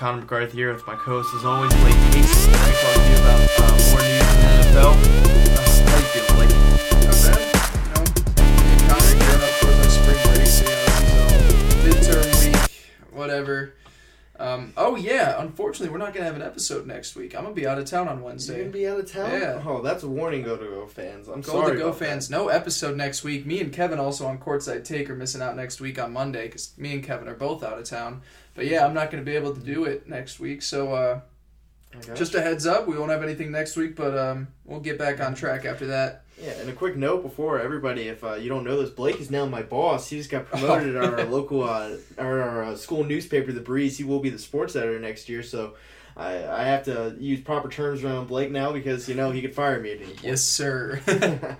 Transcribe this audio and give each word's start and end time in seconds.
Connor 0.00 0.22
McCarthy 0.22 0.56
here 0.56 0.72
with 0.72 0.86
my 0.86 0.94
co-host 0.94 1.34
as 1.34 1.44
always, 1.44 1.70
Blake 1.74 1.92
Pace. 2.10 2.46
Me 2.46 2.54
talk 2.54 2.94
to 2.94 3.10
you 3.10 3.16
about 3.20 3.36
uh, 3.58 3.68
more 3.92 4.00
news 4.00 4.24
in 4.24 4.40
the 4.40 4.48
NFL. 4.64 4.96
Uh, 4.96 5.60
how 5.60 5.98
you 5.98 6.08
feeling, 6.08 6.36
Blake? 6.36 6.48
Not 7.04 7.20
bad. 7.20 7.36
You 7.76 7.92
know, 7.92 8.08
and 8.64 8.80
Connor 8.88 9.14
gearing 9.20 9.44
up 9.44 9.60
our 9.60 9.90
spring 9.92 10.20
break, 10.24 10.48
you 10.56 10.72
know, 11.20 11.36
midterm 11.84 12.32
week, 12.40 12.56
whatever. 13.12 13.74
Um, 14.60 14.72
oh 14.76 14.96
yeah, 14.96 15.40
unfortunately, 15.40 15.90
we're 15.92 16.04
not 16.04 16.12
gonna 16.14 16.26
have 16.26 16.36
an 16.36 16.42
episode 16.42 16.86
next 16.86 17.16
week. 17.16 17.34
I'm 17.34 17.42
gonna 17.42 17.54
be 17.54 17.66
out 17.66 17.78
of 17.78 17.84
town 17.86 18.08
on 18.08 18.22
Wednesday. 18.22 18.56
You're 18.56 18.64
gonna 18.64 18.72
be 18.72 18.86
out 18.88 19.00
of 19.00 19.10
town? 19.10 19.30
Yeah. 19.30 19.62
Oh, 19.66 19.82
that's 19.82 20.02
a 20.02 20.08
warning, 20.08 20.42
Go 20.42 20.56
to 20.56 20.64
Go 20.64 20.86
fans. 20.86 21.28
I'm 21.28 21.40
Go 21.40 21.52
sorry. 21.52 21.72
to 21.72 21.78
Go 21.78 21.92
fans, 21.92 22.30
no 22.30 22.48
episode 22.48 22.96
next 22.96 23.24
week. 23.24 23.46
Me 23.46 23.60
and 23.60 23.72
Kevin 23.72 23.98
also 23.98 24.26
on 24.26 24.38
Courtside 24.38 24.84
Take 24.84 25.10
are 25.10 25.14
missing 25.14 25.42
out 25.42 25.56
next 25.56 25.80
week 25.80 25.98
on 25.98 26.12
Monday 26.12 26.46
because 26.46 26.76
me 26.78 26.92
and 26.94 27.02
Kevin 27.04 27.28
are 27.28 27.34
both 27.34 27.62
out 27.62 27.78
of 27.78 27.84
town. 27.84 28.22
But 28.54 28.66
yeah, 28.66 28.84
I'm 28.84 28.94
not 28.94 29.10
gonna 29.10 29.22
be 29.22 29.36
able 29.36 29.54
to 29.54 29.60
do 29.60 29.84
it 29.84 30.08
next 30.08 30.40
week. 30.40 30.62
So 30.62 30.92
uh, 30.92 31.20
that. 32.06 32.16
Just 32.16 32.34
a 32.34 32.40
heads 32.40 32.66
up, 32.66 32.86
we 32.86 32.96
won't 32.96 33.10
have 33.10 33.22
anything 33.22 33.50
next 33.50 33.76
week, 33.76 33.96
but 33.96 34.16
um, 34.16 34.48
we'll 34.64 34.80
get 34.80 34.98
back 34.98 35.20
on 35.20 35.34
track 35.34 35.64
after 35.64 35.86
that. 35.88 36.24
Yeah, 36.42 36.52
and 36.52 36.70
a 36.70 36.72
quick 36.72 36.96
note 36.96 37.22
before 37.22 37.60
everybody, 37.60 38.08
if 38.08 38.24
uh, 38.24 38.34
you 38.34 38.48
don't 38.48 38.64
know 38.64 38.80
this, 38.80 38.90
Blake 38.90 39.20
is 39.20 39.30
now 39.30 39.44
my 39.46 39.62
boss. 39.62 40.08
He 40.08 40.16
just 40.16 40.30
got 40.30 40.46
promoted 40.50 40.96
at 40.96 41.04
our 41.04 41.24
local, 41.26 41.62
uh, 41.64 41.96
our, 42.18 42.40
our 42.40 42.64
uh, 42.64 42.76
school 42.76 43.04
newspaper, 43.04 43.52
The 43.52 43.60
Breeze. 43.60 43.98
He 43.98 44.04
will 44.04 44.20
be 44.20 44.30
the 44.30 44.38
sports 44.38 44.74
editor 44.76 44.98
next 44.98 45.28
year, 45.28 45.42
so 45.42 45.74
I, 46.16 46.44
I 46.46 46.64
have 46.64 46.84
to 46.84 47.14
use 47.18 47.40
proper 47.40 47.68
terms 47.68 48.02
around 48.04 48.26
Blake 48.28 48.50
now 48.50 48.72
because 48.72 49.08
you 49.08 49.14
know 49.14 49.30
he 49.30 49.42
could 49.42 49.54
fire 49.54 49.80
me 49.80 49.92
at 49.92 49.98
any 49.98 50.06
point. 50.06 50.22
Yes, 50.24 50.42
sir. 50.42 51.00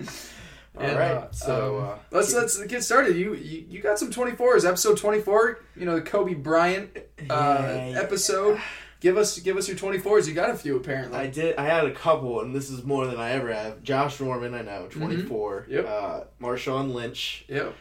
All 0.78 0.86
And, 0.86 0.98
right, 0.98 1.10
uh, 1.12 1.33
so 1.33 1.78
um, 1.80 1.84
uh, 1.84 1.94
let's 2.12 2.33
let's 2.33 2.62
get 2.66 2.83
started. 2.84 3.16
You 3.16 3.34
you, 3.34 3.66
you 3.68 3.80
got 3.83 3.98
some 3.98 4.10
24s, 4.10 4.66
episode 4.66 4.96
24. 4.96 5.60
You 5.77 5.84
know 5.84 5.96
the 5.96 6.02
Kobe 6.02 6.34
Bryant 6.34 6.96
uh, 6.96 7.00
Yeah, 7.27 8.00
episode. 8.00 8.60
Give 9.00 9.16
us 9.16 9.38
give 9.38 9.56
us 9.56 9.66
your 9.66 9.78
24s. 9.78 10.28
You 10.28 10.34
got 10.34 10.50
a 10.50 10.54
few 10.54 10.76
apparently. 10.76 11.18
I 11.18 11.26
did. 11.26 11.56
I 11.56 11.64
had 11.64 11.86
a 11.86 11.90
couple, 11.92 12.40
and 12.42 12.54
this 12.54 12.68
is 12.68 12.84
more 12.84 13.06
than 13.06 13.16
I 13.16 13.30
ever 13.32 13.50
have. 13.52 13.82
Josh 13.82 14.20
Norman, 14.20 14.54
I 14.54 14.60
know, 14.62 14.88
twenty 14.90 15.16
four. 15.16 15.62
Mm-hmm. 15.62 15.72
Yep. 15.72 15.86
Uh, 15.88 16.20
Marshawn 16.40 16.92
Lynch 16.92 17.46
yep. 17.48 17.74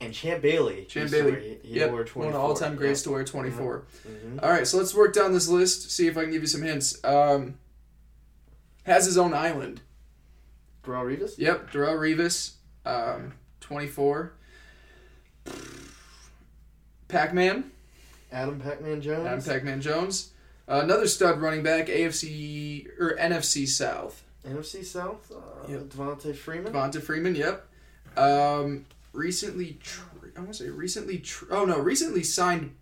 and 0.00 0.14
Champ 0.14 0.40
Bailey. 0.40 0.86
Champ 0.86 1.10
Bailey. 1.10 1.58
He, 1.62 1.68
he 1.68 1.74
Yep. 1.80 1.90
wore 1.90 1.98
One 1.98 2.06
twenty 2.06 2.28
of 2.28 2.32
the 2.34 2.38
all-time 2.40 2.76
greats 2.76 3.02
to 3.02 3.10
wear 3.10 3.24
24. 3.24 3.84
Mhm. 4.08 4.42
All 4.42 4.48
right, 4.48 4.66
so 4.66 4.78
let's 4.78 4.94
work 4.94 5.12
down 5.12 5.34
this 5.34 5.48
list. 5.48 5.90
See 5.90 6.06
if 6.06 6.16
I 6.16 6.22
can 6.22 6.32
give 6.32 6.40
you 6.40 6.48
some 6.48 6.62
hints. 6.62 6.98
Um, 7.04 7.58
has 8.84 9.04
his 9.04 9.18
own 9.18 9.34
island. 9.34 9.82
Darrelle 10.82 11.18
Revis. 11.18 11.36
Yep, 11.36 11.72
Darrelle 11.72 11.98
Revis, 11.98 12.52
um, 12.86 13.34
24. 13.60 14.32
Pac-Man. 17.08 17.70
Adam 18.32 18.58
Pac-Man 18.60 19.00
Jones. 19.02 19.26
Adam 19.26 19.42
Pac-Man 19.42 19.80
Jones. 19.82 20.30
Another 20.68 21.06
stud 21.08 21.40
running 21.40 21.62
back, 21.62 21.86
AFC 21.86 22.86
or 23.00 23.16
NFC 23.16 23.66
South. 23.66 24.22
NFC 24.46 24.84
South. 24.84 25.32
Uh, 25.32 25.66
Yep. 25.70 25.80
Devonta 25.84 26.36
Freeman. 26.36 26.72
Devonta 26.72 27.02
Freeman. 27.02 27.34
Yep. 27.34 27.66
Um, 28.18 28.84
recently, 29.12 29.78
tr- 29.82 30.02
I 30.36 30.40
want 30.40 30.52
to 30.52 30.64
say 30.64 30.68
recently. 30.70 31.18
Tr- 31.18 31.46
oh 31.50 31.64
no, 31.64 31.78
recently 31.78 32.22
signed. 32.22 32.74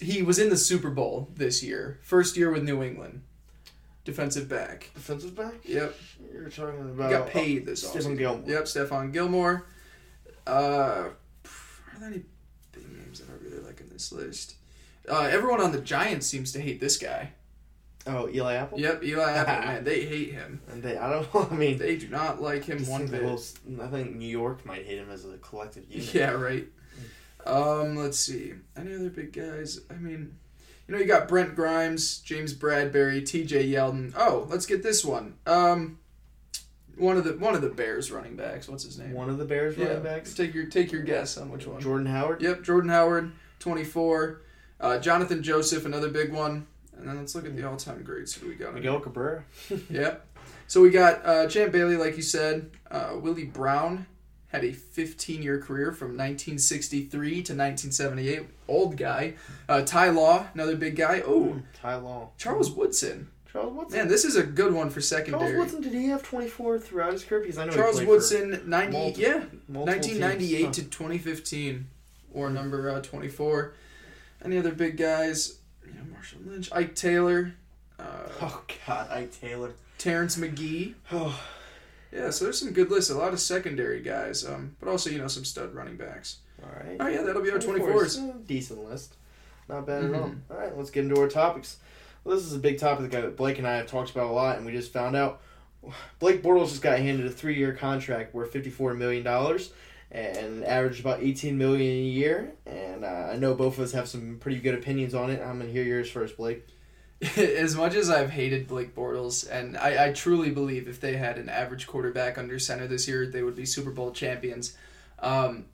He 0.00 0.22
was 0.22 0.38
in 0.38 0.50
the 0.50 0.56
Super 0.56 0.90
Bowl 0.90 1.28
this 1.34 1.62
year, 1.62 1.98
first 2.02 2.36
year 2.36 2.50
with 2.50 2.62
New 2.62 2.82
England. 2.82 3.22
Defensive 4.04 4.48
back. 4.48 4.90
Defensive 4.94 5.34
back. 5.34 5.54
Yep. 5.64 5.94
You're 6.32 6.48
talking 6.50 6.84
He 6.84 6.90
about. 6.90 7.10
got 7.10 7.26
paid 7.28 7.66
this 7.66 7.84
offseason. 7.84 8.16
Gilmore. 8.16 8.48
Yep, 8.48 8.64
Stephon 8.64 9.12
Gilmore. 9.12 9.66
Uh, 10.46 10.50
are 10.50 11.98
there 11.98 12.08
any 12.08 12.22
big 12.72 12.90
names 12.96 13.20
that 13.20 13.28
I 13.30 13.34
really 13.44 13.62
like 13.62 13.80
in 13.80 13.88
this 13.90 14.10
list? 14.12 14.54
Uh, 15.08 15.28
everyone 15.30 15.60
on 15.60 15.72
the 15.72 15.80
Giants 15.80 16.26
seems 16.26 16.52
to 16.52 16.60
hate 16.60 16.80
this 16.80 16.96
guy. 16.96 17.32
Oh, 18.06 18.28
Eli 18.28 18.54
Apple. 18.54 18.80
Yep, 18.80 19.04
Eli 19.04 19.32
Apple, 19.36 19.66
man, 19.66 19.84
they 19.84 20.04
hate 20.04 20.32
him. 20.32 20.60
And 20.68 20.82
they, 20.82 20.96
I 20.96 21.10
don't 21.10 21.34
know. 21.34 21.48
I 21.50 21.54
mean, 21.54 21.78
They 21.78 21.96
do 21.96 22.08
not 22.08 22.40
like 22.40 22.64
him 22.64 22.86
one 22.86 23.06
bit. 23.06 23.22
whole- 23.22 23.40
I 23.82 23.86
think 23.88 24.16
New 24.16 24.28
York 24.28 24.64
might 24.64 24.86
hate 24.86 24.98
him 24.98 25.10
as 25.10 25.24
a 25.24 25.36
collective 25.38 25.84
unit. 25.90 26.14
Yeah, 26.14 26.30
right. 26.30 26.66
Um, 27.46 27.96
let's 27.96 28.18
see. 28.18 28.54
Any 28.76 28.94
other 28.94 29.10
big 29.10 29.32
guys? 29.32 29.80
I 29.90 29.94
mean, 29.94 30.36
you 30.86 30.94
know, 30.94 31.00
you 31.00 31.06
got 31.06 31.28
Brent 31.28 31.54
Grimes, 31.54 32.18
James 32.20 32.52
Bradberry, 32.54 33.24
T.J. 33.24 33.66
Yeldon. 33.68 34.12
Oh, 34.16 34.46
let's 34.50 34.66
get 34.66 34.82
this 34.82 35.04
one. 35.04 35.34
Um, 35.46 35.98
one 36.96 37.16
of 37.16 37.24
the 37.24 37.32
one 37.38 37.54
of 37.54 37.62
the 37.62 37.70
Bears 37.70 38.10
running 38.10 38.36
backs. 38.36 38.68
What's 38.68 38.84
his 38.84 38.98
name? 38.98 39.12
One 39.14 39.30
of 39.30 39.38
the 39.38 39.46
Bears 39.46 39.76
yeah, 39.78 39.86
running 39.86 40.02
backs. 40.02 40.34
take 40.34 40.52
your 40.52 40.66
take 40.66 40.92
your 40.92 41.02
guess 41.02 41.38
on 41.38 41.50
which 41.50 41.66
one. 41.66 41.80
Jordan 41.80 42.06
Howard. 42.06 42.42
Yep, 42.42 42.62
Jordan 42.62 42.90
Howard, 42.90 43.32
twenty 43.58 43.84
four. 43.84 44.42
Uh, 44.80 44.98
Johnathan 44.98 45.42
Joseph, 45.42 45.84
another 45.84 46.08
big 46.08 46.32
one. 46.32 46.66
And 46.96 47.08
then 47.08 47.16
let's 47.18 47.34
look 47.34 47.46
at 47.46 47.56
the 47.56 47.68
all 47.68 47.76
time 47.76 48.02
greats. 48.02 48.34
Who 48.34 48.48
we 48.48 48.54
got? 48.54 48.74
Miguel 48.74 49.00
Cabrera. 49.00 49.44
Yep. 49.90 50.26
So 50.66 50.80
we 50.80 50.90
got 50.90 51.24
uh, 51.26 51.46
Champ 51.48 51.72
Bailey, 51.72 51.96
like 51.96 52.16
you 52.16 52.22
said. 52.22 52.70
Uh, 52.90 53.12
Willie 53.20 53.44
Brown 53.44 54.06
had 54.48 54.64
a 54.64 54.72
15 54.72 55.42
year 55.42 55.60
career 55.60 55.92
from 55.92 56.16
1963 56.16 57.30
to 57.30 57.36
1978. 57.36 58.42
Old 58.68 58.96
guy. 58.96 59.34
Uh, 59.68 59.82
Ty 59.82 60.10
Law, 60.10 60.46
another 60.54 60.76
big 60.76 60.96
guy. 60.96 61.22
Oh, 61.26 61.60
Ty 61.74 61.96
Law. 61.96 62.30
Charles 62.38 62.70
Woodson. 62.70 63.28
Charles 63.50 63.72
Woodson. 63.74 63.98
Man, 63.98 64.08
this 64.08 64.24
is 64.24 64.36
a 64.36 64.44
good 64.44 64.72
one 64.72 64.90
for 64.90 65.00
secondary. 65.00 65.52
Charles. 65.52 65.72
Woodson. 65.72 65.80
Did 65.82 66.00
he 66.00 66.06
have 66.08 66.22
24 66.22 66.78
throughout 66.78 67.12
his 67.12 67.24
career? 67.24 67.40
Because 67.40 67.58
I 67.58 67.64
know 67.64 67.72
Charles 67.72 68.02
Woodson, 68.04 68.62
90, 68.66 68.92
multiple- 68.92 69.20
yeah, 69.22 69.32
multiple 69.68 69.84
1998 69.86 70.58
teams. 70.58 70.76
to 70.76 70.82
2015, 70.84 71.86
or 72.32 72.48
number 72.50 72.90
uh, 72.90 73.00
24. 73.00 73.74
Any 74.44 74.58
other 74.58 74.72
big 74.72 74.96
guys? 74.96 75.58
You 75.86 75.92
know, 75.94 76.00
Marshawn 76.14 76.46
Lynch, 76.50 76.70
Ike 76.72 76.94
Taylor, 76.94 77.54
uh, 77.98 78.02
Oh 78.40 78.62
God, 78.86 79.10
Ike 79.10 79.32
Taylor. 79.40 79.72
Terrence 79.98 80.36
McGee. 80.38 80.94
Oh, 81.12 81.38
Yeah, 82.12 82.30
so 82.30 82.44
there's 82.44 82.58
some 82.58 82.72
good 82.72 82.90
lists. 82.90 83.10
A 83.10 83.16
lot 83.18 83.32
of 83.32 83.40
secondary 83.40 84.00
guys, 84.00 84.46
um, 84.46 84.76
but 84.80 84.88
also 84.88 85.10
you 85.10 85.18
know 85.18 85.28
some 85.28 85.44
stud 85.44 85.74
running 85.74 85.96
backs. 85.96 86.38
all 86.62 86.70
right. 86.70 86.96
Oh 87.00 87.06
yeah, 87.08 87.22
that'll 87.22 87.42
be 87.42 87.50
our 87.50 87.58
24 87.58 88.04
is 88.04 88.18
24s. 88.18 88.46
decent 88.46 88.84
list. 88.88 89.14
Not 89.68 89.86
bad 89.86 90.04
at 90.04 90.14
all. 90.14 90.32
All 90.50 90.56
right, 90.56 90.76
let's 90.76 90.90
get 90.90 91.04
into 91.04 91.20
our 91.20 91.28
topics. 91.28 91.76
Well, 92.24 92.34
this 92.36 92.44
is 92.44 92.54
a 92.54 92.58
big 92.58 92.78
topic 92.78 93.10
that 93.12 93.36
Blake 93.36 93.58
and 93.58 93.66
I 93.66 93.76
have 93.76 93.86
talked 93.86 94.10
about 94.10 94.28
a 94.28 94.32
lot, 94.32 94.56
and 94.56 94.66
we 94.66 94.72
just 94.72 94.92
found 94.92 95.14
out 95.16 95.40
Blake 96.18 96.42
Bortles 96.42 96.70
just 96.70 96.82
got 96.82 96.98
handed 96.98 97.26
a 97.26 97.30
three-year 97.30 97.74
contract 97.74 98.34
worth 98.34 98.52
fifty-four 98.52 98.94
million 98.94 99.22
dollars, 99.22 99.72
and 100.10 100.64
averaged 100.64 101.00
about 101.00 101.22
eighteen 101.22 101.58
million 101.58 101.92
a 101.92 102.08
year. 102.08 102.52
And 102.66 103.04
uh, 103.04 103.30
I 103.32 103.36
know 103.36 103.54
both 103.54 103.78
of 103.78 103.84
us 103.84 103.92
have 103.92 104.08
some 104.08 104.38
pretty 104.38 104.60
good 104.60 104.74
opinions 104.74 105.14
on 105.14 105.30
it. 105.30 105.40
I'm 105.40 105.58
gonna 105.58 105.70
hear 105.70 105.84
yours 105.84 106.10
first, 106.10 106.36
Blake. 106.36 106.66
as 107.36 107.76
much 107.76 107.94
as 107.94 108.08
I've 108.08 108.30
hated 108.30 108.66
Blake 108.66 108.94
Bortles, 108.94 109.46
and 109.50 109.76
I, 109.76 110.06
I 110.06 110.12
truly 110.12 110.50
believe 110.50 110.88
if 110.88 111.00
they 111.00 111.16
had 111.16 111.36
an 111.36 111.50
average 111.50 111.86
quarterback 111.86 112.38
under 112.38 112.58
center 112.58 112.86
this 112.86 113.06
year, 113.06 113.26
they 113.26 113.42
would 113.42 113.54
be 113.54 113.66
Super 113.66 113.90
Bowl 113.90 114.10
champions. 114.10 114.74
Um, 115.18 115.66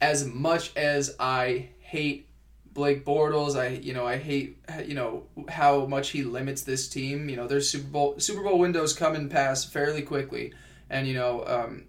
as 0.00 0.26
much 0.26 0.76
as 0.76 1.14
I 1.20 1.68
hate 1.78 2.28
Blake 2.72 3.04
Bortles, 3.04 3.56
I 3.56 3.68
you 3.68 3.94
know 3.94 4.06
I 4.06 4.16
hate 4.18 4.58
you 4.84 4.94
know 4.94 5.26
how 5.48 5.86
much 5.86 6.10
he 6.10 6.24
limits 6.24 6.62
this 6.62 6.88
team. 6.88 7.28
You 7.28 7.36
know 7.36 7.46
their 7.46 7.60
Super 7.60 7.88
Bowl 7.88 8.14
Super 8.18 8.42
Bowl 8.42 8.58
windows 8.58 8.92
come 8.92 9.14
and 9.14 9.30
pass 9.30 9.64
fairly 9.64 10.02
quickly, 10.02 10.52
and 10.90 11.06
you 11.06 11.14
know 11.14 11.44
um, 11.46 11.84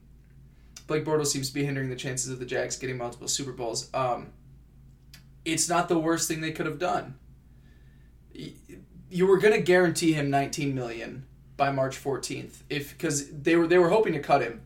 Blake 0.90 1.06
Bortles 1.06 1.28
seems 1.28 1.48
to 1.50 1.54
be 1.54 1.64
hindering 1.64 1.90
the 1.90 1.96
chances 1.96 2.32
of 2.32 2.40
the 2.40 2.46
Jags 2.46 2.76
getting 2.76 2.98
multiple 2.98 3.28
Super 3.28 3.52
Bowls. 3.52 3.90
Um, 3.94 4.34
it's 5.46 5.70
not 5.70 5.88
the 5.88 6.00
worst 6.00 6.28
thing 6.28 6.42
they 6.42 6.52
could 6.52 6.66
have 6.66 6.80
done. 6.80 7.18
You 8.34 9.28
were 9.28 9.38
going 9.38 9.54
to 9.54 9.62
guarantee 9.62 10.14
him 10.14 10.32
19 10.32 10.74
million 10.74 11.26
by 11.56 11.72
March 11.72 12.02
14th 12.02 12.64
if 12.70 12.98
cuz 12.98 13.30
they 13.30 13.56
were 13.56 13.68
they 13.68 13.78
were 13.78 13.90
hoping 13.90 14.14
to 14.14 14.20
cut 14.20 14.42
him 14.42 14.62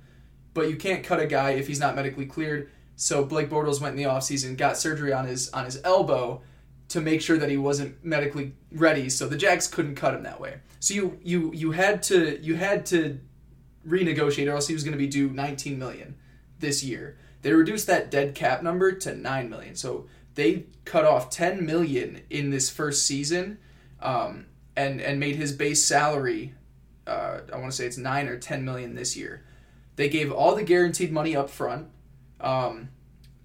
but 0.54 0.70
you 0.70 0.76
can't 0.76 1.04
cut 1.04 1.20
a 1.20 1.26
guy 1.26 1.52
if 1.52 1.68
he's 1.68 1.80
not 1.80 1.96
medically 1.96 2.26
cleared. 2.26 2.70
So 2.96 3.26
Blake 3.26 3.50
Bortles 3.50 3.82
went 3.82 3.98
in 3.98 4.04
the 4.04 4.10
offseason 4.10 4.56
got 4.56 4.78
surgery 4.78 5.12
on 5.12 5.26
his 5.26 5.50
on 5.50 5.66
his 5.66 5.82
elbow 5.84 6.42
to 6.90 7.02
make 7.02 7.22
sure 7.22 7.38
that 7.38 7.50
he 7.50 7.58
wasn't 7.58 8.04
medically 8.06 8.54
ready 8.72 9.10
so 9.10 9.28
the 9.28 9.38
Jags 9.38 9.68
couldn't 9.68 9.96
cut 9.96 10.14
him 10.14 10.24
that 10.24 10.40
way. 10.40 10.60
So 10.80 10.94
you 10.94 11.20
you 11.24 11.52
you 11.54 11.72
had 11.72 12.04
to 12.04 12.40
you 12.42 12.56
had 12.56 12.86
to 12.88 13.20
renegotiate 13.88 14.48
or 14.48 14.56
else 14.56 14.68
he 14.68 14.74
was 14.74 14.84
going 14.84 14.94
to 14.94 14.98
be 14.98 15.08
due 15.08 15.30
19 15.30 15.78
million 15.78 16.16
this 16.60 16.84
year 16.84 17.18
they 17.42 17.52
reduced 17.52 17.88
that 17.88 18.10
dead 18.10 18.34
cap 18.36 18.64
number 18.64 18.92
to 18.92 19.16
9 19.16 19.50
million 19.50 19.76
so 19.76 20.08
they 20.36 20.66
cut 20.86 21.06
off 21.06 21.30
10 21.30 21.66
million 21.66 22.22
in 22.30 22.50
this 22.50 22.70
first 22.70 23.06
season 23.06 23.58
um, 24.04 24.46
and 24.76 25.02
and 25.02 25.20
made 25.20 25.36
his 25.36 25.54
base 25.54 25.84
salary. 25.84 26.54
Uh, 27.08 27.40
I 27.52 27.58
want 27.58 27.72
to 27.72 27.76
say 27.76 27.86
it's 27.86 27.98
nine 27.98 28.28
or 28.28 28.38
ten 28.38 28.64
million 28.64 28.96
this 28.96 29.18
year. 29.18 29.44
They 29.96 30.10
gave 30.10 30.32
all 30.32 30.56
the 30.56 30.64
guaranteed 30.64 31.12
money 31.12 31.36
up 31.36 31.50
front, 31.50 31.88
um, 32.40 32.90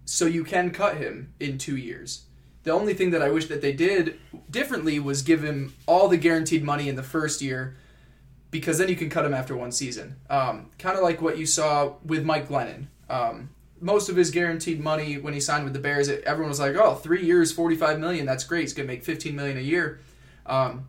so 0.05 0.27
you 0.27 0.45
can 0.45 0.71
cut 0.71 0.97
him 0.97 1.33
in 1.41 1.59
two 1.59 1.77
years. 1.77 2.25
The 2.65 2.73
only 2.73 2.95
thing 2.95 3.11
that 3.11 3.23
I 3.23 3.31
wish 3.31 3.47
that 3.47 3.63
they 3.63 3.73
did 3.73 4.19
differently 4.51 4.99
was 4.99 5.23
give 5.23 5.43
him 5.43 5.75
all 5.87 6.09
the 6.09 6.17
guaranteed 6.17 6.65
money 6.65 6.89
in 6.89 6.97
the 6.97 7.03
first 7.03 7.41
year, 7.41 7.77
because 8.51 8.79
then 8.79 8.89
you 8.89 8.97
can 8.97 9.11
cut 9.11 9.25
him 9.25 9.35
after 9.35 9.57
one 9.57 9.73
season. 9.73 10.17
Um, 10.31 10.71
kind 10.79 10.97
of 10.97 11.03
like 11.03 11.21
what 11.21 11.39
you 11.39 11.47
saw 11.47 11.95
with 12.05 12.25
Mike 12.25 12.49
Glennon. 12.49 12.87
Um, 13.11 13.51
most 13.81 14.09
of 14.09 14.17
his 14.17 14.31
guaranteed 14.31 14.81
money 14.81 15.19
when 15.19 15.35
he 15.35 15.41
signed 15.41 15.65
with 15.65 15.73
the 15.73 15.79
Bears, 15.79 16.09
it, 16.09 16.25
everyone 16.25 16.51
was 16.51 16.61
like, 16.61 16.75
"Oh, 16.77 16.95
three 16.95 17.25
years, 17.25 17.53
forty-five 17.53 17.99
million. 17.99 18.27
That's 18.27 18.45
great. 18.45 18.63
He's 18.63 18.73
gonna 18.73 18.89
make 18.89 19.05
fifteen 19.05 19.37
million 19.37 19.57
a 19.57 19.63
year." 19.63 20.01
Um, 20.47 20.89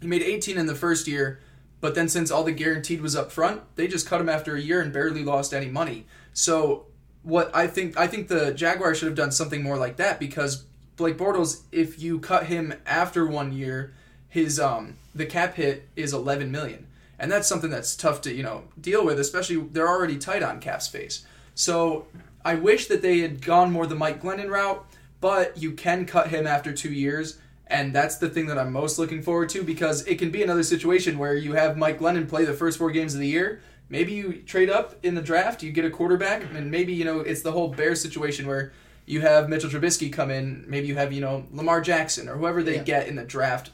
he 0.00 0.06
made 0.06 0.22
eighteen 0.22 0.58
in 0.58 0.66
the 0.66 0.74
first 0.74 1.06
year, 1.06 1.40
but 1.80 1.94
then 1.94 2.08
since 2.08 2.30
all 2.30 2.44
the 2.44 2.52
guaranteed 2.52 3.00
was 3.00 3.14
up 3.14 3.30
front, 3.30 3.62
they 3.76 3.86
just 3.86 4.08
cut 4.08 4.20
him 4.20 4.28
after 4.28 4.56
a 4.56 4.60
year 4.60 4.80
and 4.80 4.92
barely 4.92 5.22
lost 5.22 5.54
any 5.54 5.68
money. 5.68 6.06
So 6.32 6.86
what 7.22 7.54
I 7.54 7.66
think 7.66 7.96
I 7.96 8.06
think 8.06 8.28
the 8.28 8.52
Jaguars 8.52 8.98
should 8.98 9.08
have 9.08 9.16
done 9.16 9.32
something 9.32 9.62
more 9.62 9.78
like 9.78 9.96
that 9.96 10.18
because 10.18 10.64
Blake 10.96 11.16
Bortles, 11.18 11.62
if 11.72 12.00
you 12.00 12.18
cut 12.18 12.46
him 12.46 12.74
after 12.86 13.26
one 13.26 13.52
year, 13.52 13.92
his 14.28 14.60
um 14.60 14.96
the 15.14 15.26
cap 15.26 15.54
hit 15.54 15.88
is 15.96 16.12
eleven 16.12 16.50
million. 16.50 16.86
And 17.18 17.30
that's 17.30 17.48
something 17.48 17.70
that's 17.70 17.94
tough 17.96 18.20
to, 18.22 18.32
you 18.34 18.42
know, 18.42 18.64
deal 18.80 19.04
with, 19.04 19.20
especially 19.20 19.56
they're 19.56 19.88
already 19.88 20.18
tight 20.18 20.42
on 20.42 20.60
cap 20.60 20.82
space. 20.82 21.24
So 21.54 22.06
I 22.44 22.54
wish 22.56 22.86
that 22.88 23.02
they 23.02 23.20
had 23.20 23.40
gone 23.40 23.70
more 23.70 23.86
the 23.86 23.94
Mike 23.94 24.20
Glennon 24.22 24.50
route, 24.50 24.84
but 25.20 25.56
you 25.56 25.72
can 25.72 26.06
cut 26.06 26.28
him 26.28 26.46
after 26.46 26.72
two 26.72 26.92
years. 26.92 27.38
And 27.66 27.94
that's 27.94 28.18
the 28.18 28.28
thing 28.28 28.46
that 28.48 28.58
I'm 28.58 28.72
most 28.72 28.98
looking 28.98 29.22
forward 29.22 29.48
to 29.50 29.62
because 29.62 30.06
it 30.06 30.18
can 30.18 30.30
be 30.30 30.42
another 30.42 30.62
situation 30.62 31.18
where 31.18 31.34
you 31.34 31.54
have 31.54 31.78
Mike 31.78 31.98
Glennon 31.98 32.28
play 32.28 32.44
the 32.44 32.52
first 32.52 32.78
four 32.78 32.90
games 32.90 33.14
of 33.14 33.20
the 33.20 33.28
year. 33.28 33.62
Maybe 33.88 34.12
you 34.12 34.42
trade 34.42 34.70
up 34.70 34.96
in 35.02 35.14
the 35.14 35.22
draft, 35.22 35.62
you 35.62 35.70
get 35.70 35.84
a 35.84 35.90
quarterback, 35.90 36.42
and 36.54 36.70
maybe, 36.70 36.92
you 36.92 37.04
know, 37.04 37.20
it's 37.20 37.42
the 37.42 37.52
whole 37.52 37.68
Bears 37.68 38.00
situation 38.00 38.46
where 38.46 38.72
you 39.06 39.20
have 39.20 39.48
Mitchell 39.48 39.70
Trubisky 39.70 40.12
come 40.12 40.30
in, 40.30 40.64
maybe 40.66 40.88
you 40.88 40.94
have, 40.96 41.12
you 41.12 41.20
know, 41.20 41.46
Lamar 41.52 41.80
Jackson 41.80 42.28
or 42.28 42.36
whoever 42.36 42.62
they 42.62 42.76
Yeah. 42.76 42.82
get 42.82 43.08
in 43.08 43.16
the 43.16 43.24
draft 43.24 43.70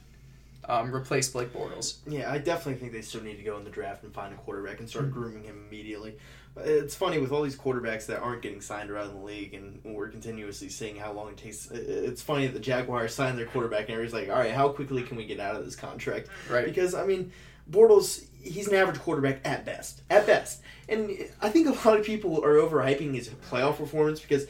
um, 0.71 0.95
replace 0.95 1.29
Blake 1.29 1.53
Bortles. 1.53 1.99
Yeah, 2.07 2.31
I 2.31 2.39
definitely 2.39 2.81
think 2.81 2.93
they 2.93 3.03
still 3.03 3.23
need 3.23 3.37
to 3.37 3.43
go 3.43 3.57
in 3.57 3.65
the 3.65 3.71
draft 3.71 4.05
and 4.05 4.15
find 4.15 4.33
a 4.33 4.37
quarterback 4.37 4.79
and 4.79 4.89
start 4.89 5.11
grooming 5.11 5.43
him 5.43 5.65
immediately. 5.69 6.17
But 6.55 6.67
it's 6.67 6.95
funny 6.95 7.19
with 7.19 7.33
all 7.33 7.43
these 7.43 7.57
quarterbacks 7.57 8.07
that 8.07 8.21
aren't 8.21 8.43
getting 8.43 8.61
signed 8.61 8.91
around 8.91 9.15
the 9.15 9.25
league, 9.25 9.55
and 9.55 9.81
we're 9.85 10.09
continuously 10.09 10.69
seeing 10.69 10.97
how 10.97 11.13
long 11.13 11.31
it 11.31 11.37
takes. 11.37 11.71
It's 11.71 12.23
funny 12.23 12.47
that 12.47 12.55
the 12.55 12.61
Jaguars 12.61 13.15
signed 13.15 13.39
their 13.39 13.47
quarterback, 13.47 13.83
and 13.83 13.91
everybody's 13.91 14.15
like, 14.15 14.29
"All 14.29 14.43
right, 14.43 14.53
how 14.53 14.69
quickly 14.69 15.03
can 15.03 15.17
we 15.17 15.27
get 15.27 15.41
out 15.41 15.57
of 15.57 15.65
this 15.65 15.77
contract?" 15.77 16.29
Right. 16.49 16.65
Because 16.65 16.95
I 16.95 17.07
mean, 17.07 17.33
Bortles, 17.71 18.27
he's 18.43 18.69
an 18.69 18.75
average 18.75 18.99
quarterback 19.01 19.41
at 19.45 19.65
best, 19.65 20.03
at 20.11 20.27
best, 20.27 20.63
and 20.89 21.17
I 21.41 21.51
think 21.51 21.69
a 21.69 21.89
lot 21.89 21.99
of 21.99 22.05
people 22.05 22.45
are 22.45 22.55
overhyping 22.55 23.15
his 23.15 23.29
playoff 23.51 23.77
performance 23.77 24.21
because. 24.21 24.47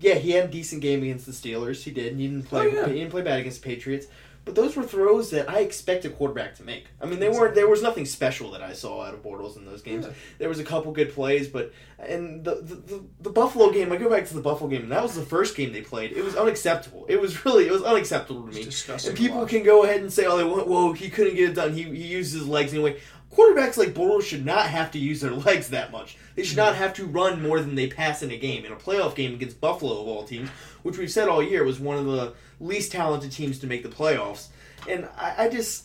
Yeah, 0.00 0.14
he 0.16 0.32
had 0.32 0.46
a 0.46 0.48
decent 0.48 0.82
game 0.82 1.02
against 1.04 1.24
the 1.24 1.32
Steelers. 1.32 1.82
He 1.84 1.92
did. 1.92 2.16
He 2.16 2.26
didn't 2.26 2.42
play. 2.42 2.62
Oh, 2.62 2.64
yeah. 2.66 2.86
He 2.88 2.94
didn't 2.94 3.10
play 3.10 3.22
bad 3.22 3.38
against 3.38 3.62
the 3.62 3.68
Patriots. 3.68 4.08
But 4.44 4.54
those 4.56 4.76
were 4.76 4.82
throws 4.82 5.30
that 5.30 5.48
I 5.48 5.60
expect 5.60 6.04
a 6.04 6.10
quarterback 6.10 6.54
to 6.56 6.62
make. 6.62 6.88
I 7.00 7.06
mean, 7.06 7.18
they 7.18 7.30
weren't. 7.30 7.54
There 7.54 7.66
was 7.68 7.80
nothing 7.82 8.04
special 8.04 8.50
that 8.50 8.60
I 8.62 8.74
saw 8.74 9.02
out 9.02 9.14
of 9.14 9.22
Bortles 9.22 9.56
in 9.56 9.64
those 9.64 9.80
games. 9.80 10.04
Yeah. 10.04 10.12
There 10.38 10.48
was 10.50 10.58
a 10.58 10.64
couple 10.64 10.92
good 10.92 11.14
plays, 11.14 11.48
but 11.48 11.72
and 11.98 12.44
the, 12.44 12.56
the 12.56 12.74
the 12.74 13.04
the 13.22 13.30
Buffalo 13.30 13.70
game. 13.70 13.90
I 13.90 13.96
go 13.96 14.10
back 14.10 14.26
to 14.26 14.34
the 14.34 14.42
Buffalo 14.42 14.68
game, 14.68 14.82
and 14.82 14.92
that 14.92 15.02
was 15.02 15.14
the 15.14 15.22
first 15.24 15.56
game 15.56 15.72
they 15.72 15.80
played. 15.80 16.12
It 16.12 16.22
was 16.22 16.36
unacceptable. 16.36 17.06
It 17.08 17.18
was 17.18 17.42
really 17.46 17.66
it 17.66 17.72
was 17.72 17.82
unacceptable 17.82 18.42
to 18.42 18.48
It's 18.48 18.56
me. 18.58 18.64
disgusting 18.64 19.10
And 19.10 19.18
people 19.18 19.46
can 19.46 19.62
go 19.62 19.84
ahead 19.84 20.02
and 20.02 20.12
say, 20.12 20.26
"Oh, 20.26 20.36
they 20.36 20.44
went, 20.44 20.66
whoa, 20.68 20.92
he 20.92 21.08
couldn't 21.08 21.36
get 21.36 21.48
it 21.50 21.54
done. 21.54 21.72
He 21.72 21.84
he 21.84 22.06
used 22.06 22.34
his 22.34 22.46
legs 22.46 22.74
anyway." 22.74 23.00
Quarterbacks 23.34 23.76
like 23.76 23.94
Bortles 23.94 24.22
should 24.22 24.44
not 24.46 24.66
have 24.66 24.90
to 24.92 24.98
use 24.98 25.20
their 25.20 25.32
legs 25.32 25.68
that 25.70 25.90
much. 25.90 26.16
They 26.36 26.44
should 26.44 26.56
not 26.56 26.76
have 26.76 26.94
to 26.94 27.04
run 27.06 27.42
more 27.42 27.60
than 27.60 27.74
they 27.74 27.88
pass 27.88 28.22
in 28.22 28.30
a 28.30 28.36
game. 28.38 28.64
In 28.64 28.72
a 28.72 28.76
playoff 28.76 29.14
game 29.14 29.34
against 29.34 29.60
Buffalo 29.60 30.00
of 30.02 30.06
all 30.08 30.24
teams, 30.24 30.48
which 30.82 30.98
we've 30.98 31.10
said 31.10 31.28
all 31.28 31.42
year 31.42 31.64
was 31.64 31.80
one 31.80 31.96
of 31.98 32.06
the 32.06 32.34
least 32.60 32.92
talented 32.92 33.32
teams 33.32 33.58
to 33.60 33.66
make 33.66 33.82
the 33.82 33.88
playoffs, 33.88 34.48
and 34.88 35.08
I, 35.16 35.44
I 35.44 35.48
just. 35.48 35.84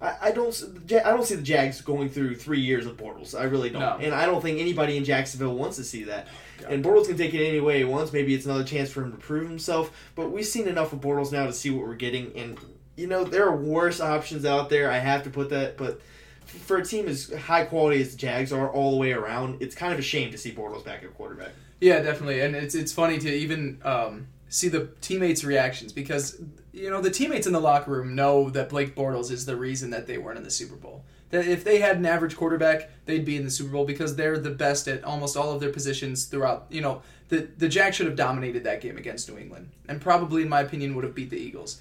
I, 0.00 0.16
I 0.22 0.30
don't. 0.30 0.48
s- 0.48 0.60
the 0.60 0.80
Ja- 0.94 1.00
I 1.04 1.10
don't 1.10 1.24
see 1.24 1.34
the 1.34 1.42
Jags 1.42 1.80
going 1.80 2.08
through 2.08 2.36
three 2.36 2.60
years 2.60 2.86
of 2.86 2.96
Bortles. 2.96 3.38
I 3.38 3.44
really 3.44 3.68
don't, 3.70 3.80
No. 3.80 3.96
and 4.00 4.14
I 4.14 4.26
don't 4.26 4.40
think 4.40 4.60
anybody 4.60 4.96
in 4.96 5.04
Jacksonville 5.04 5.54
wants 5.56 5.76
to 5.78 5.84
see 5.84 6.04
that. 6.04 6.28
God. 6.60 6.70
And 6.72 6.84
Bortles 6.84 7.06
can 7.08 7.16
take 7.16 7.34
it 7.34 7.44
any 7.44 7.58
way 7.60 7.78
he 7.78 7.84
wants. 7.84 8.12
Maybe 8.12 8.32
it's 8.34 8.44
another 8.46 8.62
chance 8.64 8.90
for 8.90 9.02
him 9.02 9.10
to 9.12 9.18
prove 9.18 9.48
himself. 9.48 9.90
But 10.14 10.30
we've 10.30 10.46
seen 10.46 10.68
enough 10.68 10.92
of 10.92 11.00
Bortles 11.00 11.32
now 11.32 11.46
to 11.46 11.52
see 11.52 11.70
what 11.70 11.84
we're 11.84 11.94
getting. 11.96 12.32
And 12.36 12.58
you 12.96 13.08
know 13.08 13.24
there 13.24 13.46
are 13.48 13.56
worse 13.56 14.00
options 14.00 14.44
out 14.44 14.70
there. 14.70 14.88
I 14.90 14.98
have 14.98 15.24
to 15.24 15.30
put 15.30 15.50
that. 15.50 15.76
But 15.76 16.00
for 16.48 16.78
a 16.78 16.84
team 16.84 17.08
as 17.08 17.32
high 17.32 17.64
quality 17.64 18.00
as 18.00 18.12
the 18.12 18.16
Jags 18.16 18.52
are 18.52 18.70
all 18.70 18.92
the 18.92 18.96
way 18.96 19.12
around, 19.12 19.60
it's 19.60 19.74
kind 19.74 19.92
of 19.92 19.98
a 19.98 20.02
shame 20.02 20.30
to 20.32 20.38
see 20.38 20.52
Bortles 20.52 20.84
back 20.84 21.02
at 21.02 21.14
quarterback. 21.14 21.50
Yeah, 21.80 22.00
definitely, 22.00 22.40
and 22.40 22.56
it's 22.56 22.74
it's 22.74 22.92
funny 22.92 23.18
to 23.18 23.32
even 23.32 23.80
um, 23.84 24.26
see 24.48 24.68
the 24.68 24.88
teammates' 25.00 25.44
reactions 25.44 25.92
because 25.92 26.40
you 26.72 26.90
know 26.90 27.00
the 27.00 27.10
teammates 27.10 27.46
in 27.46 27.52
the 27.52 27.60
locker 27.60 27.92
room 27.92 28.14
know 28.14 28.50
that 28.50 28.68
Blake 28.68 28.96
Bortles 28.96 29.30
is 29.30 29.46
the 29.46 29.56
reason 29.56 29.90
that 29.90 30.06
they 30.06 30.18
weren't 30.18 30.38
in 30.38 30.44
the 30.44 30.50
Super 30.50 30.76
Bowl. 30.76 31.04
That 31.30 31.46
if 31.46 31.62
they 31.62 31.78
had 31.78 31.98
an 31.98 32.06
average 32.06 32.36
quarterback, 32.36 32.90
they'd 33.04 33.24
be 33.24 33.36
in 33.36 33.44
the 33.44 33.50
Super 33.50 33.70
Bowl 33.70 33.84
because 33.84 34.16
they're 34.16 34.38
the 34.38 34.50
best 34.50 34.88
at 34.88 35.04
almost 35.04 35.36
all 35.36 35.52
of 35.52 35.60
their 35.60 35.70
positions 35.70 36.24
throughout. 36.24 36.66
You 36.70 36.80
know, 36.80 37.02
the 37.28 37.48
the 37.58 37.68
Jags 37.68 37.96
should 37.96 38.06
have 38.06 38.16
dominated 38.16 38.64
that 38.64 38.80
game 38.80 38.96
against 38.96 39.30
New 39.30 39.38
England, 39.38 39.70
and 39.88 40.00
probably, 40.00 40.42
in 40.42 40.48
my 40.48 40.62
opinion, 40.62 40.94
would 40.94 41.04
have 41.04 41.14
beat 41.14 41.30
the 41.30 41.38
Eagles. 41.38 41.80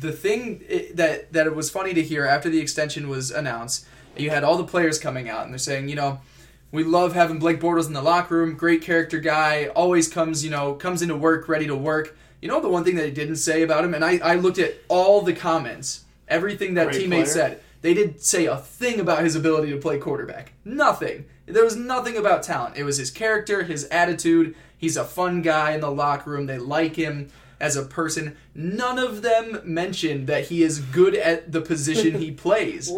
The 0.00 0.12
thing 0.12 0.62
i- 0.70 0.88
that 0.94 1.32
that 1.32 1.46
it 1.46 1.54
was 1.54 1.70
funny 1.70 1.94
to 1.94 2.02
hear 2.02 2.24
after 2.26 2.48
the 2.50 2.60
extension 2.60 3.08
was 3.08 3.30
announced, 3.30 3.86
you 4.16 4.30
had 4.30 4.44
all 4.44 4.56
the 4.56 4.64
players 4.64 4.98
coming 4.98 5.28
out 5.28 5.44
and 5.44 5.52
they're 5.52 5.58
saying, 5.58 5.88
you 5.88 5.94
know, 5.96 6.20
we 6.72 6.84
love 6.84 7.14
having 7.14 7.38
Blake 7.38 7.60
Bortles 7.60 7.86
in 7.86 7.94
the 7.94 8.02
locker 8.02 8.36
room. 8.36 8.54
Great 8.56 8.82
character 8.82 9.18
guy. 9.18 9.68
Always 9.74 10.08
comes, 10.08 10.44
you 10.44 10.50
know, 10.50 10.74
comes 10.74 11.00
into 11.02 11.16
work 11.16 11.48
ready 11.48 11.66
to 11.66 11.74
work. 11.76 12.16
You 12.42 12.48
know 12.48 12.60
the 12.60 12.68
one 12.68 12.84
thing 12.84 12.96
that 12.96 13.02
they 13.02 13.10
didn't 13.10 13.36
say 13.36 13.62
about 13.62 13.84
him, 13.84 13.94
and 13.94 14.04
I, 14.04 14.18
I 14.18 14.34
looked 14.36 14.58
at 14.58 14.74
all 14.88 15.22
the 15.22 15.32
comments, 15.32 16.04
everything 16.28 16.74
that 16.74 16.88
Great 16.88 17.00
teammates 17.00 17.32
player. 17.32 17.48
said. 17.50 17.60
They 17.80 17.94
didn't 17.94 18.20
say 18.22 18.46
a 18.46 18.56
thing 18.56 19.00
about 19.00 19.22
his 19.24 19.34
ability 19.36 19.70
to 19.72 19.78
play 19.78 19.98
quarterback. 19.98 20.52
Nothing. 20.64 21.24
There 21.46 21.64
was 21.64 21.76
nothing 21.76 22.16
about 22.16 22.42
talent. 22.42 22.76
It 22.76 22.84
was 22.84 22.96
his 22.98 23.10
character, 23.10 23.62
his 23.62 23.84
attitude. 23.84 24.54
He's 24.76 24.96
a 24.96 25.04
fun 25.04 25.42
guy 25.42 25.72
in 25.72 25.80
the 25.80 25.90
locker 25.90 26.30
room. 26.30 26.46
They 26.46 26.58
like 26.58 26.96
him 26.96 27.30
as 27.60 27.76
a 27.76 27.82
person. 27.82 28.36
None 28.54 28.98
of 28.98 29.22
them 29.22 29.60
mentioned 29.64 30.26
that 30.28 30.44
he 30.46 30.62
is 30.62 30.78
good 30.80 31.14
at 31.14 31.50
the 31.52 31.60
position 31.60 32.20
he 32.20 32.30
plays. 32.46 32.90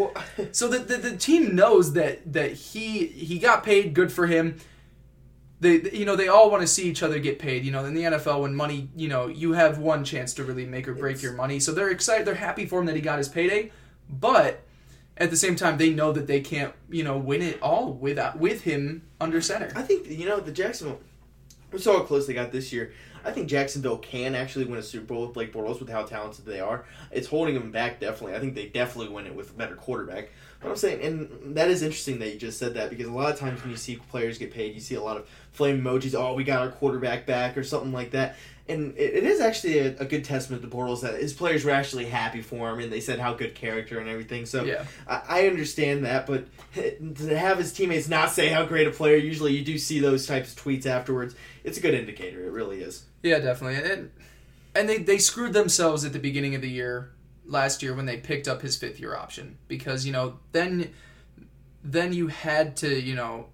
So 0.52 0.68
the, 0.68 0.78
the, 0.78 0.96
the 0.96 1.16
team 1.16 1.54
knows 1.54 1.94
that 1.94 2.32
that 2.32 2.52
he 2.52 3.06
he 3.06 3.38
got 3.38 3.64
paid. 3.64 3.94
Good 3.94 4.12
for 4.12 4.26
him. 4.26 4.58
They 5.60 5.90
you 5.92 6.06
know 6.06 6.16
they 6.16 6.28
all 6.28 6.50
want 6.50 6.62
to 6.62 6.66
see 6.66 6.88
each 6.88 7.02
other 7.02 7.18
get 7.18 7.38
paid. 7.38 7.64
You 7.64 7.70
know 7.72 7.84
in 7.84 7.94
the 7.94 8.02
NFL 8.02 8.42
when 8.42 8.54
money 8.54 8.88
you 8.96 9.08
know 9.08 9.26
you 9.26 9.52
have 9.52 9.78
one 9.78 10.04
chance 10.04 10.32
to 10.34 10.44
really 10.44 10.64
make 10.66 10.88
or 10.88 10.94
break 10.94 11.16
It's- 11.16 11.22
your 11.22 11.34
money. 11.34 11.60
So 11.60 11.72
they're 11.72 11.90
excited. 11.90 12.26
They're 12.26 12.34
happy 12.34 12.66
for 12.66 12.80
him 12.80 12.86
that 12.86 12.96
he 12.96 13.02
got 13.02 13.18
his 13.18 13.28
payday, 13.28 13.70
but 14.08 14.62
at 15.18 15.28
the 15.30 15.36
same 15.36 15.56
time 15.56 15.76
they 15.76 15.90
know 15.90 16.12
that 16.12 16.26
they 16.26 16.40
can't 16.40 16.72
you 16.88 17.04
know 17.04 17.18
win 17.18 17.42
it 17.42 17.60
all 17.60 17.92
without 17.92 18.38
with 18.38 18.62
him 18.62 19.02
under 19.20 19.40
center. 19.42 19.70
I 19.76 19.82
think 19.82 20.08
you 20.08 20.26
know 20.26 20.40
the 20.40 20.52
Jacksonville. 20.52 21.00
We 21.72 21.78
saw 21.78 21.98
how 21.98 22.04
close 22.04 22.26
they 22.26 22.34
got 22.34 22.50
this 22.52 22.72
year. 22.72 22.92
I 23.24 23.32
think 23.32 23.48
Jacksonville 23.48 23.98
can 23.98 24.34
actually 24.34 24.64
win 24.64 24.78
a 24.78 24.82
Super 24.82 25.06
Bowl 25.06 25.22
with 25.26 25.34
Blake 25.34 25.52
Bortles 25.52 25.80
with 25.80 25.88
how 25.88 26.02
talented 26.02 26.44
they 26.44 26.60
are. 26.60 26.84
It's 27.10 27.26
holding 27.26 27.54
them 27.54 27.70
back 27.70 28.00
definitely. 28.00 28.36
I 28.36 28.40
think 28.40 28.54
they 28.54 28.66
definitely 28.66 29.12
win 29.12 29.26
it 29.26 29.34
with 29.34 29.50
a 29.50 29.54
better 29.54 29.74
quarterback. 29.74 30.30
But 30.60 30.68
I'm 30.70 30.76
saying, 30.76 31.02
and 31.02 31.56
that 31.56 31.68
is 31.68 31.82
interesting 31.82 32.18
that 32.18 32.32
you 32.32 32.38
just 32.38 32.58
said 32.58 32.74
that 32.74 32.90
because 32.90 33.06
a 33.06 33.12
lot 33.12 33.32
of 33.32 33.38
times 33.38 33.62
when 33.62 33.70
you 33.70 33.78
see 33.78 33.96
players 33.96 34.36
get 34.36 34.52
paid, 34.52 34.74
you 34.74 34.80
see 34.80 34.94
a 34.94 35.02
lot 35.02 35.16
of 35.16 35.26
flame 35.52 35.80
emojis. 35.82 36.14
Oh, 36.14 36.34
we 36.34 36.44
got 36.44 36.60
our 36.60 36.70
quarterback 36.70 37.24
back 37.26 37.56
or 37.56 37.64
something 37.64 37.92
like 37.92 38.10
that. 38.10 38.36
And 38.68 38.94
it, 38.96 39.14
it 39.14 39.24
is 39.24 39.40
actually 39.40 39.78
a, 39.78 39.96
a 39.98 40.04
good 40.04 40.22
testament 40.24 40.62
to 40.62 40.68
Bortles 40.68 41.00
that 41.00 41.14
his 41.14 41.32
players 41.32 41.64
were 41.64 41.70
actually 41.70 42.04
happy 42.04 42.42
for 42.42 42.70
him 42.70 42.78
and 42.78 42.92
they 42.92 43.00
said 43.00 43.18
how 43.18 43.32
good 43.32 43.54
character 43.54 43.98
and 43.98 44.08
everything. 44.08 44.44
So 44.44 44.64
Yeah. 44.64 44.84
I, 45.08 45.22
I 45.28 45.46
understand 45.48 46.04
that, 46.04 46.26
but 46.26 46.44
to 46.74 47.38
have 47.38 47.56
his 47.58 47.72
teammates 47.72 48.08
not 48.08 48.30
say 48.30 48.48
how 48.48 48.64
great 48.66 48.86
a 48.86 48.90
player, 48.90 49.16
usually 49.16 49.56
you 49.56 49.64
do 49.64 49.78
see 49.78 49.98
those 49.98 50.26
types 50.26 50.52
of 50.52 50.62
tweets 50.62 50.84
afterwards. 50.84 51.34
It's 51.64 51.78
a 51.78 51.80
good 51.80 51.94
indicator. 51.94 52.44
It 52.44 52.52
really 52.52 52.82
is. 52.82 53.04
Yeah, 53.22 53.38
definitely. 53.38 53.90
And 53.90 54.10
and 54.74 54.88
they 54.88 54.98
they 54.98 55.18
screwed 55.18 55.52
themselves 55.52 56.04
at 56.04 56.12
the 56.12 56.18
beginning 56.20 56.54
of 56.54 56.60
the 56.60 56.70
year 56.70 57.10
last 57.50 57.82
year 57.82 57.94
when 57.94 58.06
they 58.06 58.16
picked 58.16 58.48
up 58.48 58.62
his 58.62 58.76
fifth 58.76 59.00
year 59.00 59.14
option 59.14 59.58
because 59.68 60.06
you 60.06 60.12
know 60.12 60.38
then 60.52 60.90
then 61.82 62.12
you 62.12 62.28
had 62.28 62.76
to 62.76 63.00
you 63.00 63.14
know 63.14 63.46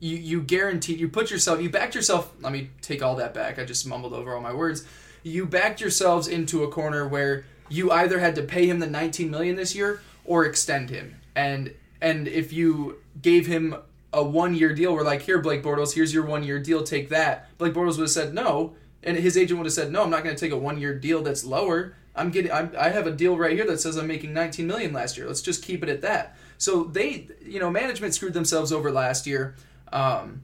you 0.00 0.16
you 0.16 0.42
guaranteed 0.42 0.98
you 0.98 1.08
put 1.08 1.30
yourself 1.30 1.60
you 1.60 1.70
backed 1.70 1.94
yourself 1.94 2.32
let 2.40 2.52
me 2.52 2.70
take 2.82 3.02
all 3.02 3.16
that 3.16 3.32
back 3.32 3.58
i 3.58 3.64
just 3.64 3.86
mumbled 3.86 4.12
over 4.12 4.34
all 4.34 4.40
my 4.40 4.52
words. 4.52 4.84
You 5.22 5.46
backed 5.46 5.80
yourselves 5.80 6.28
into 6.28 6.64
a 6.64 6.68
corner 6.68 7.08
where 7.08 7.46
you 7.70 7.90
either 7.90 8.18
had 8.18 8.34
to 8.34 8.42
pay 8.42 8.68
him 8.68 8.78
the 8.78 8.86
19 8.86 9.30
million 9.30 9.56
this 9.56 9.74
year 9.74 10.02
or 10.26 10.44
extend 10.44 10.90
him. 10.90 11.16
And 11.34 11.74
and 12.00 12.28
if 12.28 12.52
you 12.52 12.98
gave 13.22 13.46
him 13.46 13.74
a 14.12 14.22
one 14.22 14.54
year 14.54 14.74
deal 14.74 14.94
we're 14.94 15.02
like 15.02 15.22
here 15.22 15.40
blake 15.40 15.62
bortles 15.62 15.94
here's 15.94 16.12
your 16.14 16.24
one 16.24 16.42
year 16.42 16.58
deal 16.58 16.84
take 16.84 17.08
that. 17.08 17.56
Blake 17.56 17.72
bortles 17.72 17.96
would 17.96 18.00
have 18.00 18.10
said 18.10 18.34
no 18.34 18.74
and 19.02 19.16
his 19.16 19.36
agent 19.36 19.58
would 19.58 19.66
have 19.66 19.72
said 19.72 19.90
no 19.90 20.04
i'm 20.04 20.10
not 20.10 20.22
going 20.22 20.34
to 20.34 20.40
take 20.40 20.52
a 20.52 20.56
one 20.56 20.78
year 20.78 20.96
deal 20.98 21.22
that's 21.22 21.44
lower 21.44 21.96
i'm 22.14 22.30
getting 22.30 22.50
I'm, 22.50 22.72
i 22.78 22.90
have 22.90 23.06
a 23.06 23.12
deal 23.12 23.36
right 23.36 23.52
here 23.52 23.66
that 23.66 23.80
says 23.80 23.96
i'm 23.96 24.06
making 24.06 24.32
19 24.32 24.66
million 24.66 24.92
last 24.92 25.16
year 25.16 25.26
let's 25.26 25.42
just 25.42 25.62
keep 25.62 25.82
it 25.82 25.88
at 25.88 26.02
that 26.02 26.36
so 26.58 26.84
they 26.84 27.28
you 27.44 27.60
know 27.60 27.70
management 27.70 28.14
screwed 28.14 28.34
themselves 28.34 28.72
over 28.72 28.90
last 28.90 29.26
year 29.26 29.56
um, 29.92 30.42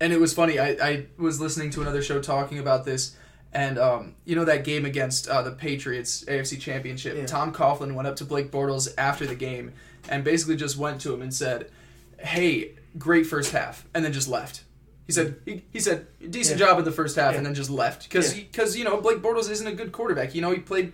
and 0.00 0.12
it 0.12 0.20
was 0.20 0.32
funny. 0.32 0.58
I, 0.58 0.76
I 0.82 1.06
was 1.16 1.40
listening 1.40 1.70
to 1.70 1.80
another 1.80 2.02
show 2.02 2.20
talking 2.20 2.58
about 2.58 2.84
this, 2.84 3.16
and 3.52 3.78
um, 3.78 4.14
you 4.24 4.34
know 4.34 4.44
that 4.44 4.64
game 4.64 4.84
against 4.84 5.28
uh, 5.28 5.42
the 5.42 5.52
Patriots 5.52 6.24
AFC 6.24 6.60
Championship. 6.60 7.16
Yeah. 7.16 7.26
Tom 7.26 7.52
Coughlin 7.52 7.94
went 7.94 8.08
up 8.08 8.16
to 8.16 8.24
Blake 8.24 8.50
Bortles 8.50 8.92
after 8.98 9.26
the 9.26 9.34
game 9.34 9.72
and 10.08 10.24
basically 10.24 10.56
just 10.56 10.76
went 10.76 11.00
to 11.02 11.14
him 11.14 11.22
and 11.22 11.32
said, 11.32 11.70
"Hey, 12.18 12.72
great 12.98 13.26
first 13.26 13.52
half," 13.52 13.86
and 13.94 14.04
then 14.04 14.12
just 14.12 14.28
left. 14.28 14.64
He 15.06 15.12
said 15.12 15.36
he, 15.44 15.62
he 15.72 15.80
said 15.80 16.06
decent 16.30 16.58
Yeah. 16.58 16.66
job 16.66 16.78
in 16.78 16.84
the 16.84 16.92
first 16.92 17.16
half 17.16 17.32
Yeah. 17.32 17.38
and 17.38 17.46
then 17.46 17.54
just 17.54 17.70
left 17.70 18.04
because 18.04 18.32
because 18.32 18.76
you 18.76 18.84
know 18.84 19.00
Blake 19.00 19.18
Bortles 19.18 19.50
isn't 19.50 19.66
a 19.66 19.72
good 19.72 19.92
quarterback. 19.92 20.34
You 20.34 20.42
know 20.42 20.50
he 20.50 20.58
played 20.60 20.92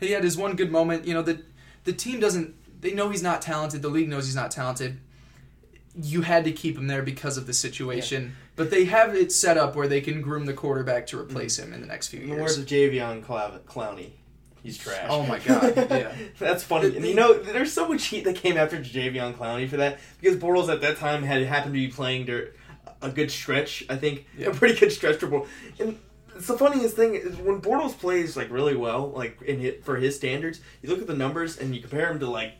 he 0.00 0.10
had 0.12 0.24
his 0.24 0.36
one 0.36 0.56
good 0.56 0.72
moment. 0.72 1.06
You 1.06 1.14
know 1.14 1.22
the 1.22 1.40
the 1.84 1.92
team 1.92 2.20
doesn't 2.20 2.54
they 2.80 2.92
know 2.92 3.08
he's 3.08 3.22
not 3.22 3.40
talented. 3.40 3.82
The 3.82 3.88
league 3.88 4.08
knows 4.08 4.26
he's 4.26 4.34
not 4.36 4.50
talented. 4.50 4.98
You 6.00 6.22
had 6.22 6.44
to 6.44 6.52
keep 6.52 6.76
him 6.76 6.86
there 6.86 7.02
because 7.02 7.36
of 7.36 7.46
the 7.46 7.52
situation, 7.52 8.34
but 8.56 8.70
they 8.70 8.86
have 8.86 9.14
it 9.14 9.30
set 9.30 9.58
up 9.58 9.76
where 9.76 9.86
they 9.86 10.00
can 10.00 10.22
groom 10.22 10.46
the 10.46 10.54
quarterback 10.54 11.06
to 11.08 11.16
mm-hmm. 11.16 11.30
replace 11.30 11.58
him 11.58 11.72
in 11.72 11.80
the 11.82 11.86
next 11.86 12.08
few 12.08 12.20
In 12.20 12.30
the 12.30 12.36
words 12.36 12.56
years. 12.56 12.58
of 12.58 12.66
Jadeveon 12.66 13.22
Clowney, 13.66 14.10
he's 14.62 14.78
trash. 14.78 15.06
Oh 15.10 15.24
my 15.26 15.38
God, 15.38 15.76
yeah. 15.90 16.12
That's 16.38 16.64
funny. 16.64 16.88
The- 16.88 16.96
and 16.96 17.06
you 17.06 17.14
know, 17.14 17.34
there's 17.34 17.72
so 17.74 17.86
much 17.86 18.06
heat 18.06 18.24
that 18.24 18.36
came 18.36 18.56
after 18.56 18.78
Jadeveon 18.78 19.34
Clowney 19.34 19.68
for 19.68 19.76
that 19.76 20.00
because 20.18 20.38
Bortles 20.38 20.70
at 20.72 20.80
that 20.80 20.96
time 20.96 21.22
had 21.24 21.42
happened 21.42 21.74
to 21.74 21.78
be 21.78 21.88
playing 21.88 22.24
dur- 22.24 22.52
a 23.02 23.10
good 23.10 23.30
stretch. 23.30 23.84
I 23.90 23.96
think 23.96 24.26
Yeah. 24.38 24.48
a 24.48 24.54
pretty 24.54 24.78
good 24.78 24.92
stretch 24.92 25.16
for 25.16 25.26
Bortles. 25.28 25.48
And 25.80 25.98
it's 26.36 26.46
the 26.46 26.56
funniest 26.56 26.96
thing 26.96 27.14
is 27.14 27.36
when 27.36 27.60
Bortles 27.60 27.96
plays 27.98 28.36
like 28.36 28.50
really 28.50 28.76
well, 28.76 29.10
like 29.10 29.40
in 29.42 29.58
hit 29.60 29.84
for 29.84 29.96
his 29.96 30.16
standards, 30.16 30.60
you 30.82 30.88
look 30.88 31.00
at 31.00 31.06
the 31.06 31.16
numbers 31.16 31.58
and 31.58 31.74
you 31.74 31.80
compare 31.82 32.10
him 32.10 32.18
to 32.20 32.28
like 32.28 32.52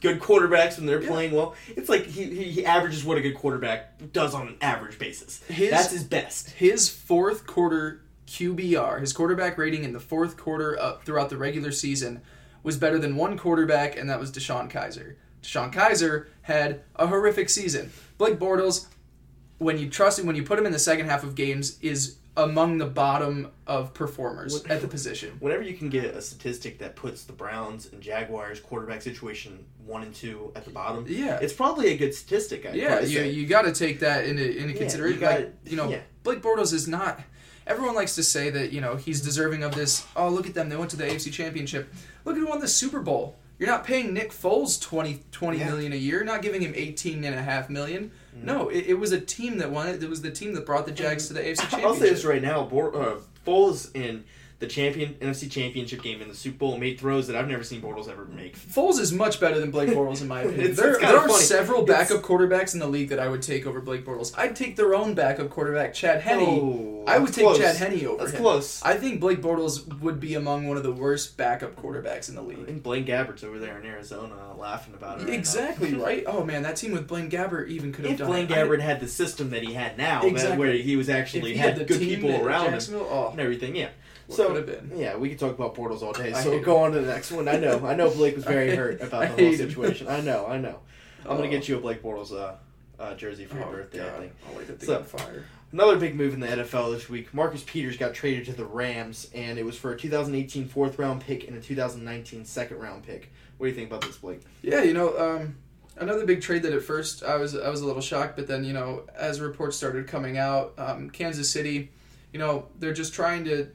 good 0.00 0.20
quarterbacks 0.20 0.76
when 0.76 0.86
they're 0.86 1.02
Yeah. 1.02 1.08
playing 1.08 1.32
well. 1.32 1.54
It's 1.74 1.88
like 1.88 2.04
he, 2.04 2.24
he 2.24 2.44
he 2.44 2.64
averages 2.66 3.04
what 3.04 3.16
a 3.18 3.20
good 3.22 3.34
quarterback 3.34 4.12
does 4.12 4.34
on 4.34 4.46
an 4.48 4.56
average 4.60 4.98
basis. 4.98 5.42
His- 5.48 5.70
That's 5.70 5.90
his 5.90 6.04
best. 6.04 6.50
his 6.50 6.88
fourth 6.88 7.46
quarter 7.46 8.02
QBR, 8.26 9.00
his 9.00 9.12
quarterback 9.14 9.56
rating 9.56 9.84
in 9.84 9.92
the 9.94 10.00
fourth 10.00 10.36
quarter 10.36 10.78
up 10.78 11.04
throughout 11.04 11.30
the 11.30 11.38
regular 11.38 11.72
season 11.72 12.20
was 12.62 12.76
better 12.76 12.98
than 12.98 13.16
one 13.16 13.38
quarterback, 13.38 13.96
and 13.98 14.10
that 14.10 14.20
was 14.20 14.30
DeShone 14.30 14.70
Kizer. 14.70 15.14
DeShone 15.42 15.72
Kizer 15.72 16.26
had 16.42 16.82
a 16.96 17.06
horrific 17.06 17.48
season. 17.48 17.90
Blake 18.18 18.38
Bortles, 18.38 18.86
when 19.58 19.78
you 19.78 19.88
trust 19.90 20.18
him, 20.18 20.26
when 20.26 20.36
you 20.36 20.42
put 20.42 20.58
him 20.58 20.66
in 20.66 20.72
the 20.72 20.78
second 20.78 21.06
half 21.06 21.22
of 21.24 21.34
games, 21.34 21.78
is 21.80 22.16
among 22.36 22.78
the 22.78 22.86
bottom 22.86 23.50
of 23.66 23.92
performers 23.92 24.64
at 24.66 24.80
the 24.80 24.86
position. 24.86 25.36
Whenever 25.40 25.62
you 25.62 25.74
can 25.74 25.88
get 25.88 26.04
a 26.14 26.22
statistic 26.22 26.78
that 26.78 26.94
puts 26.94 27.24
the 27.24 27.32
Browns 27.32 27.92
and 27.92 28.00
Jaguars 28.00 28.60
quarterback 28.60 29.02
situation 29.02 29.64
one 29.84 30.02
and 30.02 30.14
two 30.14 30.52
at 30.54 30.64
the 30.64 30.70
bottom, 30.70 31.04
Yeah. 31.08 31.38
it's 31.42 31.52
probably 31.52 31.88
a 31.92 31.96
good 31.96 32.14
statistic. 32.14 32.64
I'd 32.64 32.76
Yeah, 32.76 33.00
you, 33.00 33.06
say. 33.18 33.30
you 33.30 33.46
got 33.46 33.62
to 33.62 33.72
take 33.72 33.98
that 34.00 34.24
into 34.24 34.44
into 34.56 34.72
Yeah, 34.74 34.78
consideration. 34.78 35.14
you 35.16 35.20
gotta- 35.20 35.40
like 35.44 35.54
you 35.66 35.76
know, 35.76 35.88
yeah. 35.90 36.00
Blake 36.22 36.40
Bortles 36.42 36.72
is 36.72 36.86
not. 36.86 37.20
Everyone 37.66 37.94
likes 37.96 38.14
to 38.14 38.22
say 38.22 38.50
that 38.50 38.72
you 38.72 38.80
know 38.80 38.94
he's 38.96 39.20
deserving 39.20 39.62
of 39.64 39.74
this. 39.74 40.06
Oh, 40.14 40.28
look 40.28 40.46
at 40.46 40.54
them! 40.54 40.68
They 40.68 40.76
went 40.76 40.90
to 40.92 40.96
the 40.96 41.04
AFC 41.04 41.30
Championship. 41.32 41.92
Look 42.24 42.36
at 42.36 42.40
who 42.40 42.46
won 42.46 42.60
the 42.60 42.68
Super 42.68 43.00
Bowl. 43.00 43.36
You're 43.58 43.68
not 43.68 43.82
paying 43.84 44.14
Nick 44.14 44.30
Foles 44.30 44.80
20, 44.80 45.24
20 45.32 45.58
Yeah. 45.58 45.66
million 45.66 45.92
a 45.92 45.96
year. 45.96 46.22
Not 46.22 46.40
giving 46.42 46.62
him 46.62 46.72
eighteen 46.76 47.24
and 47.24 47.34
a 47.34 47.42
half 47.42 47.68
million. 47.68 48.12
Mm. 48.36 48.44
No, 48.44 48.68
it, 48.68 48.86
it 48.86 48.94
was 48.94 49.12
a 49.12 49.20
team 49.20 49.58
that 49.58 49.70
won 49.70 49.88
it. 49.88 50.02
It 50.02 50.08
was 50.08 50.22
the 50.22 50.30
team 50.30 50.54
that 50.54 50.66
brought 50.66 50.86
the 50.86 50.92
Jags 50.92 51.28
to 51.28 51.34
the 51.34 51.40
AFC 51.40 51.60
Championship. 51.60 51.86
I'll 51.86 51.94
say 51.94 52.10
this 52.10 52.24
right 52.24 52.42
now: 52.42 52.64
Bor- 52.64 52.94
uh, 52.94 53.16
Foles 53.46 53.94
in 53.94 54.24
the 54.60 54.66
champion 54.66 55.14
NFC 55.20 55.48
Championship 55.48 56.02
game 56.02 56.20
in 56.20 56.26
the 56.28 56.34
Super 56.34 56.58
Bowl 56.58 56.78
made 56.78 56.98
throws 56.98 57.28
that 57.28 57.36
I've 57.36 57.46
never 57.46 57.62
seen 57.62 57.80
Bortles 57.80 58.08
ever 58.08 58.24
make. 58.24 58.58
Foles 58.58 58.98
is 58.98 59.12
much 59.12 59.38
better 59.38 59.60
than 59.60 59.70
Blake 59.70 59.90
Bortles 59.90 60.20
in 60.20 60.26
my 60.26 60.40
opinion. 60.42 60.60
It's- 60.62 60.76
there 60.76 60.90
it's 60.94 61.00
there 61.00 61.16
are 61.16 61.28
funny. 61.28 61.42
several 61.44 61.82
It's- 61.84 62.08
backup 62.10 62.24
quarterbacks 62.24 62.74
in 62.74 62.80
the 62.80 62.88
league 62.88 63.10
that 63.10 63.20
I 63.20 63.28
would 63.28 63.40
take 63.42 63.66
over 63.66 63.80
Blake 63.80 64.04
Bortles. 64.04 64.36
I'd 64.36 64.56
take 64.56 64.74
their 64.74 64.96
own 64.96 65.14
backup 65.14 65.48
quarterback, 65.50 65.94
Chad 65.94 66.22
Henne. 66.22 66.40
Oh, 66.40 67.04
I 67.06 67.18
would 67.18 67.32
take 67.32 67.44
close. 67.44 67.58
Chad 67.58 67.76
Henne 67.76 68.04
over 68.06 68.18
That's 68.24 68.32
him. 68.32 68.40
close. 68.42 68.82
I 68.82 68.94
think 68.96 69.20
Blake 69.20 69.40
Bortles 69.40 70.00
would 70.00 70.18
be 70.18 70.34
among 70.34 70.66
one 70.66 70.76
of 70.76 70.82
the 70.82 70.92
worst 70.92 71.36
backup 71.36 71.76
quarterbacks 71.76 72.28
in 72.28 72.34
the 72.34 72.42
I 72.42 72.46
league. 72.46 72.66
think 72.66 72.82
Blaine 72.82 73.06
Gabbert's 73.06 73.44
over 73.44 73.60
there 73.60 73.78
in 73.78 73.86
Arizona 73.86 74.34
laughing 74.58 74.94
about 74.94 75.18
it. 75.18 75.22
right 75.22 75.28
now. 75.30 75.34
Exactly 75.34 75.94
right. 76.02 76.24
Oh 76.26 76.42
man, 76.44 76.62
that 76.64 76.74
team 76.74 76.90
with 76.90 77.06
Blaine 77.06 77.30
Gabbert 77.30 77.68
even 77.68 77.92
could 77.92 78.04
have 78.06 78.12
If 78.14 78.18
done 78.18 78.26
Blaine 78.26 78.46
it. 78.46 78.50
Gabbert 78.50 78.80
had 78.80 78.98
the 78.98 79.06
system 79.08 79.50
that 79.50 79.62
he 79.62 79.72
had 79.74 79.96
now, 79.96 80.22
that- 80.22 80.28
Exactly. 80.28 80.58
where 80.58 80.72
he 80.72 80.96
was 80.96 81.08
actually 81.08 81.54
had, 81.54 81.76
the 81.76 81.84
good 81.84 82.00
people 82.00 82.44
around 82.44 82.72
him 82.72 82.94
oh, 82.96 83.28
and 83.30 83.40
everything, 83.40 83.76
yeah. 83.76 83.90
What 84.28 84.36
so 84.36 84.48
could 84.48 84.56
have 84.56 84.66
been? 84.88 84.98
yeah, 84.98 85.16
we 85.16 85.28
could 85.28 85.38
talk 85.38 85.54
about 85.58 85.74
Bortles 85.74 86.02
all 86.02 86.12
day. 86.12 86.32
So 86.32 86.58
go 86.60 86.78
on 86.78 86.92
to 86.92 87.00
the 87.00 87.06
next 87.12 87.32
one. 87.32 87.48
I 87.48 87.56
know, 87.58 87.84
I 87.84 87.94
know. 87.96 88.08
Blake 88.10 88.36
was 88.36 88.44
very 88.44 88.74
hurt 88.76 89.00
about 89.02 89.22
I 89.22 89.26
the 89.26 89.42
whole 89.42 89.52
him. 89.52 89.56
situation. 89.56 90.06
I 90.08 90.20
know, 90.20 90.46
I 90.46 90.58
know. 90.58 90.78
I'm 91.24 91.36
gonna 91.36 91.48
Oh. 91.48 91.50
get 91.50 91.68
you 91.68 91.76
a 91.76 91.80
Blake 91.80 92.02
Bortles 92.02 92.32
uh, 92.32 92.54
uh, 93.02 93.14
jersey 93.14 93.44
for 93.46 93.56
your 93.56 93.66
Oh, 93.66 93.72
birthday. 93.72 94.06
I 94.06 94.18
think. 94.20 94.32
I'll 94.48 94.54
light 94.56 94.66
that 94.68 94.78
thing 94.78 94.86
So- 94.86 94.96
on 94.98 95.04
fire. 95.04 95.44
Another 95.70 95.96
big 95.98 96.14
move 96.14 96.32
in 96.32 96.40
the 96.40 96.46
NFL 96.46 96.92
this 96.92 97.10
week. 97.10 97.34
Marcus 97.34 97.62
Peters 97.66 97.98
got 97.98 98.14
traded 98.14 98.46
to 98.46 98.52
the 98.54 98.64
Rams, 98.64 99.28
and 99.34 99.58
it 99.58 99.66
was 99.66 99.76
for 99.76 99.92
a 99.92 99.98
2018 99.98 100.66
fourth 100.66 100.98
round 100.98 101.20
pick 101.20 101.46
and 101.46 101.54
a 101.58 101.60
2019 101.60 102.46
second 102.46 102.78
round 102.78 103.02
pick. 103.02 103.30
What 103.58 103.66
do 103.66 103.70
you 103.70 103.76
think 103.76 103.90
about 103.90 104.00
this, 104.00 104.16
Blake? 104.16 104.40
Yeah, 104.62 104.82
you 104.82 104.94
know, 104.94 105.18
um, 105.18 105.56
another 105.98 106.24
big 106.24 106.40
trade 106.40 106.62
that 106.62 106.72
at 106.72 106.82
first 106.82 107.22
I 107.22 107.36
was 107.36 107.54
I 107.54 107.68
was 107.68 107.82
a 107.82 107.86
little 107.86 108.00
shocked, 108.00 108.36
but 108.36 108.46
then 108.46 108.64
you 108.64 108.72
know 108.72 109.02
as 109.14 109.42
reports 109.42 109.76
started 109.76 110.06
coming 110.06 110.38
out, 110.38 110.72
um, 110.78 111.10
Kansas 111.10 111.50
City, 111.50 111.90
you 112.32 112.38
know 112.38 112.68
they're 112.78 112.94
just 112.94 113.12
trying 113.12 113.44
to 113.44 113.68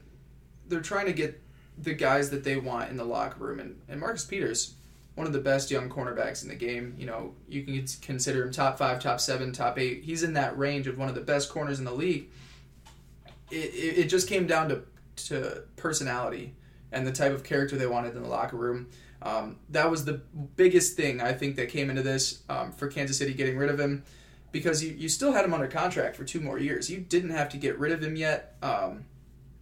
they're 0.73 0.81
trying 0.81 1.05
to 1.05 1.13
get 1.13 1.41
the 1.77 1.93
guys 1.93 2.29
that 2.29 2.43
they 2.43 2.57
want 2.57 2.89
in 2.89 2.97
the 2.97 3.05
locker 3.05 3.43
room, 3.43 3.59
and, 3.59 3.79
and 3.87 3.99
Marcus 3.99 4.25
Peters, 4.25 4.75
one 5.15 5.27
of 5.27 5.33
the 5.33 5.39
best 5.39 5.71
young 5.71 5.89
cornerbacks 5.89 6.43
in 6.43 6.49
the 6.49 6.55
game. 6.55 6.95
You 6.97 7.05
know 7.05 7.35
you 7.47 7.63
can 7.63 7.85
consider 8.01 8.43
him 8.43 8.51
top 8.51 8.77
five, 8.77 9.01
top 9.01 9.19
seven, 9.19 9.51
top 9.51 9.79
eight. 9.79 10.03
He's 10.03 10.23
in 10.23 10.33
that 10.33 10.57
range 10.57 10.87
of 10.87 10.97
one 10.97 11.09
of 11.09 11.15
the 11.15 11.21
best 11.21 11.49
corners 11.49 11.79
in 11.79 11.85
the 11.85 11.93
league. 11.93 12.29
It, 13.51 13.73
it, 13.73 13.97
it 13.99 14.03
just 14.05 14.27
came 14.27 14.47
down 14.47 14.69
to 14.69 14.83
to 15.27 15.63
personality 15.75 16.55
and 16.91 17.05
the 17.05 17.11
type 17.11 17.31
of 17.31 17.43
character 17.43 17.75
they 17.75 17.87
wanted 17.87 18.15
in 18.15 18.23
the 18.23 18.29
locker 18.29 18.57
room. 18.57 18.87
Um, 19.21 19.57
that 19.69 19.89
was 19.89 20.05
the 20.05 20.21
biggest 20.55 20.97
thing 20.97 21.21
I 21.21 21.31
think 21.33 21.55
that 21.55 21.69
came 21.69 21.89
into 21.89 22.03
this 22.03 22.43
um, 22.49 22.71
for 22.71 22.87
Kansas 22.87 23.17
City 23.17 23.33
getting 23.33 23.57
rid 23.57 23.69
of 23.69 23.79
him 23.79 24.03
because 24.51 24.83
you, 24.83 24.93
you 24.93 25.09
still 25.09 25.31
had 25.31 25.45
him 25.45 25.53
under 25.53 25.67
contract 25.67 26.15
for 26.15 26.23
two 26.23 26.41
more 26.41 26.59
years. 26.59 26.89
You 26.89 26.99
didn't 26.99 27.31
have 27.31 27.49
to 27.49 27.57
get 27.57 27.79
rid 27.79 27.91
of 27.91 28.03
him 28.03 28.15
yet, 28.15 28.55
um, 28.61 29.05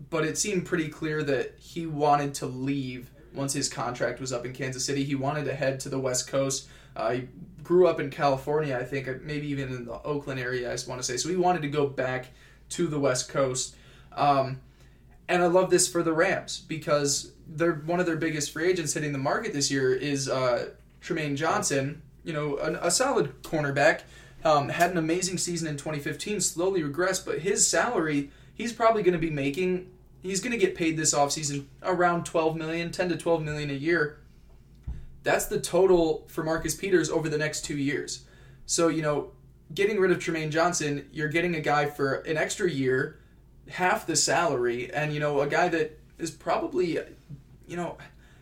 but 0.09 0.25
it 0.25 0.37
seemed 0.37 0.65
pretty 0.65 0.89
clear 0.89 1.23
that 1.23 1.55
he 1.59 1.85
wanted 1.85 2.33
to 2.35 2.45
leave 2.45 3.11
once 3.33 3.53
his 3.53 3.69
contract 3.69 4.19
was 4.19 4.33
up 4.33 4.45
in 4.45 4.53
Kansas 4.53 4.85
City. 4.85 5.03
He 5.03 5.15
wanted 5.15 5.45
to 5.45 5.55
head 5.55 5.79
to 5.81 5.89
the 5.89 5.99
West 5.99 6.27
Coast. 6.27 6.67
Uh, 6.95 7.11
he 7.11 7.27
grew 7.63 7.87
up 7.87 7.99
in 7.99 8.09
California, 8.09 8.77
I 8.77 8.83
think, 8.83 9.07
uh, 9.07 9.13
maybe 9.21 9.47
even 9.47 9.69
in 9.69 9.85
the 9.85 10.01
Oakland 10.03 10.39
area, 10.39 10.69
I 10.69 10.73
just 10.73 10.87
want 10.87 11.01
to 11.01 11.05
say. 11.05 11.17
So 11.17 11.29
he 11.29 11.35
wanted 11.35 11.61
to 11.61 11.69
go 11.69 11.87
back 11.87 12.27
to 12.69 12.87
the 12.87 12.99
West 12.99 13.29
Coast. 13.29 13.75
Um, 14.13 14.59
and 15.29 15.41
I 15.41 15.47
love 15.47 15.69
this 15.69 15.87
for 15.87 16.03
the 16.03 16.11
Rams 16.13 16.59
because 16.67 17.31
they're 17.47 17.75
one 17.75 17.99
of 17.99 18.05
their 18.05 18.17
biggest 18.17 18.51
free 18.51 18.69
agents 18.69 18.93
hitting 18.93 19.13
the 19.13 19.17
market 19.17 19.53
this 19.53 19.71
year 19.71 19.93
is 19.93 20.27
uh, 20.27 20.69
Trumaine 21.01 21.35
Johnson. 21.35 22.01
You 22.23 22.33
know, 22.33 22.57
an, 22.57 22.75
a 22.81 22.91
solid 22.91 23.41
cornerback. 23.43 24.01
Um, 24.43 24.69
had 24.69 24.91
an 24.91 24.97
amazing 24.97 25.37
season 25.37 25.67
in 25.67 25.77
2015, 25.77 26.41
slowly 26.41 26.81
regressed, 26.81 27.25
but 27.25 27.39
his 27.39 27.67
salary, 27.67 28.31
he's 28.61 28.71
probably 28.71 29.01
going 29.01 29.13
to 29.13 29.19
be 29.19 29.31
making, 29.31 29.89
he's 30.21 30.39
going 30.39 30.51
to 30.51 30.57
get 30.57 30.75
paid 30.75 30.95
this 30.95 31.13
offseason 31.15 31.65
around 31.81 32.25
12 32.25 32.55
million, 32.55 32.91
10 32.91 33.09
to 33.09 33.17
12 33.17 33.43
million 33.43 33.69
a 33.71 33.73
year. 33.73 34.19
That's 35.23 35.45
the 35.45 35.59
total 35.59 36.25
for 36.27 36.43
Marcus 36.43 36.75
Peters 36.75 37.09
over 37.09 37.27
the 37.27 37.37
next 37.37 37.65
two 37.65 37.77
years. 37.77 38.25
So, 38.67 38.87
you 38.87 39.01
know, 39.01 39.31
getting 39.73 39.99
rid 39.99 40.11
of 40.11 40.19
Trumaine 40.19 40.51
Johnson, 40.51 41.07
you're 41.11 41.29
getting 41.29 41.55
a 41.55 41.59
guy 41.59 41.87
for 41.87 42.15
an 42.21 42.37
extra 42.37 42.69
year, 42.69 43.19
half 43.69 44.05
the 44.05 44.15
salary, 44.15 44.93
and, 44.93 45.13
you 45.13 45.19
know, 45.19 45.41
a 45.41 45.47
guy 45.47 45.67
that 45.69 45.99
is 46.19 46.31
probably, 46.31 46.99
you 47.67 47.77
know, 47.77 47.97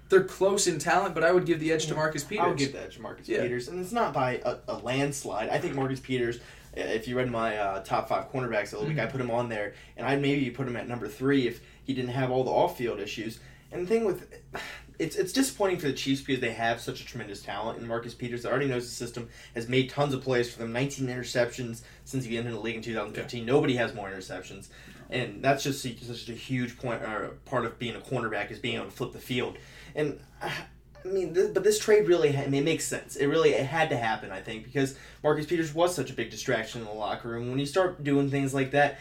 they're 0.09 0.23
close 0.23 0.67
in 0.67 0.79
talent, 0.79 1.13
but 1.13 1.23
I 1.23 1.31
would 1.31 1.45
give 1.45 1.59
the 1.59 1.71
edge 1.71 1.87
to 1.87 1.95
Marcus 1.95 2.23
Peters. 2.23 2.45
I 2.45 2.47
would 2.49 2.57
give 2.57 2.73
that 2.73 2.91
to 2.93 3.01
Marcus 3.01 3.29
Yeah. 3.29 3.41
Peters, 3.43 3.67
and 3.67 3.79
it's 3.79 3.91
not 3.91 4.13
by 4.13 4.41
a, 4.43 4.57
a 4.67 4.77
landslide. 4.79 5.49
I 5.49 5.59
think 5.59 5.75
Marcus 5.75 5.99
Peters. 5.99 6.39
Uh, 6.81 6.85
If 6.85 7.07
you 7.07 7.17
read 7.17 7.29
my 7.31 7.57
uh, 7.57 7.83
top 7.83 8.09
five 8.09 8.31
cornerbacks 8.31 8.73
of 8.73 8.79
the 8.81 8.85
week, 8.87 8.97
I 8.97 9.03
Mm-hmm. 9.03 9.11
put 9.11 9.21
him 9.21 9.31
on 9.31 9.49
there, 9.49 9.73
and 9.97 10.05
I'd 10.07 10.21
maybe 10.21 10.49
put 10.49 10.67
him 10.67 10.75
at 10.75 10.87
number 10.87 11.07
three 11.07 11.47
if 11.47 11.61
he 11.83 11.93
didn't 11.93 12.11
have 12.11 12.31
all 12.31 12.43
the 12.43 12.51
off-field 12.51 12.99
issues. 12.99 13.39
And 13.71 13.83
the 13.83 13.87
thing 13.87 14.05
with 14.05 14.27
it's 14.99 15.15
it's 15.15 15.31
disappointing 15.31 15.77
for 15.79 15.87
the 15.87 15.93
Chiefs 15.93 16.21
because 16.21 16.41
they 16.41 16.51
have 16.51 16.81
such 16.81 17.01
a 17.01 17.05
tremendous 17.05 17.41
talent, 17.41 17.79
and 17.79 17.87
Marcus 17.87 18.13
Peters 18.13 18.45
already 18.45 18.67
knows 18.67 18.85
the 18.85 18.93
system, 18.95 19.29
has 19.55 19.69
made 19.69 19.89
tons 19.89 20.13
of 20.13 20.21
plays 20.21 20.51
for 20.51 20.59
them, 20.59 20.73
19 20.73 21.07
interceptions 21.07 21.81
since 22.03 22.25
he 22.25 22.37
entered 22.37 22.53
the 22.53 22.59
league 22.59 22.75
in 22.75 22.81
2015. 22.81 23.45
Nobody 23.45 23.75
has 23.75 23.93
more 23.93 24.09
interceptions, 24.09 24.67
and 25.09 25.41
that's 25.43 25.63
just 25.63 25.81
such 25.83 26.29
a 26.29 26.33
huge 26.33 26.77
point 26.77 27.01
or 27.03 27.37
part 27.45 27.65
of 27.65 27.79
being 27.79 27.95
a 27.95 27.99
cornerback 27.99 28.51
is 28.51 28.59
being 28.59 28.75
able 28.75 28.85
to 28.85 28.91
flip 28.91 29.13
the 29.13 29.19
field. 29.19 29.57
And 29.95 30.19
uh, 30.41 30.49
I 31.05 31.07
mean, 31.07 31.33
th- 31.33 31.53
but 31.53 31.63
this 31.63 31.79
trade 31.79 32.07
really, 32.07 32.37
I 32.37 32.47
mean, 32.47 32.61
it 32.61 32.65
makes 32.65 32.85
sense. 32.85 33.15
It 33.15 33.27
really 33.27 33.51
it 33.51 33.65
had 33.65 33.89
to 33.89 33.97
happen, 33.97 34.31
I 34.31 34.41
think, 34.41 34.63
because 34.63 34.97
Marcus 35.23 35.45
Peters 35.45 35.73
was 35.73 35.95
such 35.95 36.09
a 36.09 36.13
big 36.13 36.29
distraction 36.29 36.81
in 36.81 36.87
the 36.87 36.93
locker 36.93 37.29
room. 37.29 37.49
When 37.49 37.59
you 37.59 37.65
start 37.65 38.03
doing 38.03 38.29
things 38.29 38.53
like 38.53 38.71
that, 38.71 38.99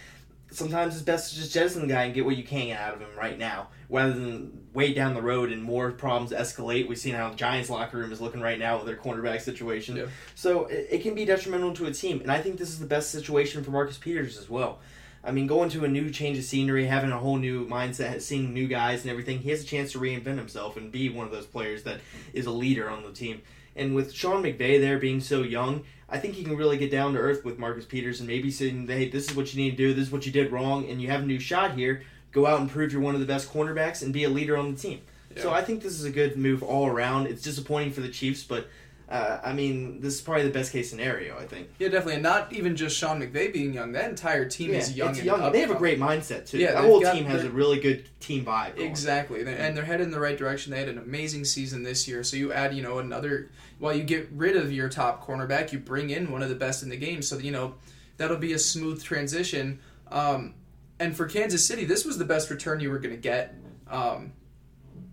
sometimes 0.50 0.94
it's 0.94 1.02
best 1.04 1.32
to 1.32 1.40
just 1.40 1.52
jettison 1.52 1.82
the 1.82 1.92
guy 1.92 2.04
and 2.04 2.14
get 2.14 2.24
what 2.24 2.36
you 2.36 2.44
can 2.44 2.76
out 2.76 2.94
of 2.94 3.00
him 3.00 3.08
right 3.16 3.38
now, 3.38 3.68
rather 3.90 4.12
than 4.12 4.66
wait 4.72 4.94
down 4.94 5.14
the 5.14 5.22
road 5.22 5.50
and 5.50 5.62
more 5.62 5.90
problems 5.90 6.30
escalate. 6.32 6.88
We've 6.88 6.98
seen 6.98 7.14
how 7.14 7.30
the 7.30 7.36
Giants' 7.36 7.68
locker 7.68 7.98
room 7.98 8.12
is 8.12 8.20
looking 8.20 8.40
right 8.40 8.58
now 8.58 8.76
with 8.76 8.86
their 8.86 8.96
cornerback 8.96 9.40
situation. 9.40 9.96
Yeah. 9.96 10.06
So 10.34 10.66
it, 10.66 10.86
it 10.90 11.02
can 11.02 11.14
be 11.14 11.24
detrimental 11.24 11.74
to 11.74 11.86
a 11.86 11.92
team, 11.92 12.20
and 12.20 12.30
I 12.30 12.40
think 12.40 12.58
this 12.58 12.70
is 12.70 12.78
the 12.78 12.86
best 12.86 13.10
situation 13.10 13.62
for 13.62 13.72
Marcus 13.72 13.98
Peters 13.98 14.38
as 14.38 14.48
well. 14.48 14.78
I 15.24 15.32
mean, 15.32 15.46
going 15.46 15.68
to 15.70 15.84
a 15.84 15.88
new 15.88 16.10
change 16.10 16.38
of 16.38 16.44
scenery, 16.44 16.86
having 16.86 17.10
a 17.10 17.18
whole 17.18 17.36
new 17.36 17.66
mindset, 17.66 18.22
seeing 18.22 18.54
new 18.54 18.68
guys 18.68 19.02
and 19.02 19.10
everything, 19.10 19.40
he 19.40 19.50
has 19.50 19.62
a 19.62 19.66
chance 19.66 19.92
to 19.92 19.98
reinvent 19.98 20.38
himself 20.38 20.76
and 20.76 20.92
be 20.92 21.08
one 21.08 21.26
of 21.26 21.32
those 21.32 21.46
players 21.46 21.82
that 21.82 22.00
is 22.32 22.46
a 22.46 22.50
leader 22.50 22.88
on 22.88 23.02
the 23.02 23.12
team. 23.12 23.42
And 23.74 23.94
with 23.94 24.12
Sean 24.12 24.42
McVay 24.42 24.80
there 24.80 24.98
being 24.98 25.20
so 25.20 25.42
young, 25.42 25.84
I 26.08 26.18
think 26.18 26.34
he 26.34 26.44
can 26.44 26.56
really 26.56 26.78
get 26.78 26.90
down 26.90 27.12
to 27.12 27.18
earth 27.18 27.44
with 27.44 27.58
Marcus 27.58 27.84
Peters 27.84 28.20
and 28.20 28.28
maybe 28.28 28.50
saying, 28.50 28.86
hey, 28.86 29.08
this 29.08 29.28
is 29.28 29.36
what 29.36 29.52
you 29.52 29.62
need 29.62 29.72
to 29.72 29.76
do, 29.76 29.94
this 29.94 30.06
is 30.06 30.12
what 30.12 30.24
you 30.24 30.32
did 30.32 30.50
wrong, 30.50 30.88
and 30.88 31.02
you 31.02 31.08
have 31.08 31.22
a 31.22 31.26
new 31.26 31.38
shot 31.38 31.74
here. 31.74 32.02
Go 32.32 32.46
out 32.46 32.60
and 32.60 32.70
prove 32.70 32.92
you're 32.92 33.00
one 33.00 33.14
of 33.14 33.20
the 33.20 33.26
best 33.26 33.52
cornerbacks 33.52 34.02
and 34.02 34.12
be 34.12 34.24
a 34.24 34.28
leader 34.28 34.56
on 34.56 34.72
the 34.72 34.78
team. 34.78 35.00
Yeah. 35.34 35.42
So 35.42 35.52
I 35.52 35.62
think 35.62 35.82
this 35.82 35.98
is 35.98 36.04
a 36.04 36.10
good 36.10 36.36
move 36.36 36.62
all 36.62 36.86
around. 36.86 37.26
It's 37.26 37.42
disappointing 37.42 37.92
for 37.92 38.00
the 38.00 38.08
Chiefs, 38.08 38.42
but 38.44 38.68
uh, 39.10 39.40
I 39.42 39.54
mean, 39.54 40.02
this 40.02 40.16
is 40.16 40.20
probably 40.20 40.42
the 40.42 40.50
best 40.50 40.70
case 40.70 40.90
scenario. 40.90 41.38
I 41.38 41.46
think. 41.46 41.68
Yeah, 41.78 41.88
definitely, 41.88 42.14
and 42.14 42.22
not 42.22 42.52
even 42.52 42.76
just 42.76 42.96
Sean 42.96 43.20
McVay 43.22 43.50
being 43.50 43.72
young. 43.72 43.92
That 43.92 44.10
entire 44.10 44.46
team 44.46 44.70
yeah, 44.70 44.78
is 44.78 44.94
young. 44.94 45.10
It's 45.10 45.22
young. 45.22 45.50
They 45.50 45.60
have 45.60 45.70
a 45.70 45.76
great 45.76 45.98
mindset 45.98 46.46
too. 46.46 46.58
Yeah, 46.58 46.72
that 46.72 46.84
whole 46.84 47.00
team 47.00 47.24
has 47.24 47.44
a 47.44 47.50
really 47.50 47.80
good 47.80 48.06
team 48.20 48.44
vibe. 48.44 48.76
Going. 48.76 48.86
Exactly, 48.86 49.40
and 49.40 49.76
they're 49.76 49.84
headed 49.84 50.06
in 50.06 50.10
the 50.10 50.20
right 50.20 50.36
direction. 50.36 50.72
They 50.72 50.78
had 50.78 50.88
an 50.88 50.98
amazing 50.98 51.46
season 51.46 51.82
this 51.82 52.06
year. 52.06 52.22
So 52.22 52.36
you 52.36 52.52
add, 52.52 52.74
you 52.74 52.82
know, 52.82 52.98
another. 52.98 53.50
While 53.78 53.94
you 53.94 54.02
get 54.02 54.28
rid 54.32 54.56
of 54.56 54.72
your 54.72 54.90
top 54.90 55.26
cornerback, 55.26 55.72
you 55.72 55.78
bring 55.78 56.10
in 56.10 56.30
one 56.30 56.42
of 56.42 56.50
the 56.50 56.54
best 56.54 56.82
in 56.82 56.90
the 56.90 56.96
game. 56.96 57.22
So 57.22 57.38
you 57.38 57.50
know, 57.50 57.76
that'll 58.18 58.36
be 58.36 58.52
a 58.52 58.58
smooth 58.58 59.02
transition. 59.02 59.80
Um, 60.10 60.54
and 61.00 61.16
for 61.16 61.26
Kansas 61.26 61.66
City, 61.66 61.86
this 61.86 62.04
was 62.04 62.18
the 62.18 62.24
best 62.26 62.50
return 62.50 62.80
you 62.80 62.90
were 62.90 62.98
going 62.98 63.14
to 63.14 63.20
get. 63.20 63.54
Um, 63.88 64.32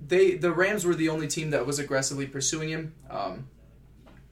they 0.06 0.36
the 0.36 0.52
Rams 0.52 0.84
were 0.84 0.96
the 0.96 1.08
only 1.08 1.28
team 1.28 1.52
that 1.52 1.66
was 1.66 1.80
aggressively 1.80 2.28
pursuing 2.28 2.70
him. 2.70 2.94
Um, 3.10 3.48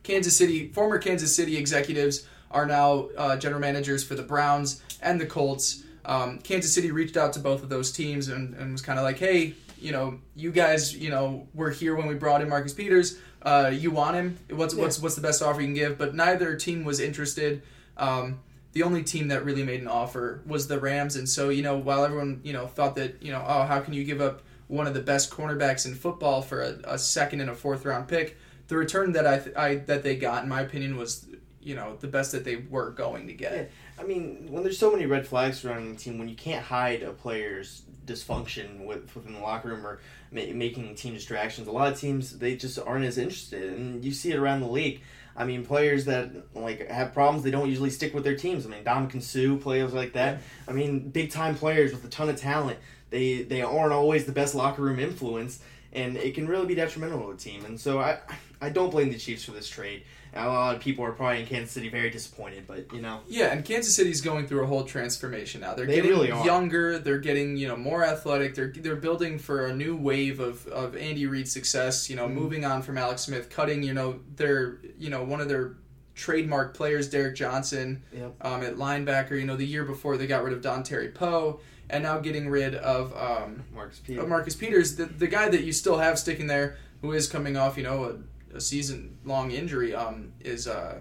Kansas 0.03 0.35
City, 0.35 0.67
former 0.69 0.99
Kansas 0.99 1.35
City 1.35 1.57
executives 1.57 2.27
are 2.51 2.65
now 2.65 3.09
uh, 3.17 3.35
general 3.37 3.61
managers 3.61 4.03
for 4.03 4.15
the 4.15 4.23
Browns 4.23 4.81
and 5.01 5.19
the 5.19 5.25
Colts. 5.25 5.83
Um, 6.05 6.39
Kansas 6.39 6.73
City 6.73 6.91
reached 6.91 7.17
out 7.17 7.33
to 7.33 7.39
both 7.39 7.63
of 7.63 7.69
those 7.69 7.91
teams 7.91 8.27
and, 8.27 8.53
and 8.55 8.71
was 8.71 8.81
kind 8.81 8.99
of 8.99 9.03
like, 9.03 9.17
hey, 9.17 9.55
you 9.79 9.91
know, 9.91 10.19
you 10.35 10.51
guys, 10.51 10.95
you 10.95 11.09
know, 11.09 11.47
were 11.53 11.71
here 11.71 11.95
when 11.95 12.07
we 12.07 12.15
brought 12.15 12.41
in 12.41 12.49
Marcus 12.49 12.73
Peters. 12.73 13.19
Uh, 13.41 13.71
you 13.73 13.91
want 13.91 14.15
him? 14.15 14.37
What's 14.49 14.73
yeah. 14.73 14.81
what's 14.81 14.99
what's 15.01 15.15
the 15.15 15.21
best 15.21 15.41
offer 15.41 15.59
you 15.59 15.67
can 15.67 15.73
give? 15.73 15.97
But 15.97 16.15
neither 16.15 16.55
team 16.55 16.85
was 16.85 17.01
interested. 17.01 17.61
Um, 17.97 18.39
the 18.71 18.83
only 18.83 19.03
team 19.03 19.27
that 19.27 19.43
really 19.43 19.63
made 19.63 19.81
an 19.81 19.87
offer 19.87 20.41
was 20.47 20.67
the 20.67 20.79
Rams, 20.79 21.17
and 21.17 21.27
so 21.27 21.49
you 21.49 21.61
know, 21.61 21.77
while 21.77 22.05
everyone 22.05 22.39
you 22.43 22.53
know 22.53 22.67
thought 22.67 22.95
that 22.95 23.21
you 23.21 23.31
know, 23.31 23.43
oh, 23.45 23.63
how 23.63 23.81
can 23.81 23.93
you 23.93 24.05
give 24.05 24.21
up 24.21 24.41
one 24.67 24.87
of 24.87 24.93
the 24.93 25.01
best 25.01 25.29
cornerbacks 25.29 25.85
in 25.85 25.93
football 25.93 26.41
for 26.41 26.61
a, 26.61 26.79
a 26.85 26.97
second 26.97 27.41
and 27.41 27.49
a 27.49 27.55
fourth 27.55 27.83
round 27.83 28.07
pick? 28.07 28.37
The 28.73 28.79
return 28.79 29.11
that 29.11 29.27
I, 29.27 29.37
th- 29.37 29.55
I 29.55 29.75
that 29.75 30.01
they 30.03 30.15
got, 30.15 30.43
in 30.43 30.49
my 30.49 30.61
opinion, 30.61 30.97
was 30.97 31.27
you 31.61 31.75
know 31.75 31.95
the 31.99 32.07
best 32.07 32.31
that 32.31 32.43
they 32.43 32.55
were 32.55 32.89
going 32.89 33.27
to 33.27 33.33
get. 33.33 33.53
Yeah. 33.53 34.03
I 34.03 34.07
mean, 34.07 34.47
when 34.49 34.63
there's 34.63 34.79
so 34.79 34.91
many 34.91 35.05
red 35.05 35.27
flags 35.27 35.59
surrounding 35.59 35.93
the 35.93 35.99
team, 35.99 36.17
when 36.17 36.27
you 36.27 36.35
can't 36.35 36.65
hide 36.65 37.03
a 37.03 37.11
player's 37.11 37.83
dysfunction 38.05 38.85
with, 38.85 39.15
within 39.15 39.33
the 39.33 39.39
locker 39.39 39.69
room 39.69 39.85
or 39.85 40.01
ma- 40.31 40.51
making 40.53 40.95
team 40.95 41.13
distractions, 41.13 41.67
a 41.67 41.71
lot 41.71 41.91
of 41.91 41.99
teams 41.99 42.39
they 42.39 42.55
just 42.55 42.79
aren't 42.79 43.05
as 43.05 43.19
interested, 43.19 43.73
and 43.73 44.03
you 44.03 44.11
see 44.11 44.31
it 44.31 44.39
around 44.39 44.61
the 44.61 44.67
league. 44.67 45.01
I 45.37 45.45
mean, 45.45 45.65
players 45.65 46.05
that 46.05 46.31
like 46.55 46.89
have 46.89 47.13
problems, 47.13 47.43
they 47.43 47.51
don't 47.51 47.69
usually 47.69 47.91
stick 47.91 48.13
with 48.15 48.23
their 48.23 48.35
teams. 48.35 48.65
I 48.65 48.69
mean, 48.69 48.83
Dom 48.83 49.21
Suh, 49.21 49.57
players 49.57 49.93
like 49.93 50.13
that. 50.13 50.41
I 50.67 50.71
mean, 50.71 51.09
big 51.09 51.31
time 51.31 51.55
players 51.55 51.91
with 51.91 52.03
a 52.03 52.09
ton 52.09 52.29
of 52.29 52.37
talent. 52.37 52.79
They 53.11 53.43
they 53.43 53.61
aren't 53.61 53.93
always 53.93 54.25
the 54.25 54.31
best 54.31 54.55
locker 54.55 54.81
room 54.81 54.99
influence, 54.99 55.59
and 55.91 56.17
it 56.17 56.33
can 56.33 56.47
really 56.47 56.65
be 56.65 56.75
detrimental 56.75 57.27
to 57.27 57.33
the 57.33 57.39
team. 57.39 57.65
And 57.65 57.79
so 57.79 57.99
I 57.99 58.17
I 58.63 58.69
don't 58.69 58.89
blame 58.89 59.11
the 59.11 59.17
Chiefs 59.17 59.43
for 59.43 59.51
this 59.51 59.67
trade. 59.67 60.03
a 60.33 60.47
lot 60.47 60.75
of 60.75 60.81
people 60.81 61.03
are 61.03 61.11
probably 61.11 61.41
in 61.41 61.45
Kansas 61.45 61.71
City 61.71 61.89
very 61.89 62.09
disappointed, 62.09 62.65
but 62.65 62.91
you 62.93 63.01
know. 63.01 63.19
Yeah, 63.27 63.51
and 63.51 63.65
Kansas 63.65 63.93
City's 63.93 64.21
going 64.21 64.47
through 64.47 64.63
a 64.63 64.67
whole 64.67 64.85
transformation 64.85 65.61
now. 65.61 65.73
They're 65.73 65.85
they 65.85 65.95
getting 65.95 66.11
really 66.11 66.29
younger. 66.29 66.97
They're 66.97 67.19
getting 67.19 67.57
you 67.57 67.67
know 67.67 67.75
more 67.75 68.05
athletic. 68.05 68.55
They're 68.55 68.73
they're 68.75 68.95
building 68.95 69.37
for 69.37 69.67
a 69.67 69.75
new 69.75 69.97
wave 69.97 70.39
of, 70.39 70.65
of 70.67 70.95
Andy 70.95 71.25
Reid 71.25 71.49
success. 71.49 72.09
You 72.09 72.15
know, 72.15 72.25
mm-hmm. 72.25 72.35
moving 72.35 72.65
on 72.65 72.81
from 72.81 72.97
Alex 72.97 73.23
Smith, 73.23 73.49
cutting 73.49 73.83
you 73.83 73.93
know 73.93 74.21
their 74.35 74.79
you 74.97 75.09
know 75.09 75.23
one 75.23 75.41
of 75.41 75.49
their 75.49 75.75
trademark 76.15 76.73
players, 76.73 77.09
Derrick 77.09 77.35
Johnson, 77.35 78.01
yep. 78.13 78.33
um, 78.41 78.63
at 78.63 78.77
linebacker. 78.77 79.31
You 79.31 79.45
know, 79.45 79.57
the 79.57 79.67
year 79.67 79.83
before 79.83 80.15
they 80.15 80.25
got 80.25 80.41
rid 80.41 80.53
of 80.53 80.61
Dontari 80.61 81.13
Poe, 81.13 81.59
and 81.89 82.03
now 82.03 82.17
getting 82.19 82.49
rid 82.49 82.75
of 82.75 83.13
um, 83.17 83.65
Marcus 83.73 83.99
Peters. 83.99 84.25
Marcus 84.25 84.55
Peters, 84.55 84.95
the, 84.95 85.05
the 85.05 85.27
guy 85.27 85.49
that 85.49 85.63
you 85.63 85.73
still 85.73 85.97
have 85.97 86.17
sticking 86.17 86.47
there, 86.47 86.77
who 87.01 87.11
is 87.11 87.27
coming 87.27 87.57
off, 87.57 87.77
you 87.77 87.83
know, 87.83 88.23
a 88.53 88.61
season 88.61 89.17
long 89.25 89.51
injury 89.51 89.93
um, 89.95 90.31
is 90.39 90.67
uh, 90.67 90.99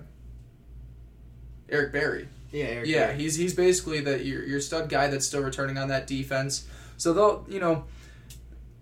Eric 1.69 1.93
Berry. 1.93 2.29
Yeah, 2.51 2.65
Eric 2.65 2.89
yeah, 2.89 3.07
Berry. 3.09 3.19
he's 3.19 3.35
he's 3.37 3.55
basically 3.55 4.01
the 4.01 4.23
your, 4.23 4.45
your 4.45 4.61
stud 4.61 4.89
guy 4.89 5.09
that's 5.09 5.27
still 5.27 5.43
returning 5.43 5.79
on 5.79 5.89
that 5.89 6.07
defense. 6.07 6.67
So 6.97 7.13
they'll 7.13 7.47
you 7.49 7.61
know 7.61 7.85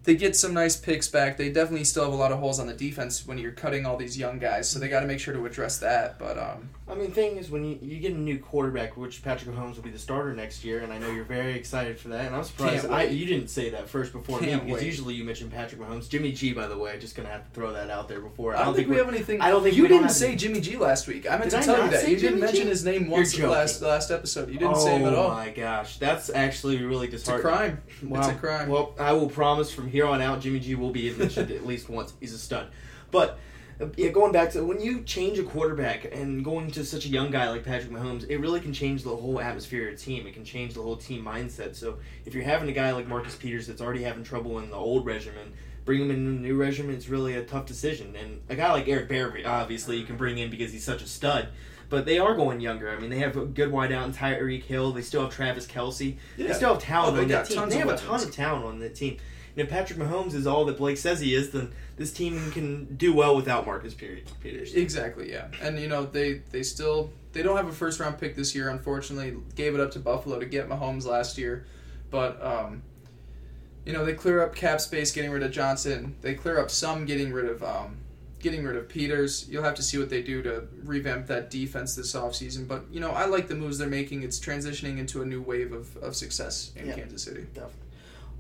they 0.05 0.15
get 0.15 0.35
some 0.35 0.55
nice 0.55 0.77
picks 0.77 1.09
back. 1.09 1.37
They 1.37 1.51
definitely 1.51 1.85
still 1.85 2.05
have 2.05 2.13
a 2.13 2.17
lot 2.17 2.33
of 2.33 2.39
holes 2.39 2.59
on 2.59 2.67
the 2.67 2.75
defense 2.75 3.27
when 3.27 3.39
you're 3.39 3.53
cutting 3.53 3.85
all 3.85 3.97
these 3.97 4.17
young 4.17 4.39
guys. 4.39 4.69
So 4.69 4.79
they 4.79 4.89
got 4.89 5.01
to 5.01 5.07
make 5.07 5.21
sure 5.21 5.35
to 5.35 5.45
address 5.45 5.79
that. 5.79 6.19
But 6.19 6.39
um, 6.39 6.71
I 6.89 6.95
mean, 6.95 7.13
thing 7.13 7.37
is, 7.37 7.51
when 7.51 7.65
you, 7.65 7.79
you 7.83 7.99
get 7.99 8.13
a 8.13 8.19
new 8.19 8.39
quarterback, 8.39 8.97
which 8.97 9.23
Patrick 9.23 9.55
Mahomes 9.55 9.77
will 9.77 9.83
be 9.83 9.91
the 9.91 9.99
starter 9.99 10.33
next 10.35 10.65
year, 10.65 10.81
and 10.81 10.93
I 10.93 10.99
know 10.99 11.11
you're 11.11 11.25
very 11.25 11.55
excited 11.55 11.99
for 11.99 12.09
that. 12.09 12.27
And 12.27 12.35
I'm 12.35 12.43
surprised 12.45 12.87
I, 12.87 13.05
you 13.05 13.27
didn't 13.27 13.49
say 13.49 13.71
that 13.71 13.89
first 13.89 14.13
before 14.13 14.41
Can't 14.41 14.65
me 14.65 14.71
because 14.71 14.83
wait. 14.83 14.87
usually 14.87 15.15
you 15.15 15.25
mention 15.25 15.51
Patrick 15.51 15.81
Mahomes. 15.81 16.09
Jimmy 16.09 16.33
G, 16.33 16.53
by 16.53 16.67
the 16.67 16.79
way, 16.79 16.99
just 16.99 17.15
gonna 17.15 17.29
have 17.29 17.45
to 17.45 17.51
throw 17.51 17.73
that 17.73 17.91
out 17.91 18.09
there 18.09 18.21
before. 18.21 18.55
I 18.55 18.59
don't, 18.59 18.63
I 18.63 18.65
don't 18.65 18.75
think, 18.75 18.89
think, 18.89 18.95
we 18.95 19.05
have 19.05 19.15
anything. 19.15 19.41
I 19.41 19.51
don't 19.51 19.63
think 19.63 19.77
you 19.77 19.87
didn't 19.87 20.09
say 20.09 20.35
Jimmy 20.35 20.61
G 20.61 20.77
last 20.77 21.07
week. 21.07 21.31
I 21.31 21.37
meant 21.37 21.51
Did 21.51 21.61
to 21.61 21.63
tell 21.63 21.85
you 21.85 21.91
that 21.91 22.09
you 22.09 22.17
didn't 22.17 22.41
mention 22.41 22.67
his 22.67 22.85
name 22.85 23.09
once 23.09 23.35
in 23.35 23.43
the 23.43 23.49
last 23.49 23.83
last 23.83 24.11
episode. 24.11 24.49
You 24.49 24.59
didn't 24.59 24.77
oh, 24.77 24.85
say 24.85 24.97
him 24.97 25.07
at 25.07 25.15
all. 25.15 25.31
Oh 25.31 25.35
my 25.35 25.51
gosh, 25.51 25.99
that's 25.99 26.31
actually 26.31 26.83
really 26.83 27.07
disheartening. 27.07 27.77
It's 27.87 28.01
a 28.01 28.01
crime. 28.01 28.11
Wow. 28.11 28.21
It's 28.21 28.29
a 28.29 28.35
crime. 28.35 28.69
Well, 28.69 28.95
I 28.99 29.13
will 29.13 29.31
promise 29.31 29.73
from 29.73 29.90
here 29.91 30.07
on 30.07 30.21
out, 30.21 30.41
Jimmy 30.41 30.61
G 30.61 30.75
will 30.75 30.91
be 30.91 31.13
mentioned 31.15 31.51
at 31.51 31.67
least 31.67 31.89
once. 31.89 32.15
He's 32.21 32.33
a 32.33 32.39
stud. 32.39 32.69
But 33.11 33.39
yeah, 33.97 34.11
going 34.11 34.33
back 34.33 34.51
to 34.51 34.65
when 34.65 34.81
you 34.81 35.03
change 35.03 35.39
a 35.39 35.43
quarterback 35.43 36.05
and 36.13 36.45
going 36.45 36.71
to 36.73 36.85
such 36.85 37.07
a 37.07 37.09
young 37.09 37.31
guy 37.31 37.49
like 37.49 37.65
Patrick 37.65 37.91
Mahomes, 37.91 38.29
it 38.29 38.39
really 38.39 38.61
can 38.61 38.73
change 38.73 39.03
the 39.03 39.15
whole 39.15 39.41
atmosphere 39.41 39.89
of 39.89 39.95
a 39.95 39.97
team. 39.97 40.27
It 40.27 40.35
can 40.35 40.45
change 40.45 40.75
the 40.75 40.83
whole 40.83 40.97
team 40.97 41.25
mindset. 41.25 41.75
So 41.75 41.99
if 42.27 42.35
you're 42.35 42.45
having 42.45 42.69
a 42.69 42.73
guy 42.73 42.93
like 42.93 43.07
Marcus 43.07 43.37
Peters 43.37 43.67
that's 43.67 43.81
already 43.81 44.03
having 44.03 44.23
trouble 44.23 44.59
in 44.59 44.71
the 44.71 44.77
old 44.77 45.07
regimen, 45.07 45.53
bring 45.85 46.03
him 46.03 46.11
in 46.11 46.25
the 46.25 46.41
new 46.41 46.57
regimen, 46.57 46.95
it's 46.95 47.09
really 47.09 47.37
a 47.37 47.43
tough 47.43 47.65
decision. 47.65 48.15
And 48.17 48.43
a 48.51 48.55
guy 48.55 48.71
like 48.73 48.87
Eric 48.87 49.09
Berry, 49.09 49.45
obviously, 49.47 49.97
you 49.97 50.05
can 50.05 50.17
bring 50.17 50.37
in 50.37 50.51
because 50.51 50.73
he's 50.73 50.85
such 50.85 51.03
a 51.03 51.07
stud. 51.07 51.49
But 51.89 52.05
they 52.07 52.19
are 52.19 52.35
going 52.35 52.61
younger. 52.61 52.91
I 52.91 53.01
mean, 53.01 53.11
they 53.11 53.19
have 53.19 53.37
a 53.37 53.47
good 53.47 53.71
wideout 53.73 54.05
in 54.05 54.13
Tyreek 54.13 54.63
Hill. 54.63 54.93
They 54.93 55.03
still 55.03 55.23
have 55.23 55.35
Travis 55.35 55.67
Kelce. 55.67 56.17
Yeah. 56.37 56.49
They 56.49 56.53
still 56.53 56.75
have 56.75 56.83
talent 56.83 57.17
oh, 57.17 57.23
on 57.23 57.29
that 57.29 57.47
team. 57.47 57.69
They 57.69 57.79
have 57.79 57.89
a 57.89 57.97
ton 57.97 58.23
of 58.23 58.31
talent 58.31 58.65
on 58.65 58.79
that 58.81 58.95
team 58.95 59.17
if 59.57 59.69
Patrick 59.69 59.99
Mahomes 59.99 60.35
is 60.35 60.47
all 60.47 60.65
that 60.67 60.79
Blake 60.79 60.99
says 60.99 61.21
he 61.21 61.35
is, 61.35 61.51
then 61.51 61.73
this 61.97 62.13
team 62.13 62.51
can 62.53 62.97
do 62.97 63.13
well 63.13 63.37
without 63.37 63.67
Marcus 63.67 63.95
Peters. 63.95 64.75
Exactly, 64.75 65.31
yeah. 65.31 65.49
And 65.61 65.79
you 65.79 65.89
know 65.89 66.05
they 66.05 66.43
they 66.51 66.63
still 66.63 67.11
they 67.33 67.43
don't 67.43 67.57
have 67.57 67.69
a 67.69 67.73
first 67.73 68.01
round 68.01 68.19
pick 68.19 68.37
this 68.37 68.55
year. 68.55 68.69
Unfortunately, 68.69 69.37
gave 69.55 69.75
it 69.75 69.81
up 69.81 69.91
to 69.93 69.99
Buffalo 69.99 70.39
to 70.39 70.47
get 70.47 70.69
Mahomes 70.69 71.05
last 71.05 71.39
year, 71.39 71.67
but 72.11 72.43
um, 72.45 72.83
you 73.85 73.93
know 73.93 74.05
they 74.05 74.15
clear 74.15 74.43
up 74.43 74.55
cap 74.55 74.81
space 74.81 75.13
getting 75.13 75.31
rid 75.31 75.43
of 75.43 75.51
Johnson. 75.53 76.17
They 76.21 76.35
clear 76.35 76.59
up 76.59 76.71
some 76.71 77.05
getting 77.05 77.33
rid 77.33 77.47
of 77.47 77.63
um, 77.63 77.99
getting 78.39 78.65
rid 78.65 78.77
of 78.77 78.89
Peters. 78.89 79.49
You'll 79.51 79.65
have 79.65 79.75
to 79.75 79.83
see 79.83 79.99
what 79.99 80.11
they 80.11 80.23
do 80.23 80.43
to 80.43 80.69
revamp 80.85 81.27
that 81.27 81.51
defense 81.51 81.95
this 81.95 82.15
offseason. 82.15 82.67
But, 82.67 82.85
you 82.91 82.99
know, 82.99 83.11
I 83.11 83.27
like 83.27 83.49
the 83.49 83.55
moves 83.55 83.77
they're 83.77 83.87
making. 83.87 84.23
It's 84.23 84.41
transitioning 84.41 84.99
into 84.99 85.21
a 85.21 85.27
new 85.27 85.43
wave 85.43 85.73
of, 85.73 85.95
of 85.99 86.17
success 86.17 86.73
in 86.75 86.87
yeah, 86.87 86.95
Kansas 86.95 87.23
City. 87.23 87.43
Definitely 87.53 87.90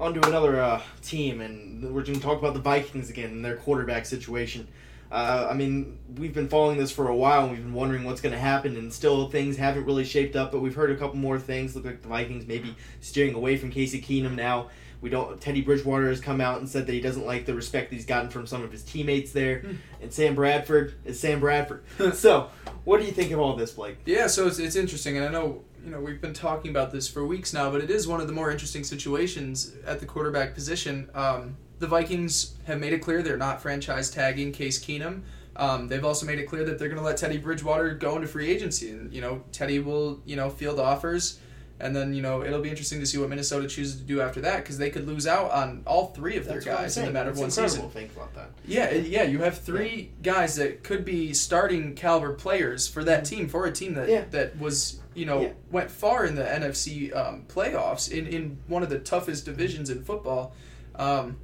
on 0.00 0.14
to 0.14 0.26
another 0.26 0.58
uh, 0.58 0.80
team, 1.02 1.42
and 1.42 1.82
we're 1.94 2.02
going 2.02 2.14
to 2.14 2.20
talk 2.20 2.38
about 2.38 2.54
the 2.54 2.60
Vikings 2.60 3.10
again 3.10 3.30
and 3.30 3.44
their 3.44 3.56
quarterback 3.56 4.06
situation. 4.06 4.66
Uh, 5.12 5.48
I 5.50 5.54
mean, 5.54 5.98
we've 6.16 6.32
been 6.32 6.48
following 6.48 6.78
this 6.78 6.90
for 6.90 7.08
a 7.08 7.16
while, 7.16 7.42
and 7.42 7.50
we've 7.50 7.62
been 7.62 7.74
wondering 7.74 8.04
what's 8.04 8.20
going 8.20 8.32
to 8.32 8.38
happen, 8.38 8.76
and 8.76 8.92
still 8.92 9.28
things 9.28 9.56
haven't 9.56 9.84
really 9.84 10.04
shaped 10.04 10.36
up. 10.36 10.52
But 10.52 10.60
we've 10.60 10.74
heard 10.74 10.90
a 10.90 10.96
couple 10.96 11.16
more 11.16 11.38
things. 11.38 11.76
Look 11.76 11.84
like 11.84 12.00
the 12.00 12.08
Vikings 12.08 12.46
maybe 12.46 12.74
steering 13.00 13.34
away 13.34 13.56
from 13.56 13.70
Case 13.70 13.94
Keenum 13.94 14.36
now. 14.36 14.70
We 15.02 15.10
don't. 15.10 15.40
Teddy 15.40 15.62
Bridgewater 15.62 16.08
has 16.08 16.20
come 16.20 16.40
out 16.40 16.58
and 16.58 16.68
said 16.68 16.86
that 16.86 16.92
he 16.92 17.00
doesn't 17.00 17.26
like 17.26 17.44
the 17.44 17.54
respect 17.54 17.90
that 17.90 17.96
he's 17.96 18.06
gotten 18.06 18.30
from 18.30 18.46
some 18.46 18.62
of 18.62 18.70
his 18.70 18.82
teammates 18.82 19.32
there, 19.32 19.60
mm. 19.60 19.76
and 20.00 20.12
Sam 20.12 20.34
Bradford 20.34 20.94
is 21.04 21.18
Sam 21.18 21.40
Bradford. 21.40 21.84
so, 22.14 22.50
what 22.84 23.00
do 23.00 23.06
you 23.06 23.12
think 23.12 23.32
of 23.32 23.40
all 23.40 23.56
this, 23.56 23.72
Blake? 23.72 23.96
Yeah, 24.06 24.28
so 24.28 24.46
it's, 24.46 24.58
it's 24.58 24.76
interesting, 24.76 25.16
and 25.16 25.26
I 25.26 25.30
know 25.30 25.64
you 25.84 25.90
know 25.90 26.00
we've 26.00 26.20
been 26.20 26.32
talking 26.34 26.70
about 26.70 26.92
this 26.92 27.08
for 27.08 27.24
weeks 27.24 27.52
now, 27.52 27.70
but 27.70 27.82
it 27.82 27.90
is 27.90 28.06
one 28.06 28.20
of 28.20 28.26
the 28.26 28.32
more 28.32 28.50
interesting 28.50 28.84
situations 28.84 29.72
at 29.86 30.00
the 30.00 30.06
quarterback 30.06 30.54
position. 30.54 31.08
Um, 31.14 31.56
the 31.78 31.86
Vikings 31.86 32.54
have 32.66 32.78
made 32.78 32.92
it 32.92 32.98
clear 33.00 33.22
they're 33.22 33.36
not 33.38 33.62
franchise 33.62 34.10
tagging 34.10 34.52
Case 34.52 34.78
Keenum. 34.84 35.22
Um, 35.56 35.88
they've 35.88 36.04
also 36.04 36.26
made 36.26 36.38
it 36.38 36.44
clear 36.44 36.64
that 36.64 36.78
they're 36.78 36.88
going 36.88 36.98
to 37.00 37.04
let 37.04 37.16
Teddy 37.16 37.38
Bridgewater 37.38 37.94
go 37.94 38.16
into 38.16 38.28
free 38.28 38.50
agency, 38.50 38.90
and 38.90 39.12
you 39.12 39.20
know 39.20 39.42
Teddy 39.52 39.78
will 39.78 40.20
you 40.24 40.36
know 40.36 40.48
field 40.50 40.78
offers, 40.78 41.38
And 41.80 41.96
then 41.96 42.12
you 42.14 42.22
know 42.22 42.44
it'll 42.44 42.60
be 42.60 42.68
interesting 42.70 43.00
to 43.00 43.06
see 43.06 43.18
what 43.18 43.28
Minnesota 43.30 43.66
chooses 43.66 43.96
to 43.96 44.02
do 44.02 44.20
after 44.20 44.40
that 44.42 44.58
because 44.58 44.76
they 44.78 44.90
could 44.90 45.06
lose 45.06 45.26
out 45.26 45.50
on 45.50 45.82
all 45.86 46.08
three 46.08 46.36
of 46.36 46.44
their 46.44 46.54
That's 46.60 46.66
what 46.66 46.76
guys 46.78 46.96
in 46.98 47.06
the 47.06 47.10
matter 47.12 47.30
of 47.30 47.38
one 47.38 47.50
season. 47.50 47.88
Think 47.90 48.14
about 48.14 48.34
that. 48.34 48.50
Yeah, 48.66 48.92
yeah, 48.92 49.22
you 49.24 49.40
have 49.40 49.58
three 49.58 50.12
guys 50.22 50.56
that 50.56 50.82
could 50.84 51.04
be 51.04 51.32
starting 51.34 51.94
caliber 51.94 52.34
players 52.34 52.86
for 52.86 53.02
that 53.04 53.24
team 53.24 53.48
for 53.48 53.64
a 53.66 53.72
team 53.72 53.94
that 53.94 54.08
Yeah. 54.08 54.24
that 54.30 54.58
was 54.58 54.99
you 55.14 55.26
know 55.26 55.42
Yeah. 55.42 55.52
went 55.70 55.90
far 55.90 56.24
in 56.24 56.34
the 56.34 56.42
NFC 56.44 57.14
um, 57.14 57.44
playoffs 57.48 58.10
in 58.10 58.26
in 58.26 58.58
one 58.68 58.82
of 58.82 58.88
the 58.90 58.98
toughest 58.98 59.44
divisions 59.44 59.90
in 59.90 60.02
football. 60.04 60.54
Um, 60.94 61.38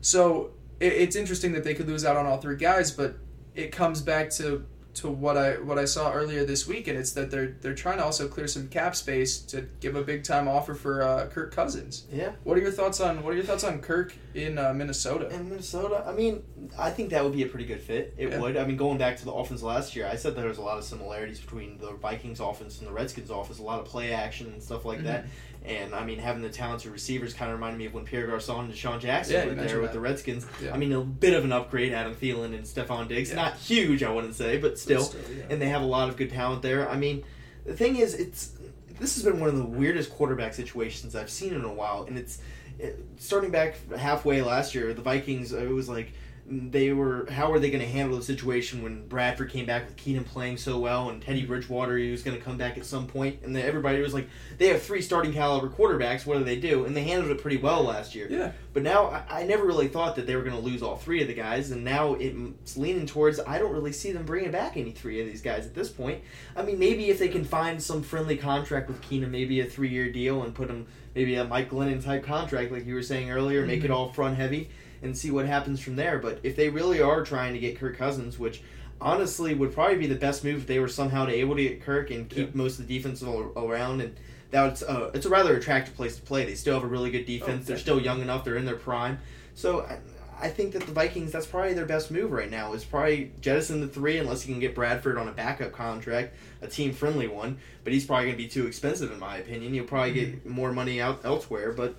so 0.00 0.50
it, 0.80 0.92
it's 0.92 1.16
interesting 1.16 1.52
that 1.52 1.64
they 1.64 1.74
could 1.74 1.88
lose 1.88 2.04
out 2.04 2.16
on 2.16 2.26
all 2.26 2.38
three 2.38 2.56
guys, 2.56 2.90
but 2.90 3.16
it 3.54 3.72
comes 3.72 4.00
back 4.00 4.30
to 4.30 4.64
to 4.94 5.08
what 5.08 5.36
I 5.38 5.52
what 5.54 5.78
I 5.78 5.86
saw 5.86 6.12
earlier 6.12 6.44
this 6.44 6.66
week, 6.66 6.86
and 6.86 6.98
it's 6.98 7.12
that 7.12 7.30
they're 7.30 7.56
they're 7.62 7.74
trying 7.74 7.98
to 7.98 8.04
also 8.04 8.28
clear 8.28 8.46
some 8.46 8.68
cap 8.68 8.94
space 8.94 9.38
to 9.38 9.62
give 9.80 9.96
a 9.96 10.02
big 10.02 10.22
time 10.22 10.48
offer 10.48 10.74
for 10.74 11.02
uh, 11.02 11.26
Kirk 11.28 11.54
Cousins. 11.54 12.04
Yeah. 12.12 12.32
What 12.44 12.58
are 12.58 12.60
your 12.60 12.70
thoughts 12.72 13.00
on 13.00 13.22
what 13.22 13.32
are 13.32 13.36
your 13.36 13.44
thoughts 13.44 13.64
on 13.64 13.80
Kirk 13.80 14.14
in 14.34 14.58
uh, 14.58 14.74
Minnesota? 14.74 15.28
In 15.34 15.48
Minnesota, 15.48 16.04
I 16.06 16.12
mean, 16.12 16.42
I 16.78 16.90
think 16.90 17.10
that 17.10 17.24
would 17.24 17.32
be 17.32 17.42
a 17.42 17.46
pretty 17.46 17.64
good 17.64 17.80
fit. 17.80 18.12
It 18.18 18.28
Yeah. 18.30 18.40
would. 18.40 18.56
I 18.56 18.64
mean, 18.66 18.76
going 18.76 18.98
back 18.98 19.16
to 19.18 19.24
the 19.24 19.32
offense 19.32 19.62
last 19.62 19.96
year, 19.96 20.06
I 20.06 20.16
said 20.16 20.36
there 20.36 20.48
was 20.48 20.58
a 20.58 20.62
lot 20.62 20.76
of 20.76 20.84
similarities 20.84 21.40
between 21.40 21.78
the 21.78 21.92
Vikings 21.92 22.40
offense 22.40 22.78
and 22.78 22.86
the 22.88 22.92
Redskins 22.92 23.30
offense. 23.30 23.58
A 23.58 23.62
lot 23.62 23.80
of 23.80 23.86
play 23.86 24.12
action 24.12 24.48
and 24.52 24.62
stuff 24.62 24.84
like 24.84 25.02
that. 25.04 25.24
And 25.64 25.94
I 25.94 26.04
mean, 26.04 26.18
having 26.18 26.42
the 26.42 26.48
talented 26.48 26.90
receivers 26.90 27.34
kind 27.34 27.50
of 27.50 27.56
reminded 27.56 27.78
me 27.78 27.86
of 27.86 27.94
when 27.94 28.04
Pierre 28.04 28.26
Garcon 28.26 28.64
and 28.64 28.74
DeSean 28.74 28.98
Jackson 29.00 29.34
Yeah, 29.34 29.44
were 29.46 29.54
there 29.54 29.80
with 29.80 29.90
that. 29.90 29.92
the 29.92 30.00
Redskins. 30.00 30.44
Yeah. 30.60 30.74
I 30.74 30.76
mean, 30.76 30.92
a 30.92 31.00
bit 31.00 31.34
of 31.34 31.44
an 31.44 31.52
upgrade, 31.52 31.92
Adam 31.92 32.14
Thielen 32.16 32.46
and 32.46 32.64
Stefon 32.64 33.06
Diggs. 33.06 33.30
Yeah. 33.30 33.36
Not 33.36 33.54
huge, 33.58 34.02
I 34.02 34.10
wouldn't 34.10 34.34
say, 34.34 34.58
but 34.58 34.76
still. 34.78 35.12
yeah. 35.36 35.44
And 35.50 35.62
they 35.62 35.68
have 35.68 35.82
a 35.82 35.86
lot 35.86 36.08
of 36.08 36.16
good 36.16 36.30
talent 36.30 36.62
there. 36.62 36.88
I 36.90 36.96
mean, 36.96 37.22
the 37.64 37.74
thing 37.74 37.94
is, 37.96 38.14
it's 38.14 38.52
this 38.98 39.14
has 39.14 39.24
been 39.24 39.38
one 39.40 39.48
of 39.48 39.56
the 39.56 39.64
weirdest 39.64 40.10
quarterback 40.10 40.52
situations 40.54 41.14
I've 41.14 41.30
seen 41.30 41.54
in 41.54 41.64
a 41.64 41.72
while, 41.72 42.04
and 42.08 42.18
it's 42.18 42.40
it, 42.80 42.98
starting 43.18 43.50
back 43.50 43.76
halfway 43.96 44.42
last 44.42 44.74
year. 44.74 44.92
The 44.94 45.02
Vikings, 45.02 45.52
it 45.52 45.68
was 45.68 45.88
like 45.88 46.12
they 46.54 46.92
were 46.92 47.26
how 47.30 47.50
are 47.50 47.58
they 47.58 47.70
going 47.70 47.80
to 47.82 47.88
handle 47.90 48.16
the 48.16 48.22
situation 48.22 48.82
when 48.82 49.06
Bradford 49.08 49.50
came 49.50 49.64
back 49.64 49.86
with 49.86 49.96
Keenum 49.96 50.26
playing 50.26 50.58
so 50.58 50.78
well 50.78 51.08
and 51.08 51.22
Teddy 51.22 51.46
Bridgewater 51.46 51.96
he 51.96 52.10
was 52.10 52.22
going 52.22 52.36
to 52.36 52.42
come 52.42 52.58
back 52.58 52.76
at 52.76 52.84
some 52.84 53.06
point 53.06 53.38
and 53.42 53.56
then 53.56 53.64
everybody 53.64 54.00
was 54.02 54.12
like 54.12 54.28
they 54.58 54.66
have 54.68 54.82
three 54.82 55.00
starting 55.00 55.32
caliber 55.32 55.68
quarterbacks 55.70 56.26
what 56.26 56.36
do 56.36 56.44
they 56.44 56.60
do 56.60 56.84
and 56.84 56.94
they 56.94 57.04
handled 57.04 57.30
it 57.30 57.40
pretty 57.40 57.56
well 57.56 57.84
last 57.84 58.14
year 58.14 58.26
Yeah. 58.28 58.52
but 58.74 58.82
now 58.82 59.06
I, 59.06 59.40
I 59.40 59.42
never 59.44 59.64
really 59.64 59.88
thought 59.88 60.14
that 60.16 60.26
they 60.26 60.36
were 60.36 60.42
going 60.42 60.54
to 60.56 60.60
lose 60.60 60.82
all 60.82 60.96
three 60.96 61.22
of 61.22 61.28
the 61.28 61.34
guys, 61.34 61.70
and 61.70 61.84
now 61.84 62.14
it's 62.20 62.76
leaning 62.76 63.06
towards 63.06 63.40
I 63.40 63.58
don't 63.58 63.72
really 63.72 63.92
see 63.92 64.12
them 64.12 64.24
bringing 64.26 64.50
back 64.50 64.76
any 64.76 64.90
three 64.90 65.20
of 65.20 65.26
these 65.26 65.40
guys 65.42 65.64
at 65.64 65.74
this 65.74 65.88
point. 65.88 66.20
I 66.54 66.62
mean, 66.62 66.78
maybe 66.78 67.08
if 67.08 67.18
they 67.18 67.28
can 67.28 67.44
find 67.44 67.82
some 67.82 68.02
friendly 68.02 68.36
contract 68.36 68.88
with 68.88 69.00
Keenum, 69.02 69.30
maybe 69.30 69.60
a 69.60 69.64
three 69.64 69.88
year 69.88 70.10
deal, 70.12 70.42
and 70.42 70.54
put 70.54 70.68
him 70.68 70.86
maybe 71.14 71.34
a 71.36 71.44
Mike 71.44 71.70
Glennon 71.70 72.02
type 72.04 72.24
contract, 72.24 72.72
like 72.72 72.86
you 72.86 72.94
were 72.94 73.02
saying 73.02 73.30
earlier, 73.30 73.64
make 73.66 73.84
it 73.84 73.90
Mhm. 73.90 73.94
all 73.94 74.12
front 74.12 74.36
heavy, 74.36 74.70
and 75.02 75.16
see 75.16 75.30
what 75.30 75.46
happens 75.46 75.80
from 75.80 75.96
there. 75.96 76.18
But 76.18 76.40
if 76.42 76.56
they 76.56 76.68
really 76.68 77.00
are 77.00 77.24
trying 77.24 77.52
to 77.54 77.58
get 77.58 77.78
Kirk 77.78 77.96
Cousins, 77.98 78.38
which 78.38 78.62
honestly 79.00 79.54
would 79.54 79.72
probably 79.74 79.96
be 79.98 80.06
the 80.06 80.14
best 80.14 80.44
move 80.44 80.58
if 80.62 80.66
they 80.66 80.78
were 80.78 80.88
somehow 80.88 81.26
to 81.26 81.32
able 81.34 81.56
to 81.56 81.62
get 81.62 81.82
Kirk 81.82 82.10
and 82.10 82.28
keep 82.28 82.48
Yeah. 82.48 82.50
most 82.54 82.78
of 82.78 82.86
the 82.86 82.96
defense 82.96 83.22
all 83.22 83.52
around 83.56 84.00
and. 84.00 84.14
That's 84.50 84.82
uh, 84.82 85.10
it's 85.14 85.24
a 85.24 85.30
rather 85.30 85.56
attractive 85.56 85.96
place 85.96 86.16
to 86.16 86.20
play. 86.20 86.44
They 86.44 86.54
still 86.56 86.74
have 86.74 86.82
a 86.82 86.86
really 86.86 87.10
good 87.10 87.24
defense. 87.24 87.64
Oh, 87.64 87.68
They're 87.68 87.78
still 87.78 87.98
young 87.98 88.20
enough. 88.20 88.44
They're 88.44 88.58
in 88.58 88.66
their 88.66 88.76
prime. 88.76 89.18
So 89.54 89.80
I, 89.80 89.98
I 90.42 90.48
think 90.50 90.74
that 90.74 90.82
the 90.84 90.92
Vikings, 90.92 91.32
that's 91.32 91.46
probably 91.46 91.72
their 91.72 91.86
best 91.86 92.10
move 92.10 92.30
right 92.32 92.50
now. 92.50 92.74
Is 92.74 92.84
probably 92.84 93.32
jettison 93.40 93.80
the 93.80 93.86
three 93.88 94.18
unless 94.18 94.46
you 94.46 94.52
can 94.52 94.60
get 94.60 94.74
Bradford 94.74 95.16
on 95.16 95.26
a 95.26 95.32
backup 95.32 95.72
contract, 95.72 96.34
a 96.60 96.66
team 96.68 96.92
friendly 96.92 97.28
one. 97.28 97.56
But 97.82 97.94
he's 97.94 98.04
probably 98.04 98.26
going 98.26 98.36
to 98.36 98.42
be 98.42 98.46
too 98.46 98.66
expensive 98.66 99.10
in 99.10 99.18
my 99.18 99.38
opinion. 99.38 99.72
You'll 99.72 99.86
probably 99.86 100.12
get 100.12 100.44
more 100.44 100.70
money 100.70 101.00
out 101.00 101.22
elsewhere. 101.24 101.72
But 101.72 101.94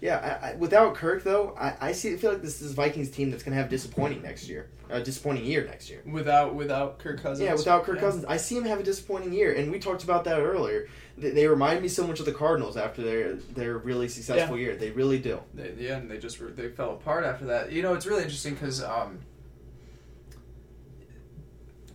yeah, 0.00 0.38
I, 0.42 0.50
I, 0.50 0.54
without 0.56 0.94
Kirk 0.94 1.24
though, 1.24 1.54
I, 1.58 1.74
I 1.80 1.92
see. 1.92 2.12
I 2.12 2.16
feel 2.16 2.32
like 2.32 2.42
this 2.42 2.60
is 2.60 2.72
Vikings 2.72 3.10
team 3.10 3.30
that's 3.30 3.42
going 3.42 3.56
to 3.56 3.60
have 3.60 3.70
disappointing 3.70 4.20
next 4.22 4.46
year, 4.48 4.68
a 4.90 5.00
disappointing 5.00 5.46
year 5.46 5.64
next 5.64 5.88
year. 5.88 6.02
Without 6.04 6.54
without 6.54 6.98
Kirk 6.98 7.22
Cousins. 7.22 7.46
Yeah, 7.46 7.54
without 7.54 7.84
Kirk 7.84 7.96
Yeah. 7.96 8.02
Cousins, 8.02 8.24
I 8.26 8.36
see 8.36 8.56
him 8.56 8.64
have 8.64 8.78
a 8.78 8.82
disappointing 8.82 9.32
year, 9.32 9.54
and 9.54 9.72
we 9.72 9.78
talked 9.78 10.04
about 10.04 10.24
that 10.24 10.38
earlier. 10.40 10.88
They, 11.16 11.30
they 11.30 11.46
remind 11.46 11.80
me 11.80 11.88
so 11.88 12.06
much 12.06 12.20
of 12.20 12.26
the 12.26 12.32
Cardinals 12.32 12.76
after 12.76 13.02
their 13.02 13.34
their 13.34 13.78
really 13.78 14.08
successful 14.08 14.58
year. 14.58 14.76
They 14.76 14.90
really 14.90 15.18
do. 15.18 15.40
They, 15.54 15.72
yeah, 15.78 15.96
and 15.96 16.10
they 16.10 16.18
just 16.18 16.40
were, 16.40 16.48
they 16.48 16.68
fell 16.68 16.90
apart 16.90 17.24
after 17.24 17.46
that. 17.46 17.72
You 17.72 17.80
know, 17.80 17.94
it's 17.94 18.04
really 18.04 18.22
interesting 18.22 18.52
because 18.52 18.82
um, 18.82 19.20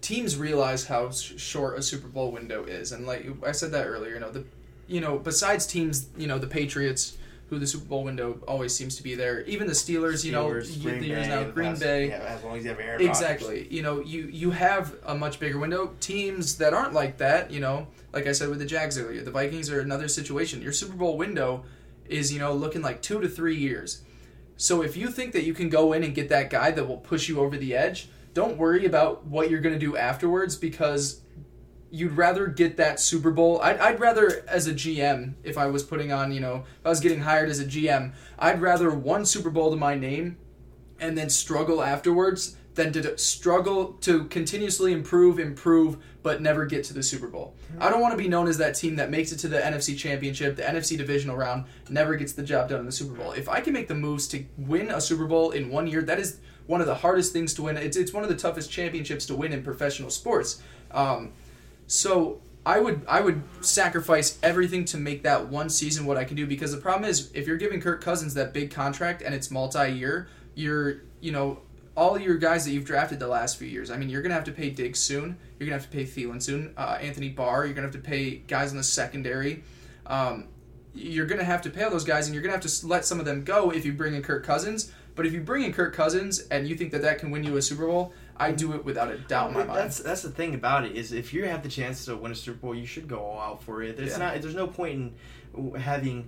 teams 0.02 0.38
realize 0.38 0.88
how 0.88 1.12
sh- 1.12 1.34
short 1.38 1.78
a 1.78 1.84
Super 1.84 2.08
Bowl 2.08 2.32
window 2.32 2.64
is, 2.64 2.92
and 2.92 3.06
like 3.06 3.28
I 3.46 3.52
said 3.52 3.72
that 3.74 3.86
earlier, 3.86 4.16
you 4.16 4.20
know 4.20 4.32
the, 4.32 4.44
you 4.88 5.02
know 5.02 5.20
besides 5.20 5.68
teams, 5.68 6.10
you 6.18 6.26
know 6.26 6.40
the 6.40 6.48
Patriots, 6.48 7.18
who 7.52 7.60
the 7.60 7.68
Super 7.68 7.84
Bowl 7.84 8.06
window 8.06 8.40
always 8.48 8.74
seems 8.74 8.96
to 8.96 9.04
be 9.04 9.14
there. 9.14 9.42
Even 9.42 9.68
the 9.68 9.74
Steelers, 9.74 10.24
you 10.24 10.32
know, 10.32 10.48
Green 10.50 11.02
the 11.02 11.06
years 11.08 11.28
Bay, 11.28 11.36
now, 11.36 11.44
Green 11.52 11.70
past- 11.72 11.82
Bay. 11.82 12.08
Yeah, 12.08 12.20
as 12.20 12.44
long 12.46 12.58
as 12.58 12.64
you 12.64 12.70
have 12.70 12.80
Aaron. 12.80 13.02
Exactly. 13.06 13.68
You 13.70 13.82
know, 13.82 14.00
you 14.00 14.30
you 14.32 14.52
have 14.52 14.96
a 15.06 15.14
much 15.14 15.38
bigger 15.38 15.60
window. 15.60 15.94
Teams 16.00 16.56
that 16.60 16.74
aren't 16.74 16.94
like 16.94 17.18
that, 17.18 17.52
you 17.52 17.60
know, 17.60 17.88
like 18.14 18.26
I 18.26 18.32
said 18.32 18.48
with 18.48 18.60
the 18.60 18.66
Jags 18.66 18.98
earlier, 18.98 19.22
the 19.22 19.32
Vikings 19.32 19.70
are 19.70 19.82
another 19.82 20.08
situation. 20.08 20.62
Your 20.62 20.72
Super 20.72 20.96
Bowl 20.96 21.18
window 21.18 21.66
is, 22.08 22.32
you 22.32 22.40
know, 22.40 22.54
looking 22.54 22.82
like 22.82 23.02
2 23.02 23.20
to 23.20 23.28
3 23.28 23.56
years. 23.58 24.02
So 24.56 24.82
if 24.82 24.96
you 24.96 25.10
think 25.10 25.34
that 25.34 25.44
you 25.44 25.54
can 25.54 25.68
go 25.68 25.92
in 25.92 26.06
and 26.06 26.16
get 26.16 26.30
that 26.30 26.50
guy 26.50 26.72
that 26.72 26.88
will 26.88 26.98
push 27.00 27.28
you 27.28 27.42
over 27.42 27.58
the 27.58 27.76
edge, 27.76 28.08
don't 28.34 28.58
worry 28.58 28.86
about 28.86 29.26
what 29.26 29.50
you're 29.50 29.60
going 29.60 29.76
to 29.76 29.80
do 29.80 29.98
afterwards 29.98 30.56
because 30.56 31.20
you'd 31.92 32.14
rather 32.14 32.48
get 32.48 32.78
that 32.78 33.00
Super 33.00 33.32
Bowl. 33.32 33.62
I'd, 33.62 33.78
I'd 33.78 34.00
rather, 34.00 34.46
as 34.48 34.68
a 34.68 34.74
GM, 34.74 35.34
if 35.44 35.58
I 35.58 35.68
was 35.68 35.84
putting 35.84 36.12
on, 36.12 36.32
you 36.32 36.40
know, 36.40 36.64
if 36.80 36.86
I 36.86 36.90
was 36.90 37.02
getting 37.02 37.22
hired 37.22 37.50
as 37.50 37.60
a 37.60 37.66
GM, 37.66 38.14
I'd 38.40 38.62
rather 38.62 38.90
one 38.90 39.26
Super 39.26 39.50
Bowl 39.50 39.70
to 39.72 39.76
my 39.76 39.96
name 39.96 40.38
and 41.00 41.18
then 41.18 41.30
struggle 41.30 41.84
afterwards 41.84 42.56
than 42.76 42.94
to 42.94 43.18
struggle 43.18 43.94
to 44.02 44.26
continuously 44.26 44.94
improve, 44.94 45.40
improve, 45.40 45.98
but 46.24 46.42
never 46.42 46.66
get 46.66 46.86
to 46.86 46.94
the 46.94 47.04
Super 47.04 47.28
Bowl. 47.28 47.54
I 47.80 47.90
don't 47.90 48.00
want 48.00 48.14
to 48.14 48.18
be 48.18 48.30
known 48.30 48.48
as 48.48 48.58
that 48.60 48.76
team 48.76 48.96
that 48.96 49.10
makes 49.10 49.34
it 49.34 49.38
to 49.40 49.50
the 49.50 49.58
NFC 49.58 49.98
Championship, 49.98 50.56
the 50.56 50.64
NFC 50.64 50.98
divisional 50.98 51.36
round, 51.36 51.66
never 51.90 52.16
gets 52.16 52.32
the 52.32 52.44
job 52.44 52.70
done 52.70 52.80
in 52.80 52.86
the 52.86 52.92
Super 52.92 53.16
Bowl. 53.16 53.34
If 53.34 53.50
I 53.50 53.60
can 53.60 53.74
make 53.74 53.90
the 53.90 53.96
moves 53.96 54.28
to 54.30 54.46
win 54.58 54.90
a 54.90 55.02
Super 55.02 55.26
Bowl 55.26 55.52
in 55.52 55.70
one 55.70 55.88
year, 55.88 56.02
that 56.04 56.20
is 56.20 56.40
one 56.68 56.80
of 56.80 56.88
the 56.88 56.96
hardest 56.96 57.34
things 57.34 57.54
to 57.56 57.64
win. 57.64 57.76
It's, 57.76 57.98
it's 57.98 58.14
one 58.14 58.24
of 58.24 58.30
the 58.30 58.36
toughest 58.36 58.72
championships 58.72 59.26
to 59.26 59.36
win 59.36 59.52
in 59.52 59.64
professional 59.64 60.10
sports. 60.10 60.62
Um, 60.92 61.34
so 61.92 62.40
I 62.66 62.80
would 62.80 63.04
I 63.06 63.20
would 63.20 63.44
sacrifice 63.60 64.40
everything 64.42 64.86
to 64.86 64.98
make 64.98 65.24
that 65.24 65.50
one 65.50 65.70
season 65.70 66.06
what 66.06 66.16
I 66.16 66.24
can 66.24 66.38
do 66.38 66.48
because 66.48 66.72
the 66.72 66.78
problem 66.78 67.10
is 67.10 67.30
if 67.34 67.48
you're 67.48 67.58
giving 67.58 67.82
Kirk 67.82 68.02
Cousins 68.02 68.34
that 68.36 68.54
big 68.54 68.72
contract 68.72 69.22
and 69.22 69.36
it's 69.36 69.52
multi-year, 69.52 70.30
you're 70.56 71.02
you 71.20 71.34
know 71.34 71.60
all 71.98 72.18
your 72.18 72.38
guys 72.38 72.64
that 72.64 72.72
you've 72.72 72.86
drafted 72.86 73.20
the 73.20 73.28
last 73.28 73.58
few 73.58 73.68
years. 73.68 73.92
I 73.92 73.98
mean, 73.98 74.08
you're 74.08 74.22
gonna 74.22 74.36
have 74.36 74.46
to 74.46 74.54
pay 74.54 74.70
Diggs 74.70 75.00
soon. 75.00 75.38
You're 75.60 75.68
gonna 75.68 75.82
have 75.82 75.90
to 75.90 75.96
pay 75.96 76.06
Thielen 76.06 76.42
soon. 76.42 76.74
Uh, 76.78 76.98
Anthony 77.02 77.28
Barr. 77.28 77.66
You're 77.66 77.74
gonna 77.74 77.88
have 77.88 77.96
to 77.96 78.00
pay 78.00 78.36
guys 78.36 78.72
in 78.72 78.78
the 78.78 78.84
secondary. 78.84 79.64
Um, 80.06 80.48
you're 80.94 81.26
gonna 81.26 81.44
have 81.44 81.62
to 81.64 81.70
pay 81.70 81.84
all 81.84 81.92
those 81.92 82.06
guys, 82.06 82.28
and 82.28 82.34
you're 82.34 82.42
gonna 82.42 82.56
have 82.56 82.66
to 82.66 82.88
let 82.88 83.04
some 83.04 83.20
of 83.20 83.26
them 83.26 83.44
go 83.44 83.72
if 83.72 83.86
you 83.86 83.92
bring 83.92 84.16
in 84.16 84.24
Kirk 84.24 84.46
Cousins. 84.46 84.94
But 85.14 85.26
if 85.26 85.34
you 85.34 85.42
bring 85.42 85.64
in 85.64 85.74
Kirk 85.74 85.94
Cousins 85.94 86.40
and 86.52 86.68
you 86.68 86.78
think 86.78 86.92
that 86.92 87.02
that 87.02 87.20
can 87.20 87.32
win 87.32 87.44
you 87.44 87.58
a 87.58 87.62
Super 87.62 87.86
Bowl, 87.86 88.14
I 88.42 88.52
do 88.52 88.74
it 88.74 88.84
without 88.84 89.12
a 89.12 89.18
doubt 89.18 89.50
in 89.50 89.54
my 89.54 89.64
mind. 89.64 89.78
That's 89.78 90.00
that's 90.00 90.22
the 90.24 90.30
thing 90.32 90.54
about 90.56 90.86
it 90.86 90.96
is 90.96 91.12
if 91.12 91.34
you 91.34 91.46
have 91.46 91.64
the 91.64 91.70
chance 91.70 92.06
to 92.06 92.16
win 92.16 92.32
a 92.32 92.36
Super 92.36 92.58
Bowl, 92.60 92.76
you 92.76 92.86
should 92.86 93.08
go 93.08 93.20
all 93.20 93.40
out 93.40 93.64
for 93.64 93.82
it. 93.84 93.98
There's 93.98 94.12
Yeah. 94.12 94.18
not 94.34 94.42
there's 94.42 94.56
no 94.56 94.68
point 94.68 95.14
in 95.56 95.76
having 95.80 96.28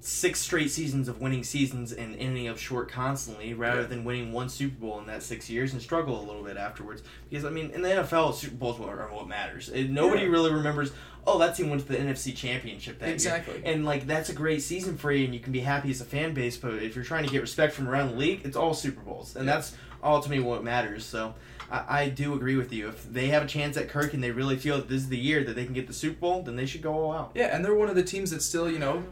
six 0.00 0.38
straight 0.40 0.70
seasons 0.70 1.08
of 1.08 1.20
winning 1.20 1.42
seasons 1.42 1.92
and 1.92 2.14
ending 2.16 2.46
up 2.46 2.58
short 2.58 2.88
constantly, 2.90 3.54
rather 3.54 3.80
Yeah. 3.80 3.86
than 3.88 4.04
winning 4.04 4.32
one 4.32 4.48
Super 4.48 4.76
Bowl 4.76 5.00
in 5.00 5.06
that 5.06 5.22
six 5.22 5.50
years 5.50 5.72
and 5.72 5.82
struggle 5.82 6.20
a 6.20 6.24
little 6.24 6.44
bit 6.44 6.56
afterwards. 6.56 7.02
Because 7.28 7.44
I 7.44 7.50
mean, 7.50 7.70
in 7.70 7.82
the 7.82 7.88
NFL, 7.88 8.32
Super 8.32 8.54
Bowls 8.54 8.78
are 8.80 9.08
what 9.12 9.26
matters. 9.26 9.68
And 9.68 9.90
nobody 9.90 10.22
Yeah. 10.22 10.28
really 10.28 10.52
remembers. 10.52 10.92
Oh, 11.26 11.38
that 11.40 11.56
team 11.56 11.70
went 11.70 11.82
to 11.84 11.88
the 11.88 11.98
NFC 11.98 12.30
Championship 12.32 13.00
that 13.00 13.08
Exactly. 13.08 13.54
year, 13.54 13.62
and 13.64 13.84
like 13.84 14.06
that's 14.06 14.28
a 14.28 14.32
great 14.34 14.62
season 14.62 14.96
for 14.96 15.10
you, 15.10 15.24
and 15.24 15.34
you 15.34 15.40
can 15.40 15.52
be 15.52 15.58
happy 15.60 15.90
as 15.90 16.00
a 16.00 16.04
fan 16.04 16.34
base. 16.34 16.56
But 16.56 16.74
if 16.74 16.94
you're 16.94 17.04
trying 17.04 17.24
to 17.24 17.30
get 17.30 17.40
respect 17.40 17.72
from 17.74 17.88
around 17.88 18.10
the 18.12 18.16
league, 18.16 18.42
it's 18.44 18.56
all 18.56 18.74
Super 18.74 19.00
Bowls, 19.00 19.34
and 19.34 19.44
Yeah. 19.46 19.54
that's 19.54 19.74
ultimately 20.06 20.44
what 20.44 20.64
matters. 20.64 21.04
So. 21.04 21.34
I, 21.68 22.02
I 22.02 22.08
do 22.10 22.34
agree 22.34 22.54
with 22.54 22.72
you. 22.72 22.88
If 22.88 23.12
they 23.12 23.26
have 23.26 23.42
a 23.42 23.46
chance 23.46 23.76
at 23.76 23.88
Kirk 23.88 24.14
and 24.14 24.22
they 24.22 24.30
really 24.30 24.56
feel 24.56 24.76
that 24.76 24.88
this 24.88 25.02
is 25.02 25.08
the 25.08 25.18
year 25.18 25.42
that 25.42 25.56
they 25.56 25.64
can 25.64 25.74
get 25.74 25.88
the 25.88 25.92
Super 25.92 26.20
Bowl, 26.20 26.42
then 26.42 26.54
they 26.54 26.64
should 26.64 26.80
go 26.80 26.94
all 26.94 27.12
out. 27.12 27.32
Yeah, 27.34 27.54
and 27.54 27.64
they're 27.64 27.74
one 27.74 27.88
of 27.88 27.96
the 27.96 28.04
teams 28.04 28.30
that 28.30 28.40
still, 28.40 28.70
you 28.70 28.78
know, 28.78 29.02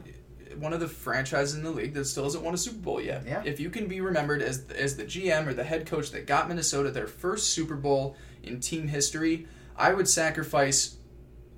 one 0.58 0.72
of 0.72 0.80
the 0.80 0.88
franchises 0.88 1.54
in 1.54 1.62
the 1.62 1.70
league 1.70 1.94
that 1.94 2.04
still 2.04 2.24
hasn't 2.24 2.44
won 2.44 2.54
a 2.54 2.58
Super 2.58 2.78
Bowl 2.78 3.00
yet. 3.00 3.24
Yeah. 3.26 3.42
If 3.44 3.60
you 3.60 3.70
can 3.70 3.86
be 3.86 4.00
remembered 4.00 4.42
as 4.42 4.64
as 4.70 4.96
the 4.96 5.04
GM 5.04 5.46
or 5.46 5.54
the 5.54 5.64
head 5.64 5.86
coach 5.86 6.10
that 6.12 6.26
got 6.26 6.48
Minnesota 6.48 6.90
their 6.90 7.06
first 7.06 7.52
Super 7.52 7.76
Bowl 7.76 8.16
in 8.42 8.60
team 8.60 8.88
history, 8.88 9.46
I 9.76 9.92
would 9.92 10.08
sacrifice 10.08 10.96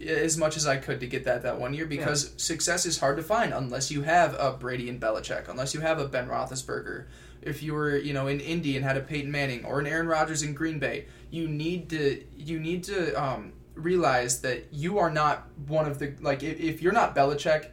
as 0.04 0.36
much 0.36 0.56
as 0.56 0.66
I 0.66 0.76
could 0.76 1.00
to 1.00 1.06
get 1.06 1.24
that 1.24 1.42
that 1.42 1.58
one 1.58 1.72
year 1.72 1.86
because 1.86 2.32
success 2.36 2.84
is 2.84 2.98
hard 2.98 3.16
to 3.16 3.22
find 3.22 3.54
unless 3.54 3.90
you 3.90 4.02
have 4.02 4.34
a 4.34 4.52
Brady 4.52 4.88
and 4.88 5.00
Belichick, 5.00 5.48
unless 5.48 5.74
you 5.74 5.80
have 5.80 5.98
a 5.98 6.06
Ben 6.06 6.28
Roethlisberger. 6.28 7.06
If 7.46 7.62
you 7.62 7.74
were, 7.74 7.96
you 7.96 8.12
know, 8.12 8.26
in 8.26 8.40
Indy 8.40 8.76
and 8.76 8.84
had 8.84 8.96
a 8.96 9.00
Peyton 9.00 9.30
Manning 9.30 9.64
or 9.64 9.80
an 9.80 9.86
Aaron 9.86 10.06
Rodgers 10.06 10.42
in 10.42 10.52
Green 10.52 10.78
Bay, 10.78 11.06
you 11.30 11.48
need 11.48 11.88
to 11.90 12.24
you 12.36 12.58
need 12.58 12.84
to 12.84 13.12
um, 13.22 13.52
realize 13.74 14.40
that 14.40 14.66
you 14.72 14.98
are 14.98 15.10
not 15.10 15.46
one 15.66 15.86
of 15.86 15.98
the 15.98 16.14
like 16.20 16.42
if, 16.42 16.58
if 16.58 16.82
you're 16.82 16.92
not 16.92 17.14
Belichick, 17.14 17.70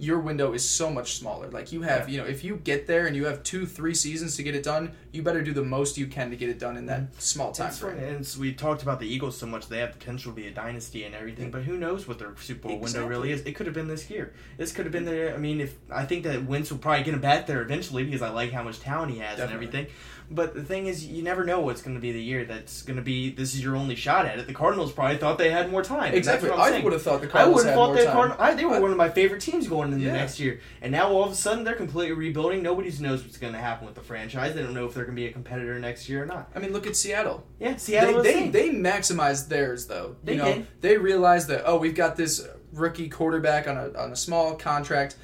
your 0.00 0.18
window 0.18 0.54
is 0.54 0.66
so 0.66 0.90
much 0.90 1.16
smaller. 1.16 1.50
Like 1.50 1.72
you 1.72 1.82
have, 1.82 2.08
Yeah. 2.08 2.12
you 2.12 2.20
know, 2.22 2.26
if 2.26 2.42
you 2.42 2.56
get 2.56 2.86
there 2.86 3.06
and 3.06 3.14
you 3.14 3.26
have 3.26 3.42
two, 3.42 3.66
three 3.66 3.94
seasons 3.94 4.34
to 4.36 4.42
get 4.42 4.54
it 4.54 4.62
done, 4.62 4.92
you 5.12 5.22
better 5.22 5.42
do 5.42 5.52
the 5.52 5.62
most 5.62 5.98
you 5.98 6.06
can 6.06 6.30
to 6.30 6.36
get 6.36 6.48
it 6.48 6.58
done 6.58 6.78
in 6.78 6.86
that 6.86 7.00
mm-hmm. 7.02 7.18
small 7.18 7.52
time 7.52 7.70
frame. 7.70 7.96
right. 7.98 8.04
And 8.04 8.36
we 8.40 8.54
talked 8.54 8.82
about 8.82 8.98
the 8.98 9.06
Eagles 9.06 9.36
so 9.36 9.46
much; 9.46 9.68
they 9.68 9.78
have 9.78 9.92
potential 9.92 10.32
to 10.32 10.36
be 10.36 10.46
a 10.46 10.50
dynasty 10.50 11.04
and 11.04 11.14
everything. 11.14 11.50
But 11.50 11.64
who 11.64 11.76
knows 11.76 12.08
what 12.08 12.18
their 12.18 12.34
Super 12.36 12.68
Bowl 12.68 12.78
window 12.78 13.06
really 13.06 13.30
is? 13.30 13.42
It 13.42 13.52
could 13.52 13.66
have 13.66 13.74
been 13.74 13.88
this 13.88 14.08
year. 14.08 14.32
This 14.56 14.72
could 14.72 14.86
have 14.86 14.92
been 14.92 15.04
mm. 15.04 15.28
the. 15.28 15.34
I 15.34 15.38
mean, 15.38 15.60
if 15.60 15.76
I 15.90 16.06
think 16.06 16.24
that 16.24 16.46
Wentz 16.46 16.70
will 16.70 16.78
probably 16.78 17.04
get 17.04 17.12
him 17.12 17.20
back 17.20 17.46
there 17.46 17.60
eventually 17.60 18.04
because 18.04 18.22
I 18.22 18.30
like 18.30 18.52
how 18.52 18.62
much 18.62 18.80
talent 18.80 19.12
he 19.12 19.18
has 19.18 19.38
and 19.38 19.52
everything. 19.52 19.86
But 20.32 20.54
the 20.54 20.62
thing 20.62 20.86
is, 20.86 21.04
you 21.04 21.24
never 21.24 21.44
know 21.44 21.58
what's 21.60 21.82
going 21.82 21.96
to 21.96 22.00
be 22.00 22.12
the 22.12 22.22
year 22.22 22.44
that's 22.44 22.82
going 22.82 22.96
to 22.96 23.02
be. 23.02 23.30
This 23.30 23.52
is 23.52 23.64
your 23.64 23.74
only 23.74 23.96
shot 23.96 24.26
at 24.26 24.38
it. 24.38 24.46
The 24.46 24.54
Cardinals 24.54 24.92
probably 24.92 25.16
thought 25.16 25.38
they 25.38 25.50
had 25.50 25.72
more 25.72 25.82
time. 25.82 26.14
Exactly. 26.14 26.48
I 26.50 26.70
saying. 26.70 26.84
would 26.84 26.92
have 26.92 27.02
thought 27.02 27.20
the 27.20 27.26
I 27.26 27.30
Cardinals 27.30 27.64
would 27.64 27.66
have 27.66 27.74
had 27.74 27.74
thought 27.74 27.86
more 27.88 27.96
the 27.96 28.04
time. 28.04 28.12
Cardinals. 28.12 28.40
I, 28.40 28.54
they 28.54 28.64
were 28.64 28.76
I- 28.76 28.78
one 28.78 28.90
of 28.92 28.96
my 28.96 29.08
favorite 29.08 29.40
teams 29.40 29.66
going 29.66 29.92
into 29.92 30.04
Yeah. 30.04 30.12
the 30.12 30.18
next 30.18 30.38
year, 30.38 30.60
and 30.82 30.92
now 30.92 31.08
all 31.10 31.24
of 31.24 31.32
a 31.32 31.34
sudden 31.34 31.64
they're 31.64 31.74
completely 31.74 32.14
rebuilding. 32.14 32.62
Nobody 32.62 32.90
knows 33.00 33.24
what's 33.24 33.38
going 33.38 33.54
to 33.54 33.58
happen 33.58 33.86
with 33.86 33.96
the 33.96 34.02
franchise. 34.02 34.54
They 34.54 34.62
don't 34.62 34.72
know 34.74 34.86
if 34.86 34.94
they're 34.94 35.04
going 35.04 35.16
to 35.16 35.20
be 35.20 35.26
a 35.26 35.32
competitor 35.32 35.78
next 35.80 36.08
year 36.08 36.22
or 36.22 36.26
not. 36.26 36.48
I 36.54 36.60
mean, 36.60 36.72
look 36.72 36.86
at 36.86 36.94
Seattle. 36.96 37.44
Yeah, 37.58 37.74
Seattle. 37.74 38.22
they, 38.22 38.48
they, 38.48 38.68
they 38.68 38.70
maximized 38.70 39.48
theirs 39.48 39.88
though. 39.88 40.14
They 40.22 40.34
you 40.34 40.38
know, 40.38 40.44
did. 40.54 40.66
they 40.80 40.96
realized 40.96 41.48
that 41.48 41.62
oh, 41.66 41.76
we've 41.78 41.96
got 41.96 42.14
this 42.16 42.46
rookie 42.72 43.08
quarterback 43.08 43.66
on 43.66 43.76
a 43.76 43.92
on 43.98 44.12
a 44.12 44.16
small 44.16 44.54
contract. 44.54 45.16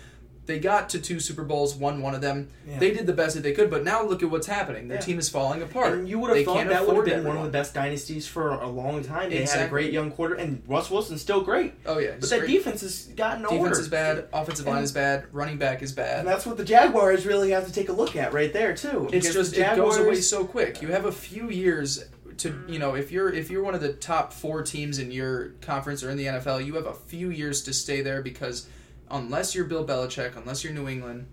They 0.47 0.59
got 0.61 0.89
to 0.91 1.01
two 1.01 1.19
Super 1.21 1.43
Bowls, 1.45 1.75
won 1.75 2.01
one 2.01 2.15
of 2.15 2.21
them. 2.21 2.49
Yeah. 2.67 2.79
They 2.79 2.93
did 2.93 3.07
the 3.07 3.13
best 3.13 3.35
that 3.35 3.43
they 3.43 3.53
could, 3.53 3.69
but 3.71 3.83
now 3.85 4.03
look 4.05 4.23
at 4.23 4.31
what's 4.31 4.47
happening. 4.47 4.89
Their 4.89 4.99
Yeah. 4.99 5.03
team 5.05 5.19
is 5.19 5.29
falling 5.29 5.61
apart. 5.61 5.95
And 5.95 6.09
you 6.09 6.19
would 6.21 6.29
have 6.29 6.37
They 6.37 6.45
thought 6.45 6.67
that 6.69 6.87
would 6.87 6.97
have 6.97 7.05
been 7.05 7.25
one 7.25 7.37
of 7.37 7.43
the 7.43 7.51
best 7.51 7.75
dynasties 7.75 8.27
for 8.29 8.51
a 8.51 8.69
long 8.69 9.03
time. 9.03 9.31
They 9.31 9.45
had 9.45 9.67
a 9.67 9.69
great 9.69 9.93
young 9.93 10.11
quarter, 10.13 10.35
and 10.35 10.63
Russ 10.69 10.91
Wilson's 10.91 11.21
still 11.21 11.41
great. 11.43 11.75
Oh 11.85 11.99
yeah, 11.99 12.13
But 12.21 12.31
that 12.31 12.41
great. 12.41 12.51
defense 12.53 12.81
has 12.83 13.07
gotten 13.17 13.45
older. 13.45 13.59
defense 13.71 13.79
is 13.81 13.89
bad, 13.89 14.25
offensive 14.33 14.67
line 14.67 14.85
is 14.85 14.93
bad, 14.93 15.25
running 15.33 15.59
back 15.59 15.83
is 15.83 15.93
bad. 15.93 16.21
And 16.21 16.29
that's 16.29 16.47
what 16.47 16.57
the 16.57 16.65
Jaguars 16.65 17.27
really 17.27 17.51
have 17.51 17.67
to 17.67 17.73
take 17.73 17.89
a 17.89 17.93
look 17.93 18.15
at 18.17 18.33
right 18.33 18.53
there 18.53 18.75
too. 18.75 19.09
It's 19.13 19.33
just 19.33 19.55
the 19.55 19.73
it 19.73 19.77
goes 19.77 19.97
away 19.99 20.17
so 20.21 20.45
quick. 20.45 20.81
You 20.81 20.89
have 20.89 21.05
a 21.07 21.13
few 21.13 21.51
years 21.51 22.05
to 22.39 22.55
you 22.69 22.79
know 22.79 22.95
if 22.95 23.11
you're 23.11 23.33
if 23.33 23.51
you're 23.51 23.63
one 23.63 23.75
of 23.75 23.81
the 23.81 23.95
top 23.95 24.33
four 24.33 24.63
teams 24.63 24.99
in 24.99 25.11
your 25.11 25.53
conference 25.63 26.05
or 26.05 26.11
in 26.11 26.17
the 26.19 26.27
NFL, 26.27 26.65
you 26.65 26.75
have 26.75 26.87
a 26.87 26.93
few 26.95 27.31
years 27.31 27.63
to 27.63 27.73
stay 27.73 28.03
there 28.03 28.21
because 28.23 28.67
unless 29.11 29.55
you're 29.55 29.65
Bill 29.67 29.87
Belichick, 29.87 30.37
unless 30.37 30.65
you're 30.65 30.73
New 30.73 30.89
England 30.89 31.27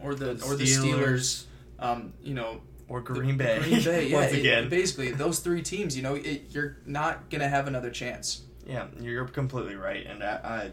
or 0.00 0.14
the 0.14 0.30
or 0.46 0.54
the 0.56 0.64
Steelers, 0.64 1.44
um, 1.78 2.12
you 2.22 2.34
know 2.34 2.60
or 2.88 3.00
Green 3.00 3.36
Bay. 3.36 3.58
Green 3.60 3.82
Bay, 3.82 4.06
yeah, 4.08 4.16
once 4.18 4.32
it- 4.32 4.40
again. 4.40 4.68
basically 4.68 5.10
those 5.12 5.38
three 5.38 5.62
teams, 5.62 5.96
you 5.96 6.02
know, 6.02 6.14
it, 6.14 6.44
you're 6.50 6.76
not 6.86 7.30
gonna 7.30 7.48
have 7.48 7.66
another 7.66 7.90
chance. 7.90 8.42
yeah, 8.66 8.86
you're 9.00 9.26
completely 9.26 9.76
right, 9.76 10.04
and 10.06 10.22
I, 10.22 10.34
I 10.44 10.70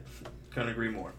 couldn't 0.51 0.69
agree 0.69 0.89
more. 0.89 1.13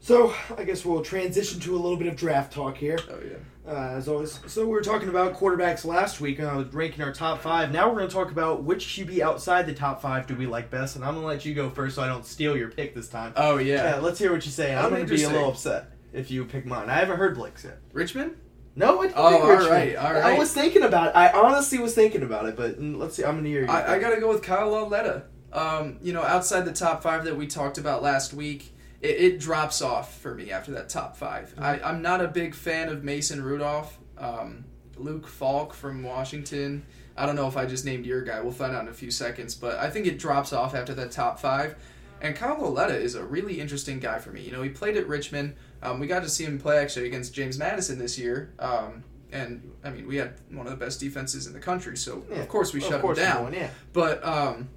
So 0.00 0.34
I 0.58 0.64
guess 0.64 0.84
we'll 0.84 1.02
transition 1.04 1.60
to 1.60 1.76
a 1.76 1.78
little 1.78 1.96
bit 1.96 2.08
of 2.08 2.16
draft 2.16 2.52
talk 2.52 2.76
here. 2.76 2.98
Oh 3.08 3.18
yeah. 3.24 3.36
Uh, 3.66 3.94
as 3.96 4.08
always, 4.08 4.40
so 4.48 4.62
we 4.64 4.72
were 4.72 4.80
talking 4.82 5.08
about 5.08 5.34
quarterbacks 5.34 5.84
last 5.84 6.20
week, 6.20 6.40
uh, 6.40 6.64
ranking 6.72 7.04
our 7.04 7.12
top 7.12 7.40
five. 7.40 7.70
Now 7.70 7.88
we're 7.88 7.94
going 7.98 8.08
to 8.08 8.12
talk 8.14 8.32
about 8.32 8.64
which 8.64 8.86
QB 8.88 9.20
outside 9.20 9.66
the 9.66 9.72
top 9.74 10.02
five 10.02 10.26
do 10.26 10.34
we 10.34 10.46
like 10.46 10.68
best, 10.68 10.96
and 10.96 11.04
I'm 11.04 11.12
going 11.14 11.22
to 11.22 11.28
let 11.28 11.44
you 11.44 11.54
go 11.54 11.70
first 11.70 11.94
so 11.94 12.02
I 12.02 12.08
don't 12.08 12.26
steal 12.26 12.56
your 12.56 12.70
pick 12.70 12.92
this 12.92 13.08
time. 13.08 13.32
Oh 13.36 13.58
Yeah, 13.58 13.94
yeah. 13.94 14.00
let's 14.00 14.18
hear 14.18 14.32
what 14.32 14.44
you 14.44 14.50
say. 14.50 14.74
I'm 14.74 14.86
I'm 14.86 14.90
going 14.90 15.06
to 15.06 15.14
be 15.14 15.22
a 15.22 15.28
little 15.28 15.50
upset 15.50 15.92
if 16.12 16.28
you 16.28 16.44
pick 16.44 16.66
mine. 16.66 16.90
I 16.90 16.94
haven't 16.94 17.18
heard 17.18 17.36
Blake's 17.36 17.62
yet. 17.62 17.78
Richmond. 17.92 18.34
No, 18.74 18.98
I 19.00 19.06
didn't 19.06 19.18
Oh, 19.18 19.22
all 19.42 19.48
Richmond. 19.48 19.70
right, 19.70 19.96
all 19.96 20.16
I 20.16 20.36
was 20.38 20.52
thinking 20.52 20.82
about 20.82 21.08
it. 21.10 21.16
I 21.16 21.30
honestly 21.30 21.78
was 21.78 21.94
thinking 21.94 22.24
about 22.24 22.46
it, 22.46 22.56
but 22.56 22.80
mm, 22.80 22.96
let's 22.98 23.14
see. 23.14 23.24
I'm 23.24 23.34
going 23.34 23.44
to 23.44 23.50
hear 23.50 23.62
you. 23.62 23.68
I, 23.68 23.94
I 23.94 23.98
got 24.00 24.12
to 24.14 24.20
go 24.20 24.28
with 24.28 24.42
Kyle 24.42 24.70
Lauletta. 24.70 25.24
Um, 25.52 25.98
you 26.02 26.12
know, 26.14 26.22
outside 26.22 26.62
the 26.64 26.72
top 26.72 27.02
five 27.02 27.24
that 27.26 27.36
we 27.36 27.46
talked 27.46 27.76
about 27.78 28.02
last 28.02 28.32
week, 28.32 28.71
it, 29.02 29.20
it 29.34 29.40
drops 29.40 29.82
off 29.82 30.18
for 30.18 30.34
me 30.34 30.50
after 30.50 30.72
that 30.72 30.88
top 30.88 31.16
5 31.16 31.54
I, 31.58 31.80
I'm 31.80 32.00
not 32.02 32.20
a 32.24 32.28
big 32.28 32.54
fan 32.54 32.88
of 32.88 33.04
Mason 33.04 33.42
Rudolph. 33.42 33.98
Um, 34.18 34.64
Luke 34.96 35.26
Falk 35.26 35.74
from 35.74 36.02
Washington. 36.02 36.84
I 37.16 37.26
don't 37.26 37.36
know 37.36 37.48
if 37.48 37.56
I 37.56 37.66
just 37.66 37.84
named 37.84 38.06
your 38.06 38.22
guy. 38.22 38.40
We'll 38.40 38.52
find 38.52 38.74
out 38.74 38.82
in 38.82 38.88
a 38.88 38.92
few 38.94 39.10
seconds. 39.10 39.54
But 39.54 39.78
I 39.78 39.90
think 39.90 40.06
it 40.06 40.18
drops 40.18 40.52
off 40.52 40.74
after 40.74 40.94
that 40.94 41.10
top 41.10 41.40
five. 41.40 41.74
And 42.20 42.36
Kyle 42.36 42.56
Lauletta 42.60 42.96
is 42.96 43.16
a 43.16 43.24
really 43.24 43.60
interesting 43.60 43.98
guy 43.98 44.18
for 44.20 44.30
me. 44.30 44.42
You 44.42 44.52
know, 44.52 44.62
he 44.62 44.68
played 44.70 44.96
at 44.96 45.08
Richmond. 45.08 45.56
Um, 45.82 45.98
we 45.98 46.06
got 46.06 46.22
to 46.22 46.28
see 46.28 46.44
him 46.44 46.58
play 46.58 46.78
actually 46.78 47.06
against 47.06 47.34
James 47.34 47.58
Madison 47.58 47.98
this 47.98 48.16
year. 48.16 48.52
Um, 48.60 49.02
and 49.32 49.72
I 49.82 49.90
mean, 49.90 50.06
we 50.06 50.16
had 50.16 50.34
one 50.50 50.66
of 50.66 50.70
the 50.70 50.82
best 50.84 51.00
defenses 51.00 51.46
in 51.48 51.52
the 51.52 51.58
country, 51.58 51.96
so 51.96 52.22
Yeah, 52.30 52.36
of 52.36 52.48
course 52.48 52.72
we 52.72 52.80
of 52.80 52.86
shut 52.86 53.00
course 53.00 53.18
him 53.18 53.24
down. 53.24 53.42
going, 53.44 53.54
yeah. 53.54 53.70
But 53.92 54.24
um, 54.24 54.68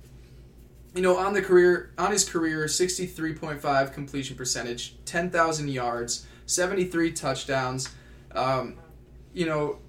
you 0.96 1.02
know, 1.02 1.18
on 1.18 1.34
the 1.34 1.42
career, 1.42 1.92
on 1.98 2.12
his 2.12 2.28
career, 2.28 2.68
sixty 2.70 3.06
three 3.06 3.34
point 3.34 3.62
five 3.62 3.92
completion 3.92 4.38
percentage, 4.38 4.96
ten 5.04 5.30
thousand 5.30 5.68
yards, 5.70 6.26
seventy 6.46 6.86
three 6.86 7.12
touchdowns. 7.12 7.94
Um, 8.32 8.78
you 9.34 9.46
know, 9.46 9.80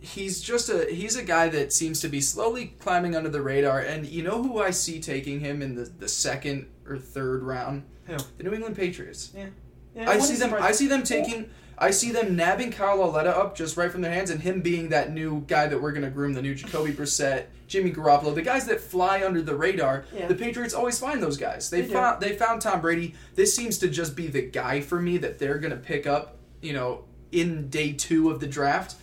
he's 0.00 0.40
just 0.40 0.68
a 0.68 0.86
he's 0.90 1.16
a 1.16 1.22
guy 1.22 1.48
that 1.50 1.72
seems 1.72 2.00
to 2.00 2.08
be 2.08 2.20
slowly 2.20 2.74
climbing 2.80 3.14
under 3.14 3.28
the 3.28 3.40
radar. 3.40 3.78
And 3.78 4.04
you 4.04 4.24
know 4.24 4.42
who 4.42 4.58
I 4.58 4.70
see 4.70 5.00
taking 5.00 5.38
him 5.40 5.62
in 5.62 5.76
the, 5.76 5.84
the 5.84 6.08
second 6.08 6.66
or 6.88 6.98
third 6.98 7.44
round? 7.44 7.84
Who? 8.06 8.16
The 8.38 8.44
New 8.44 8.52
England 8.52 8.76
Patriots. 8.76 9.32
Yeah, 9.36 10.10
I 10.10 10.18
see 10.18 10.34
them. 10.34 10.52
I 10.54 10.72
see 10.72 10.88
them 10.88 11.04
taking. 11.04 11.48
I 11.80 11.90
see 11.90 12.10
them 12.10 12.36
nabbing 12.36 12.72
Kyle 12.72 12.98
Lauletta 12.98 13.34
up 13.34 13.56
just 13.56 13.76
right 13.76 13.90
from 13.90 14.02
their 14.02 14.12
hands, 14.12 14.30
and 14.30 14.42
him 14.42 14.60
being 14.60 14.90
that 14.90 15.12
new 15.12 15.40
guy 15.48 15.66
that 15.66 15.80
we're 15.80 15.92
gonna 15.92 16.10
groom, 16.10 16.34
the 16.34 16.42
new 16.42 16.54
Jacoby 16.54 16.92
Brissett, 16.92 17.46
Jimmy 17.68 17.90
Garoppolo, 17.90 18.34
the 18.34 18.42
guys 18.42 18.66
that 18.66 18.80
fly 18.80 19.24
under 19.24 19.40
the 19.40 19.54
radar. 19.54 20.04
Yeah. 20.14 20.26
The 20.26 20.34
Patriots 20.34 20.74
always 20.74 20.98
find 20.98 21.22
those 21.22 21.38
guys. 21.38 21.70
They, 21.70 21.80
They 21.80 21.86
do. 21.88 21.92
found. 21.94 22.20
They 22.20 22.36
found 22.36 22.60
Tom 22.60 22.80
Brady. 22.80 23.14
This 23.34 23.56
seems 23.56 23.78
to 23.78 23.88
just 23.88 24.14
be 24.14 24.26
the 24.26 24.42
guy 24.42 24.80
for 24.82 25.00
me 25.00 25.16
that 25.18 25.38
they're 25.38 25.58
gonna 25.58 25.76
pick 25.76 26.06
up. 26.06 26.36
You 26.60 26.74
know, 26.74 27.04
in 27.32 27.68
day 27.70 27.92
two 27.92 28.30
of 28.30 28.40
the 28.40 28.46
draft. 28.46 28.96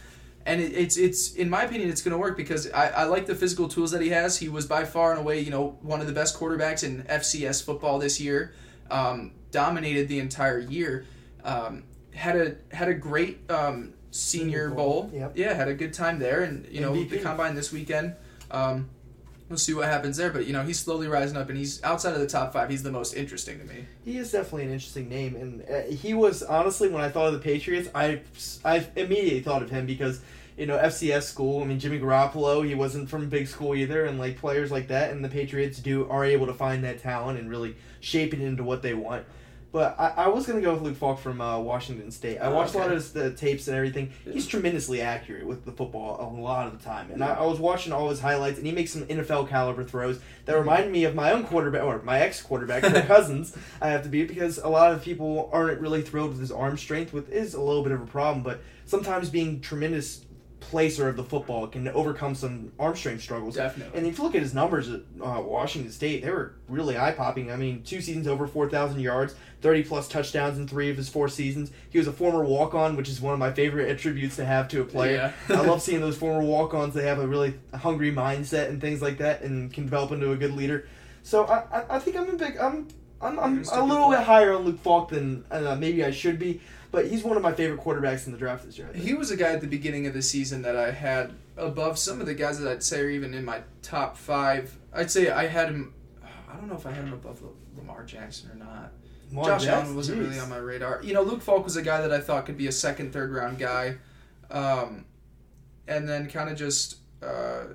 And 0.46 0.62
it, 0.62 0.72
it's 0.74 0.96
it's 0.98 1.34
in 1.34 1.50
my 1.50 1.63
opinion 1.63 1.90
it's 1.90 2.02
going 2.02 2.13
to 2.13 2.18
work 2.18 2.38
because 2.38 2.72
I, 2.72 2.88
I 2.90 3.04
like 3.04 3.26
the 3.26 3.36
physical 3.36 3.68
tools 3.68 3.92
that 3.92 4.02
he 4.02 4.10
has. 4.10 4.38
He 4.38 4.48
was 4.48 4.66
by 4.66 4.86
far 4.86 5.12
and 5.12 5.20
away 5.20 5.42
you 5.42 5.52
know 5.52 5.78
one 5.82 6.00
of 6.00 6.08
the 6.08 6.13
best 6.13 6.38
quarterbacks 6.40 6.84
in 6.84 7.04
FCS 7.04 7.63
football 7.63 8.00
this 8.00 8.22
year. 8.22 8.54
Um, 8.90 9.32
dominated 9.52 10.08
the 10.08 10.20
entire 10.20 10.60
year. 10.60 11.06
Um, 11.44 11.84
had 12.17 12.36
a 12.36 12.75
had 12.75 12.89
a 12.89 12.93
great 12.93 13.49
um, 13.49 13.93
senior 14.12 14.71
Bowl, 14.71 15.03
bowl. 15.03 15.12
yep. 15.13 15.34
Yeah, 15.36 15.53
had 15.53 15.67
a 15.67 15.73
good 15.73 15.93
time 15.93 16.19
there, 16.19 16.43
and 16.43 16.67
you 16.71 16.82
know 16.82 16.93
the 17.03 17.19
combine 17.19 17.56
this 17.56 17.71
weekend. 17.71 18.15
Um, 18.51 18.89
we'll 19.49 19.58
see 19.58 19.73
what 19.73 19.86
happens 19.86 20.17
there, 20.17 20.32
but 20.32 20.45
you 20.47 20.53
know 20.53 20.63
he's 20.63 20.80
slowly 20.80 21.08
rising 21.08 21.38
up, 21.38 21.49
and 21.49 21.58
he's 21.58 21.82
outside 21.84 22.13
of 22.13 22.19
the 22.19 22.27
top 22.27 22.53
five. 22.53 22.69
He's 22.69 22.84
the 22.84 22.91
most 22.91 23.13
interesting 23.13 23.60
to 23.60 23.65
me. 23.65 23.86
He 24.03 24.17
is 24.17 24.32
definitely 24.32 24.63
an 24.63 24.71
interesting 24.71 25.10
name, 25.10 25.36
and 25.36 25.63
uh, 25.69 25.95
he 25.95 26.13
was 26.13 26.43
honestly 26.43 26.89
when 26.89 27.01
I 27.01 27.10
thought 27.10 27.27
of 27.27 27.34
the 27.34 27.39
Patriots, 27.39 27.89
I 27.93 28.21
I 28.65 28.88
immediately 28.95 29.41
thought 29.41 29.62
of 29.62 29.69
him 29.69 29.86
because 29.86 30.21
you 30.58 30.65
know 30.65 30.77
FCS 30.77 31.23
school. 31.23 31.62
I 31.62 31.65
mean 31.65 31.80
Jimmy 31.80 31.99
Garoppolo, 31.99 32.67
he 32.67 32.73
wasn't 32.73 33.10
from 33.10 33.30
big 33.30 33.47
school 33.47 33.75
either, 33.75 34.06
and 34.06 34.17
like 34.19 34.39
players 34.39 34.71
like 34.71 34.88
that, 34.88 35.12
and 35.12 35.23
the 35.23 35.30
Patriots 35.30 35.77
do 35.80 36.10
are 36.10 36.25
able 36.25 36.47
to 36.47 36.53
find 36.53 36.84
that 36.84 36.99
talent 36.99 37.39
and 37.39 37.49
really 37.49 37.75
shape 37.99 38.34
it 38.34 38.41
into 38.41 38.63
what 38.63 38.82
they 38.82 38.95
want. 38.95 39.25
But 39.71 39.99
I, 39.99 40.13
I 40.15 40.27
was 40.30 40.47
gonna 40.47 40.62
go 40.62 40.73
with 40.73 40.82
Luke 40.82 40.95
Falk 40.95 41.19
from 41.19 41.41
uh, 41.41 41.60
Washington 41.60 42.10
State. 42.12 42.38
I 42.38 42.49
watched 42.49 42.73
a 42.73 42.77
lot 42.77 42.88
of 42.88 42.93
his 42.93 43.12
the 43.12 43.32
tapes 43.32 43.67
and 43.67 43.75
everything. 43.75 44.12
Yeah. 44.25 44.34
He's 44.34 44.47
tremendously 44.47 45.01
accurate 45.01 45.45
with 45.45 45.65
the 45.65 45.71
football 45.71 46.17
a 46.21 46.27
lot 46.41 46.67
of 46.67 46.77
the 46.77 46.84
time, 46.84 47.12
and 47.12 47.23
I, 47.23 47.36
I 47.36 47.45
was 47.45 47.60
watching 47.60 47.91
all 47.91 48.10
his 48.10 48.21
highlights, 48.21 48.58
and 48.58 48.65
he 48.65 48.71
makes 48.71 48.91
some 48.91 49.06
NFL 49.06 49.49
caliber 49.49 49.84
throws 49.84 50.19
that 50.45 50.58
remind 50.58 50.91
me 50.91 51.03
of 51.03 51.15
my 51.15 51.32
own 51.32 51.43
quarterback 51.43 51.84
or 51.84 52.01
my 52.03 52.19
ex 52.19 52.41
quarterback, 52.41 52.84
Kirk 52.84 53.06
Cousins. 53.08 53.56
I 53.82 53.89
have 53.89 54.03
to 54.03 54.10
be 54.10 54.25
because 54.25 54.58
a 54.58 54.69
lot 54.69 54.93
of 54.93 55.03
people 55.03 55.49
aren't 55.51 55.82
really 55.82 56.01
thrilled 56.01 56.30
with 56.32 56.39
his 56.39 56.51
arm 56.51 56.77
strength, 56.77 57.12
which 57.13 57.27
is 57.30 57.53
a 57.53 57.62
little 57.62 57.84
bit 57.84 57.91
of 57.91 58.01
a 58.01 58.06
problem. 58.06 58.43
But 58.43 58.62
sometimes 58.86 59.30
being 59.30 59.60
tremendous 59.60 60.21
placer 60.60 61.08
of 61.08 61.15
the 61.15 61.24
football 61.24 61.67
can 61.67 61.88
overcome 61.89 62.36
some 62.36 62.72
arm 62.80 62.96
strength 62.96 63.22
struggles. 63.22 63.56
Definitely. 63.56 63.98
And 63.98 64.08
if 64.08 64.17
you 64.17 64.24
look 64.24 64.36
at 64.36 64.41
his 64.41 64.54
numbers 64.54 64.89
at 64.89 65.02
uh, 65.22 65.41
Washington 65.41 65.91
State, 65.91 66.24
they 66.24 66.32
were 66.32 66.56
really 66.67 66.98
eye 66.98 67.12
popping. 67.12 67.52
I 67.52 67.56
mean, 67.56 67.84
two 67.84 68.02
seasons 68.02 68.28
over 68.28 68.48
4,000 68.48 69.00
yards, 69.00 69.36
30 69.62 69.84
plus 69.84 70.08
touchdowns 70.08 70.58
in 70.58 70.67
three 70.67 70.89
of 70.89 70.98
his 70.98 71.10
four 71.10 71.30
seasons. 71.30 71.72
He 71.89 71.98
was 71.98 72.08
a 72.08 72.12
former 72.12 72.43
walk 72.43 72.74
on, 72.74 72.96
which 72.96 73.10
is 73.10 73.22
one 73.22 73.34
of 73.34 73.39
my 73.39 73.52
favorite 73.52 73.89
attributes 73.89 74.36
to 74.38 74.46
have 74.46 74.67
to 74.70 74.82
a 74.82 74.86
player. 74.86 75.34
Yeah. 75.50 75.56
I 75.58 75.62
love 75.62 75.82
seeing 75.84 76.02
those 76.02 76.17
former 76.17 76.46
walk 76.46 76.74
ons. 76.74 76.93
They 76.93 77.06
have 77.06 77.20
a 77.20 77.28
really 77.28 77.54
hungry 77.74 78.12
mindset 78.12 78.70
and 78.70 78.82
things 78.82 79.02
like 79.02 79.20
that 79.20 79.41
and 79.41 79.72
can 79.72 79.86
develop 79.86 80.12
into 80.12 80.32
a 80.32 80.38
good 80.38 80.54
leader. 80.54 80.88
So 81.24 81.46
I, 81.46 81.63
I, 81.72 81.96
I 81.96 82.00
think 82.00 82.15
I'm 82.17 82.30
a 82.30 82.34
big. 82.34 82.58
I'm, 82.58 82.88
I'm, 83.20 83.39
I'm 83.39 83.63
a 83.63 83.84
little 83.84 84.10
bit 84.10 84.20
higher 84.20 84.54
on 84.54 84.63
Luke 84.63 84.80
Falk 84.80 85.10
than 85.10 85.43
uh, 85.50 85.76
maybe 85.76 86.06
I 86.06 86.12
should 86.12 86.38
be, 86.38 86.62
but 86.91 87.08
he's 87.08 87.23
one 87.23 87.38
of 87.38 87.43
my 87.43 87.54
favorite 87.54 87.82
quarterbacks 87.82 88.26
in 88.26 88.32
the 88.32 88.38
draft 88.38 88.65
this 88.65 88.78
year. 88.78 88.91
He 88.93 89.13
was 89.13 89.32
a 89.32 89.38
guy 89.38 89.52
at 89.52 89.62
the 89.62 89.67
beginning 89.67 90.08
of 90.08 90.13
the 90.13 90.21
season 90.21 90.62
that 90.63 90.76
I 90.76 90.91
had 90.91 91.34
above 91.58 91.97
some 91.97 92.19
of 92.21 92.28
the 92.28 92.34
guys 92.34 92.60
that 92.60 92.71
I'd 92.71 92.84
say 92.84 93.02
are 93.02 93.10
even 93.10 93.34
in 93.34 93.43
my 93.45 93.62
top 93.82 94.17
five. 94.17 94.78
I'd 94.93 95.12
say 95.12 95.30
I 95.30 95.47
had 95.47 95.69
him. 95.69 95.93
I 96.50 96.56
don't 96.56 96.67
know 96.67 96.76
if 96.76 96.86
I 96.86 96.91
had 96.91 97.06
him 97.06 97.13
above 97.13 97.43
Lamar 97.76 98.04
Jackson 98.04 98.52
or 98.52 98.56
not. 98.56 98.91
Lamar 99.30 99.45
Josh 99.45 99.63
Jackson, 99.63 99.84
Allen 99.84 99.95
wasn't 99.95 100.19
really 100.19 100.39
on 100.39 100.50
my 100.50 100.58
radar. 100.58 101.02
You 101.04 101.13
know, 101.13 101.21
Luke 101.21 101.41
Falk 101.41 101.63
was 101.63 101.76
a 101.76 101.82
guy 101.82 102.02
that 102.02 102.13
I 102.13 102.19
thought 102.19 102.45
could 102.45 102.58
be 102.58 102.67
a 102.67 102.71
second, 102.71 103.12
third 103.12 103.32
round 103.32 103.60
guy, 103.60 103.97
um, 104.50 105.06
and 105.88 106.08
then 106.08 106.30
kind 106.30 106.50
of 106.50 106.58
just 106.58 106.97
uh, 107.21 107.65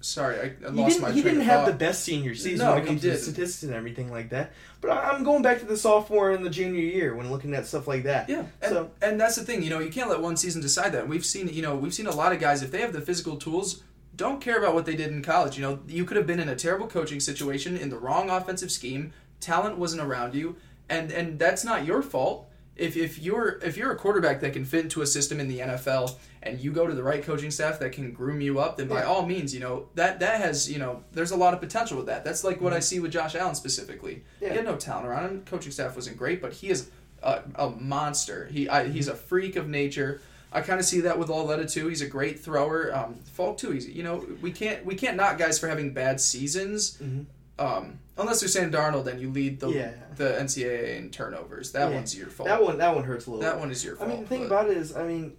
sorry, 0.00 0.38
I, 0.40 0.66
I 0.66 0.70
lost 0.70 1.00
my 1.00 1.10
he 1.10 1.22
didn't 1.22 1.40
have 1.42 1.66
the 1.66 1.72
best 1.72 2.04
senior 2.04 2.34
season 2.34 2.66
No, 2.66 2.72
when 2.74 2.78
it 2.78 2.82
he 2.82 2.88
comes 2.88 3.02
to 3.02 3.16
statistics 3.16 3.62
and 3.64 3.74
everything 3.74 4.10
like 4.10 4.30
that. 4.30 4.52
But 4.80 4.90
I- 4.90 5.10
I'm 5.10 5.24
going 5.24 5.42
back 5.42 5.58
to 5.60 5.64
the 5.66 5.76
sophomore 5.76 6.30
and 6.30 6.44
the 6.44 6.50
junior 6.50 6.80
year 6.80 7.14
when 7.14 7.30
looking 7.30 7.54
at 7.54 7.66
stuff 7.66 7.88
like 7.88 8.04
that. 8.04 8.28
Yeah, 8.28 8.44
and, 8.62 8.72
So- 8.72 8.90
and 9.02 9.20
that's 9.20 9.36
the 9.36 9.44
thing. 9.44 9.62
You 9.62 9.70
know, 9.70 9.78
you 9.80 9.90
can't 9.90 10.08
let 10.08 10.20
one 10.20 10.36
season 10.36 10.60
decide 10.62 10.92
that. 10.92 11.08
We've 11.08 11.24
seen, 11.24 11.48
you 11.48 11.62
know, 11.62 11.74
we've 11.76 11.94
seen 11.94 12.06
a 12.06 12.14
lot 12.14 12.32
of 12.32 12.40
guys 12.40 12.62
if 12.62 12.70
they 12.70 12.80
have 12.80 12.92
the 12.92 13.00
physical 13.00 13.36
tools, 13.36 13.82
don't 14.16 14.40
care 14.40 14.58
about 14.58 14.74
what 14.74 14.84
they 14.84 14.96
did 14.96 15.10
in 15.12 15.22
college. 15.22 15.56
You 15.56 15.62
know, 15.62 15.78
you 15.86 16.04
could 16.04 16.16
have 16.16 16.26
been 16.26 16.40
in 16.40 16.48
a 16.48 16.56
terrible 16.56 16.88
coaching 16.88 17.20
situation 17.20 17.76
in 17.76 17.88
the 17.88 17.98
wrong 17.98 18.30
offensive 18.30 18.70
scheme. 18.72 19.12
Talent 19.40 19.78
wasn't 19.78 20.02
around 20.02 20.34
you, 20.34 20.56
and 20.88 21.12
and 21.12 21.38
that's 21.38 21.64
not 21.64 21.84
your 21.86 22.02
fault. 22.02 22.47
If, 22.78 22.96
if 22.96 23.18
you're 23.18 23.58
if 23.62 23.76
you're 23.76 23.90
a 23.90 23.96
quarterback 23.96 24.40
that 24.40 24.52
can 24.52 24.64
fit 24.64 24.84
into 24.84 25.02
a 25.02 25.06
system 25.06 25.40
in 25.40 25.48
the 25.48 25.58
NFL 25.58 26.14
and 26.44 26.60
you 26.60 26.70
go 26.72 26.86
to 26.86 26.94
the 26.94 27.02
right 27.02 27.22
coaching 27.22 27.50
staff 27.50 27.78
that 27.80 27.90
can 27.92 28.12
groom 28.12 28.40
you 28.40 28.60
up, 28.60 28.76
then 28.76 28.86
by 28.88 29.00
Yeah. 29.00 29.06
all 29.08 29.26
means, 29.26 29.52
you 29.52 29.58
know 29.60 29.88
that 29.96 30.20
that 30.20 30.40
has 30.40 30.70
you 30.70 30.78
know 30.78 31.02
there's 31.12 31.32
a 31.32 31.36
lot 31.36 31.54
of 31.54 31.60
potential 31.60 31.96
with 31.96 32.06
that. 32.06 32.24
That's 32.24 32.44
like 32.44 32.60
what 32.60 32.72
I 32.72 32.78
see 32.80 33.00
with 33.00 33.10
Josh 33.12 33.34
Allen 33.34 33.56
specifically. 33.56 34.14
Mm-hmm. 34.14 34.44
Yeah. 34.44 34.50
He 34.50 34.56
had 34.56 34.64
no 34.64 34.76
talent 34.76 35.06
around 35.08 35.24
him. 35.24 35.42
Coaching 35.44 35.72
staff 35.72 35.96
wasn't 35.96 36.16
great, 36.16 36.40
but 36.40 36.52
he 36.52 36.68
is 36.68 36.88
a, 37.22 37.42
a 37.56 37.70
monster. 37.70 38.46
He 38.46 38.68
I, 38.68 38.88
he's 38.88 39.08
a 39.08 39.14
freak 39.16 39.56
of 39.56 39.68
nature. 39.68 40.20
I 40.52 40.60
kind 40.62 40.78
of 40.80 40.86
see 40.86 41.00
that 41.00 41.18
with 41.18 41.28
Lauletta 41.28 41.66
too. 41.66 41.88
He's 41.88 42.00
a 42.00 42.06
great 42.08 42.38
thrower. 42.38 42.94
Um, 42.96 43.16
Falk 43.34 43.58
too. 43.58 43.72
He's 43.72 43.88
you 43.88 44.04
know 44.04 44.24
we 44.40 44.52
can't 44.52 44.86
we 44.86 44.94
can't 44.94 45.16
knock 45.16 45.36
guys 45.36 45.58
for 45.58 45.66
having 45.68 45.92
bad 45.92 46.20
seasons. 46.20 46.96
Mhm. 47.02 47.26
Um, 47.58 47.98
unless 48.16 48.40
you're 48.42 48.48
Sam 48.48 48.70
Darnold, 48.70 49.06
and 49.06 49.20
you 49.20 49.30
lead 49.30 49.60
the 49.60 49.68
Yeah. 49.70 49.90
the 50.16 50.38
NCAA 50.40 50.96
in 50.98 51.10
turnovers. 51.10 51.72
That 51.72 51.88
Yeah. 51.90 51.94
one's 51.96 52.16
your 52.16 52.28
fault. 52.28 52.48
That 52.48 52.62
one 52.62 52.78
that 52.78 52.94
one 52.94 53.04
hurts 53.04 53.26
a 53.26 53.30
little. 53.30 53.42
That 53.42 53.54
bit. 53.54 53.60
one 53.60 53.70
is 53.70 53.84
your 53.84 53.96
fault. 53.96 54.08
I 54.10 54.12
mean, 54.14 54.22
the 54.22 54.28
thing 54.28 54.40
but- 54.40 54.46
about 54.46 54.70
it 54.70 54.76
is, 54.76 54.94
I 54.96 55.04
mean, 55.06 55.36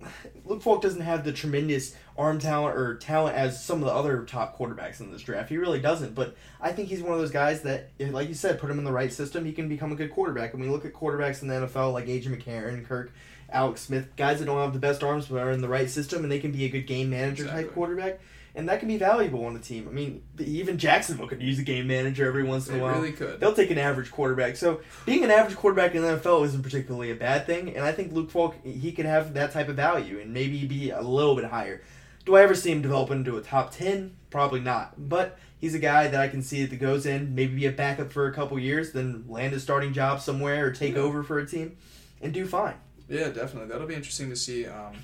Luke 0.46 0.62
Falk 0.62 0.80
doesn't 0.82 1.02
have 1.02 1.24
the 1.24 1.32
tremendous 1.32 1.94
arm 2.16 2.38
talent 2.38 2.76
or 2.76 2.94
talent 2.96 3.36
as 3.36 3.62
some 3.62 3.80
of 3.82 3.84
the 3.86 3.92
other 3.92 4.24
top 4.24 4.58
quarterbacks 4.58 5.00
in 5.00 5.12
this 5.12 5.20
draft. 5.22 5.48
He 5.50 5.58
really 5.58 5.78
doesn't. 5.80 6.14
But 6.14 6.34
I 6.60 6.72
think 6.72 6.88
he's 6.88 7.02
one 7.02 7.12
of 7.12 7.18
those 7.18 7.30
guys 7.30 7.60
that, 7.62 7.90
like 7.98 8.28
you 8.28 8.34
said, 8.34 8.58
put 8.58 8.70
him 8.70 8.78
in 8.78 8.84
the 8.84 8.92
right 8.92 9.12
system, 9.12 9.44
he 9.44 9.52
can 9.52 9.68
become 9.68 9.92
a 9.92 9.94
good 9.94 10.10
quarterback. 10.10 10.54
And 10.54 10.62
we 10.62 10.68
look 10.68 10.84
at 10.86 10.94
quarterbacks 10.94 11.42
in 11.42 11.48
the 11.48 11.54
NFL 11.54 11.92
like 11.92 12.06
AJ 12.08 12.28
McCarron, 12.34 12.86
Kirk, 12.86 13.12
Alex 13.50 13.82
Smith, 13.82 14.06
guys 14.16 14.38
that 14.38 14.46
don't 14.46 14.56
have 14.58 14.72
the 14.72 14.78
best 14.78 15.02
arms 15.04 15.26
but 15.26 15.38
are 15.38 15.50
in 15.50 15.60
the 15.60 15.68
right 15.68 15.90
system 15.90 16.22
and 16.22 16.32
they 16.32 16.38
can 16.40 16.52
be 16.52 16.64
a 16.64 16.68
good 16.68 16.86
game 16.86 17.10
manager 17.10 17.42
Exactly. 17.44 17.64
type 17.64 17.74
quarterback. 17.74 18.20
And 18.54 18.68
that 18.68 18.80
can 18.80 18.88
be 18.88 18.96
valuable 18.98 19.44
on 19.44 19.54
a 19.54 19.60
team. 19.60 19.86
I 19.88 19.92
mean, 19.92 20.22
even 20.38 20.76
Jacksonville 20.76 21.28
could 21.28 21.40
use 21.40 21.58
a 21.60 21.62
game 21.62 21.86
manager 21.86 22.26
every 22.26 22.42
once 22.42 22.66
in 22.66 22.74
They 22.74 22.80
a 22.80 22.82
while. 22.82 22.96
really 22.96 23.12
could. 23.12 23.38
They'll 23.38 23.54
take 23.54 23.70
an 23.70 23.78
average 23.78 24.10
quarterback. 24.10 24.56
So 24.56 24.80
being 25.06 25.22
an 25.22 25.30
average 25.30 25.56
quarterback 25.56 25.94
in 25.94 26.02
the 26.02 26.08
NFL 26.18 26.44
isn't 26.46 26.62
particularly 26.62 27.12
a 27.12 27.14
bad 27.14 27.46
thing, 27.46 27.76
and 27.76 27.84
I 27.84 27.92
think 27.92 28.12
Luke 28.12 28.30
Falk 28.30 28.56
he 28.64 28.90
could 28.90 29.06
have 29.06 29.34
that 29.34 29.52
type 29.52 29.68
of 29.68 29.76
value 29.76 30.18
and 30.18 30.32
maybe 30.34 30.66
be 30.66 30.90
a 30.90 31.00
little 31.00 31.36
bit 31.36 31.44
higher. 31.44 31.82
Do 32.24 32.34
I 32.36 32.42
ever 32.42 32.54
see 32.56 32.72
him 32.72 32.82
develop 32.82 33.10
into 33.12 33.36
a 33.36 33.40
top 33.40 33.70
ten? 33.70 34.16
Probably 34.30 34.60
not. 34.60 34.94
But 35.08 35.38
he's 35.60 35.74
a 35.74 35.78
guy 35.78 36.08
that 36.08 36.20
I 36.20 36.26
can 36.28 36.42
see 36.42 36.64
that 36.66 36.76
goes 36.76 37.06
in, 37.06 37.34
maybe 37.36 37.54
be 37.54 37.66
a 37.66 37.72
backup 37.72 38.12
for 38.12 38.26
a 38.26 38.32
couple 38.34 38.58
years, 38.58 38.92
then 38.92 39.24
land 39.28 39.54
a 39.54 39.60
starting 39.60 39.92
job 39.92 40.20
somewhere 40.20 40.66
or 40.66 40.72
take 40.72 40.94
Yeah. 40.96 41.00
over 41.02 41.22
for 41.22 41.38
a 41.38 41.46
team 41.46 41.76
and 42.20 42.32
do 42.34 42.46
fine. 42.46 42.74
Yeah, 43.08 43.28
definitely. 43.28 43.68
That'll 43.68 43.86
be 43.86 43.94
interesting 43.94 44.28
to 44.30 44.36
see. 44.36 44.66
Um, 44.66 44.96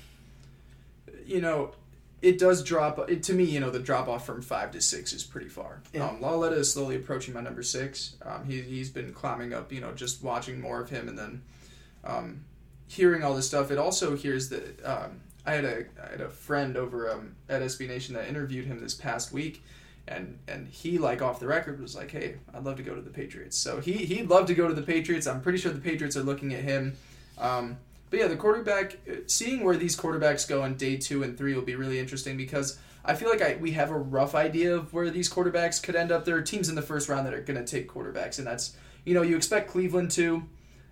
you 1.25 1.41
know, 1.41 1.71
it 2.21 2.39
does 2.39 2.63
drop. 2.63 3.09
It, 3.09 3.23
to 3.23 3.33
me, 3.33 3.43
you 3.43 3.59
know, 3.59 3.69
the 3.69 3.79
drop 3.79 4.07
off 4.07 4.25
from 4.25 4.41
five 4.41 4.71
to 4.71 4.81
six 4.81 5.13
is 5.13 5.23
pretty 5.23 5.49
far. 5.49 5.81
Yeah. 5.93 6.07
Um, 6.07 6.21
Lauletta 6.21 6.55
is 6.55 6.71
slowly 6.71 6.95
approaching 6.95 7.33
my 7.33 7.41
number 7.41 7.63
six. 7.63 8.15
Um, 8.23 8.45
he 8.45 8.61
he's 8.61 8.89
been 8.89 9.13
climbing 9.13 9.53
up. 9.53 9.71
You 9.71 9.81
know, 9.81 9.91
just 9.91 10.23
watching 10.23 10.59
more 10.59 10.81
of 10.81 10.89
him 10.89 11.07
and 11.07 11.17
then 11.17 11.41
um, 12.03 12.45
hearing 12.87 13.23
all 13.23 13.35
this 13.35 13.47
stuff. 13.47 13.69
It 13.69 13.77
also 13.77 14.15
hears 14.15 14.49
that 14.49 14.83
um, 14.83 15.21
I 15.45 15.53
had 15.53 15.65
a 15.65 15.85
I 16.03 16.11
had 16.11 16.21
a 16.21 16.29
friend 16.29 16.75
over 16.75 17.11
um, 17.11 17.35
at 17.49 17.61
SB 17.61 17.87
Nation 17.87 18.15
that 18.15 18.27
interviewed 18.27 18.65
him 18.65 18.79
this 18.79 18.93
past 18.93 19.31
week. 19.31 19.63
And, 20.09 20.39
and 20.47 20.69
he 20.69 20.99
like 20.99 21.21
off 21.21 21.41
the 21.41 21.47
record 21.47 21.81
was 21.81 21.93
like, 21.93 22.11
hey, 22.11 22.37
I'd 22.53 22.63
love 22.63 22.77
to 22.77 22.83
go 22.83 22.95
to 22.95 23.01
the 23.01 23.09
Patriots. 23.09 23.57
So 23.57 23.81
he 23.81 23.91
he'd 23.91 24.29
love 24.29 24.45
to 24.47 24.55
go 24.55 24.67
to 24.67 24.73
the 24.73 24.81
Patriots. 24.81 25.27
I'm 25.27 25.41
pretty 25.41 25.57
sure 25.57 25.73
the 25.73 25.81
Patriots 25.81 26.15
are 26.15 26.23
looking 26.23 26.53
at 26.53 26.63
him. 26.63 26.95
Um, 27.37 27.77
but 28.09 28.19
yeah, 28.19 28.27
the 28.27 28.35
quarterback, 28.35 28.97
uh, 29.09 29.15
seeing 29.27 29.63
where 29.63 29.77
these 29.77 29.95
quarterbacks 29.95 30.47
go 30.47 30.61
on 30.61 30.75
day 30.75 30.97
two 30.97 31.23
and 31.23 31.37
three 31.37 31.53
will 31.53 31.61
be 31.61 31.75
really 31.75 31.99
interesting 31.99 32.37
because 32.37 32.79
I 33.03 33.15
feel 33.15 33.29
like 33.29 33.41
I, 33.41 33.55
we 33.55 33.71
have 33.71 33.89
a 33.89 33.97
rough 33.97 34.35
idea 34.35 34.75
of 34.75 34.93
where 34.93 35.09
these 35.09 35.31
quarterbacks 35.31 35.81
could 35.81 35.95
end 35.95 36.11
up. 36.11 36.25
There 36.25 36.35
are 36.35 36.41
teams 36.41 36.69
in 36.69 36.75
the 36.75 36.81
first 36.81 37.09
round 37.09 37.25
that 37.25 37.33
are 37.33 37.41
going 37.41 37.63
to 37.63 37.65
take 37.65 37.89
quarterbacks, 37.89 38.37
and 38.37 38.47
that's 38.47 38.75
you 39.05 39.13
know 39.13 39.21
you 39.21 39.35
expect 39.35 39.69
Cleveland 39.69 40.11
to, 40.11 40.43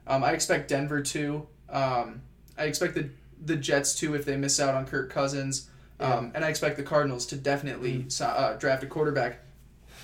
um, 0.07 0.23
I 0.23 0.31
expect 0.31 0.69
Denver 0.69 1.01
to, 1.01 1.47
um, 1.69 2.21
I 2.57 2.65
expect 2.65 2.95
the 2.95 3.09
the 3.43 3.55
Jets 3.55 3.95
to 3.99 4.15
if 4.15 4.25
they 4.25 4.37
miss 4.37 4.59
out 4.59 4.75
on 4.75 4.85
Kirk 4.85 5.09
Cousins, 5.09 5.69
um, 5.99 6.31
and 6.33 6.43
I 6.43 6.49
expect 6.49 6.77
the 6.77 6.83
Cardinals 6.83 7.25
to 7.27 7.35
definitely 7.35 8.05
si- 8.07 8.23
uh, 8.23 8.53
draft 8.53 8.83
a 8.83 8.87
quarterback. 8.87 9.39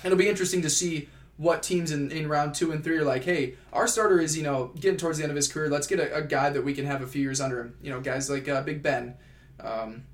It'll 0.04 0.18
be 0.18 0.28
interesting 0.28 0.62
to 0.62 0.70
see 0.70 1.08
what 1.42 1.60
teams 1.60 1.90
in, 1.90 2.12
in 2.12 2.28
round 2.28 2.54
two 2.54 2.70
and 2.70 2.84
three 2.84 2.96
are 2.96 3.04
like, 3.04 3.24
hey, 3.24 3.54
our 3.72 3.88
starter 3.88 4.20
is, 4.20 4.36
you 4.36 4.44
know, 4.44 4.70
getting 4.78 4.96
towards 4.96 5.18
the 5.18 5.24
end 5.24 5.30
of 5.30 5.36
his 5.36 5.52
career. 5.52 5.68
Let's 5.68 5.88
get 5.88 5.98
a, 5.98 6.18
a 6.18 6.22
guy 6.22 6.50
that 6.50 6.62
we 6.62 6.72
can 6.72 6.86
have 6.86 7.02
a 7.02 7.06
few 7.06 7.20
years 7.20 7.40
under 7.40 7.60
him. 7.60 7.74
You 7.82 7.90
know, 7.90 8.00
guys 8.00 8.30
like 8.30 8.48
uh, 8.48 8.62
Big 8.62 8.80
Ben, 8.80 9.16
um, 9.58 10.04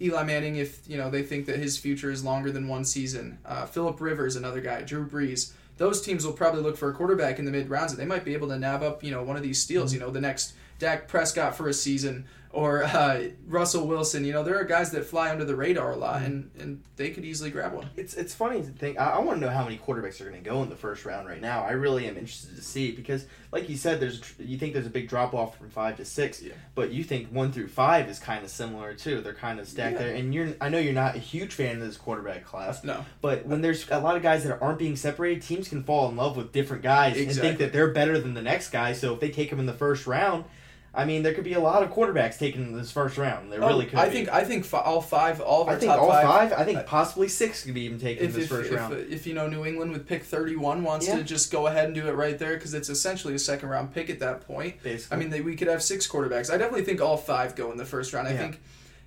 Eli 0.00 0.24
Manning, 0.24 0.56
if, 0.56 0.80
you 0.88 0.96
know, 0.96 1.10
they 1.10 1.22
think 1.22 1.46
that 1.46 1.60
his 1.60 1.78
future 1.78 2.10
is 2.10 2.24
longer 2.24 2.50
than 2.50 2.66
one 2.66 2.84
season. 2.84 3.38
Uh, 3.46 3.66
Philip 3.66 4.00
Rivers, 4.00 4.34
another 4.34 4.60
guy. 4.60 4.82
Drew 4.82 5.06
Brees. 5.06 5.52
Those 5.76 6.02
teams 6.02 6.26
will 6.26 6.32
probably 6.32 6.60
look 6.60 6.76
for 6.76 6.90
a 6.90 6.92
quarterback 6.92 7.38
in 7.38 7.44
the 7.44 7.52
mid 7.52 7.70
rounds, 7.70 7.92
and 7.92 8.00
they 8.00 8.04
might 8.04 8.24
be 8.24 8.34
able 8.34 8.48
to 8.48 8.58
nab 8.58 8.82
up, 8.82 9.04
you 9.04 9.12
know, 9.12 9.22
one 9.22 9.36
of 9.36 9.44
these 9.44 9.62
steals. 9.62 9.94
You 9.94 10.00
know, 10.00 10.10
the 10.10 10.20
next 10.20 10.54
Dak 10.80 11.06
Prescott 11.06 11.54
for 11.54 11.68
a 11.68 11.72
season 11.72 12.26
or 12.52 12.84
uh, 12.84 13.28
Russell 13.46 13.86
Wilson. 13.86 14.24
You 14.24 14.32
know, 14.32 14.42
there 14.44 14.58
are 14.58 14.64
guys 14.64 14.90
that 14.92 15.04
fly 15.04 15.30
under 15.30 15.44
the 15.44 15.56
radar 15.56 15.92
a 15.92 15.96
lot, 15.96 16.22
and, 16.22 16.50
and 16.58 16.82
they 16.96 17.10
could 17.10 17.24
easily 17.24 17.50
grab 17.50 17.72
one. 17.72 17.88
It's 17.96 18.14
it's 18.14 18.34
funny 18.34 18.60
to 18.60 18.68
think. 18.68 18.98
I, 19.00 19.10
I 19.12 19.18
want 19.20 19.40
to 19.40 19.46
know 19.46 19.52
how 19.52 19.64
many 19.64 19.78
quarterbacks 19.78 20.20
are 20.20 20.28
going 20.30 20.42
to 20.42 20.48
go 20.50 20.62
in 20.62 20.68
the 20.68 20.76
first 20.76 21.04
round 21.04 21.26
right 21.28 21.40
now. 21.40 21.62
I 21.64 21.72
really 21.72 22.06
am 22.06 22.16
interested 22.16 22.54
to 22.56 22.62
see 22.62 22.92
because, 22.92 23.26
like 23.52 23.68
you 23.68 23.76
said, 23.76 24.00
there's 24.00 24.20
you 24.38 24.58
think 24.58 24.74
there's 24.74 24.86
a 24.86 24.90
big 24.90 25.08
drop 25.08 25.34
off 25.34 25.56
from 25.58 25.70
five 25.70 25.96
to 25.96 26.04
six, 26.04 26.42
Yeah. 26.42 26.52
but 26.74 26.92
you 26.92 27.02
think 27.04 27.28
one 27.28 27.52
through 27.52 27.68
five 27.68 28.08
is 28.08 28.18
kind 28.18 28.44
of 28.44 28.50
similar 28.50 28.94
too. 28.94 29.20
They're 29.22 29.32
kind 29.34 29.58
of 29.58 29.66
stacked 29.66 29.94
Yeah. 29.94 30.06
there, 30.06 30.14
and 30.14 30.34
you're 30.34 30.48
I 30.60 30.68
know 30.68 30.78
you're 30.78 30.92
not 30.92 31.16
a 31.16 31.20
huge 31.20 31.54
fan 31.54 31.76
of 31.76 31.82
this 31.82 31.96
quarterback 31.96 32.44
class, 32.44 32.84
No. 32.84 33.04
but 33.22 33.46
when 33.46 33.62
there's 33.62 33.90
a 33.90 33.98
lot 33.98 34.16
of 34.16 34.22
guys 34.22 34.44
that 34.44 34.60
aren't 34.60 34.78
being 34.78 34.96
separated, 34.96 35.42
teams 35.42 35.68
can 35.68 35.82
fall 35.82 36.08
in 36.10 36.16
love 36.16 36.36
with 36.36 36.52
different 36.52 36.82
guys 36.82 37.16
and 37.18 37.32
think 37.34 37.58
that 37.58 37.72
they're 37.72 37.92
better 37.92 38.18
than 38.20 38.34
the 38.34 38.42
next 38.42 38.70
guy. 38.70 38.92
So 38.92 39.14
if 39.14 39.20
they 39.20 39.30
take 39.30 39.48
them 39.50 39.58
in 39.58 39.66
the 39.66 39.72
first 39.72 40.06
round. 40.06 40.44
I 40.94 41.06
mean, 41.06 41.22
there 41.22 41.32
could 41.32 41.44
be 41.44 41.54
a 41.54 41.60
lot 41.60 41.82
of 41.82 41.90
quarterbacks 41.90 42.36
taken 42.38 42.62
in 42.64 42.76
this 42.76 42.90
first 42.92 43.16
round. 43.16 43.50
There 43.50 43.60
really 43.60 43.86
Oh, 43.86 43.88
could. 43.88 43.98
I 43.98 44.08
be. 44.08 44.14
think 44.14 44.28
I 44.28 44.44
think 44.44 44.64
fi- 44.66 44.80
all 44.82 45.00
five, 45.00 45.40
all 45.40 45.62
of 45.62 45.68
our 45.68 45.74
I 45.74 45.78
think 45.78 45.90
top 45.90 46.00
all 46.02 46.10
five. 46.10 46.50
five. 46.50 46.52
I 46.52 46.64
think 46.64 46.78
I- 46.80 46.82
possibly 46.82 47.28
six 47.28 47.64
could 47.64 47.72
be 47.72 47.82
even 47.82 47.98
taken 47.98 48.26
in 48.26 48.32
this 48.32 48.42
if, 48.44 48.48
first 48.50 48.70
if, 48.70 48.76
round. 48.78 48.94
if 49.10 49.26
you 49.26 49.32
know 49.32 49.48
New 49.48 49.64
England 49.64 49.92
with 49.92 50.06
pick 50.06 50.22
thirty 50.22 50.54
one 50.54 50.84
wants 50.84 51.06
Yeah. 51.08 51.16
to 51.16 51.22
just 51.24 51.50
go 51.50 51.66
ahead 51.66 51.86
and 51.86 51.94
do 51.94 52.06
it 52.08 52.12
right 52.12 52.38
there 52.38 52.54
because 52.56 52.74
it's 52.74 52.90
essentially 52.90 53.34
a 53.34 53.38
second 53.38 53.70
round 53.70 53.94
pick 53.94 54.10
at 54.10 54.18
that 54.20 54.42
point. 54.46 54.82
Basically. 54.82 55.16
I 55.16 55.18
mean, 55.18 55.30
they, 55.30 55.40
we 55.40 55.56
could 55.56 55.68
have 55.68 55.82
six 55.82 56.06
quarterbacks. 56.06 56.50
I 56.52 56.58
definitely 56.58 56.84
think 56.84 57.00
all 57.00 57.16
five 57.16 57.56
go 57.56 57.72
in 57.72 57.78
the 57.78 57.86
first 57.86 58.12
round. 58.12 58.28
I 58.28 58.32
Yeah. 58.32 58.38
think 58.38 58.60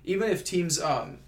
even 0.04 0.28
if 0.28 0.42
teams 0.44 0.80
um, 0.80 1.18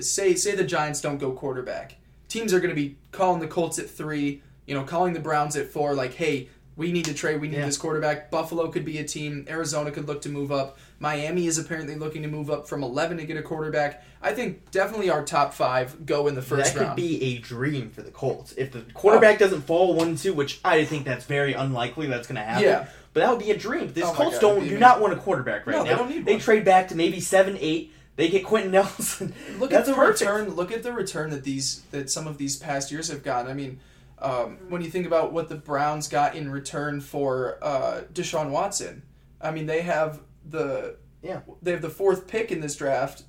say 0.00 0.34
say 0.34 0.54
the 0.54 0.64
Giants 0.64 1.02
don't 1.02 1.18
go 1.18 1.32
quarterback, 1.32 1.96
teams 2.28 2.54
are 2.54 2.60
going 2.60 2.74
to 2.74 2.80
be 2.80 2.96
calling 3.10 3.40
the 3.40 3.46
Colts 3.48 3.78
at 3.78 3.90
three. 3.90 4.42
You 4.66 4.74
know, 4.76 4.84
calling 4.84 5.12
the 5.12 5.20
Browns 5.20 5.56
at 5.56 5.66
four. 5.68 5.92
Like, 5.92 6.14
hey, 6.14 6.48
we 6.76 6.90
need 6.92 7.04
to 7.06 7.14
trade. 7.14 7.40
We 7.40 7.48
need 7.48 7.58
Yeah. 7.58 7.66
this 7.66 7.76
quarterback. 7.76 8.30
Buffalo 8.30 8.68
could 8.68 8.84
be 8.84 8.98
a 8.98 9.04
team. 9.04 9.46
Arizona 9.48 9.90
could 9.90 10.06
look 10.08 10.22
to 10.22 10.28
move 10.28 10.50
up. 10.50 10.78
Miami 10.98 11.46
is 11.46 11.58
apparently 11.58 11.96
looking 11.96 12.22
to 12.22 12.28
move 12.28 12.50
up 12.50 12.68
from 12.68 12.82
eleven 12.82 13.16
to 13.18 13.24
get 13.24 13.36
a 13.36 13.42
quarterback. 13.42 14.04
I 14.22 14.32
think 14.32 14.70
definitely 14.70 15.10
our 15.10 15.24
top 15.24 15.52
five 15.52 16.06
go 16.06 16.28
in 16.28 16.34
the 16.34 16.42
first 16.42 16.72
that 16.74 16.78
could 16.78 16.86
round. 16.86 16.96
be 16.96 17.22
a 17.22 17.38
dream 17.38 17.90
for 17.90 18.02
the 18.02 18.10
Colts 18.10 18.52
if 18.52 18.70
the 18.72 18.82
quarterback 18.94 19.36
oh. 19.36 19.38
doesn't 19.40 19.62
fall 19.62 19.94
one 19.94 20.16
two, 20.16 20.32
which 20.32 20.60
I 20.64 20.84
think 20.84 21.04
that's 21.04 21.24
very 21.24 21.52
unlikely. 21.54 22.06
That's 22.06 22.26
going 22.26 22.36
to 22.36 22.42
happen. 22.42 22.62
Yeah. 22.64 22.86
but 23.12 23.20
that 23.20 23.30
would 23.30 23.40
be 23.44 23.50
a 23.50 23.56
dream. 23.58 23.92
These 23.92 24.04
Oh 24.04 24.12
Colts 24.12 24.36
God, 24.36 24.40
don't 24.40 24.54
do 24.54 24.60
amazing. 24.62 24.80
not 24.80 25.00
want 25.00 25.12
a 25.12 25.16
quarterback 25.16 25.66
right 25.66 25.76
No, 25.76 25.82
now. 25.82 25.90
they 25.90 25.96
don't 25.96 26.08
need 26.08 26.26
one. 26.26 26.38
trade 26.40 26.64
back 26.64 26.88
to 26.88 26.94
maybe 26.96 27.20
seven, 27.20 27.58
eight. 27.60 27.92
They 28.14 28.28
get 28.28 28.44
Quenton 28.44 28.70
Nelson. 28.72 29.34
Look 29.58 29.70
That's 29.70 29.88
at 29.88 29.94
the 29.94 30.00
perfect. 30.00 30.20
return. 30.20 30.50
Look 30.54 30.70
at 30.70 30.82
the 30.82 30.92
return 30.92 31.30
that 31.30 31.44
these 31.44 31.80
that 31.90 32.10
some 32.10 32.26
of 32.26 32.38
these 32.38 32.56
past 32.56 32.92
years 32.92 33.08
have 33.08 33.22
gotten. 33.24 33.50
I 33.50 33.54
mean, 33.54 33.80
um, 34.22 34.58
when 34.68 34.82
you 34.82 34.90
think 34.90 35.06
about 35.06 35.32
what 35.32 35.48
the 35.48 35.56
Browns 35.56 36.08
got 36.08 36.34
in 36.34 36.50
return 36.50 37.00
for 37.00 37.58
uh, 37.62 38.02
Deshaun 38.12 38.50
Watson, 38.50 39.02
I 39.40 39.50
mean 39.50 39.66
they 39.66 39.82
have 39.82 40.20
the 40.48 40.96
Yeah. 41.22 41.40
they 41.60 41.72
have 41.72 41.82
the 41.82 41.90
fourth 41.90 42.26
pick 42.26 42.50
in 42.50 42.60
this 42.60 42.76
draft 42.76 43.24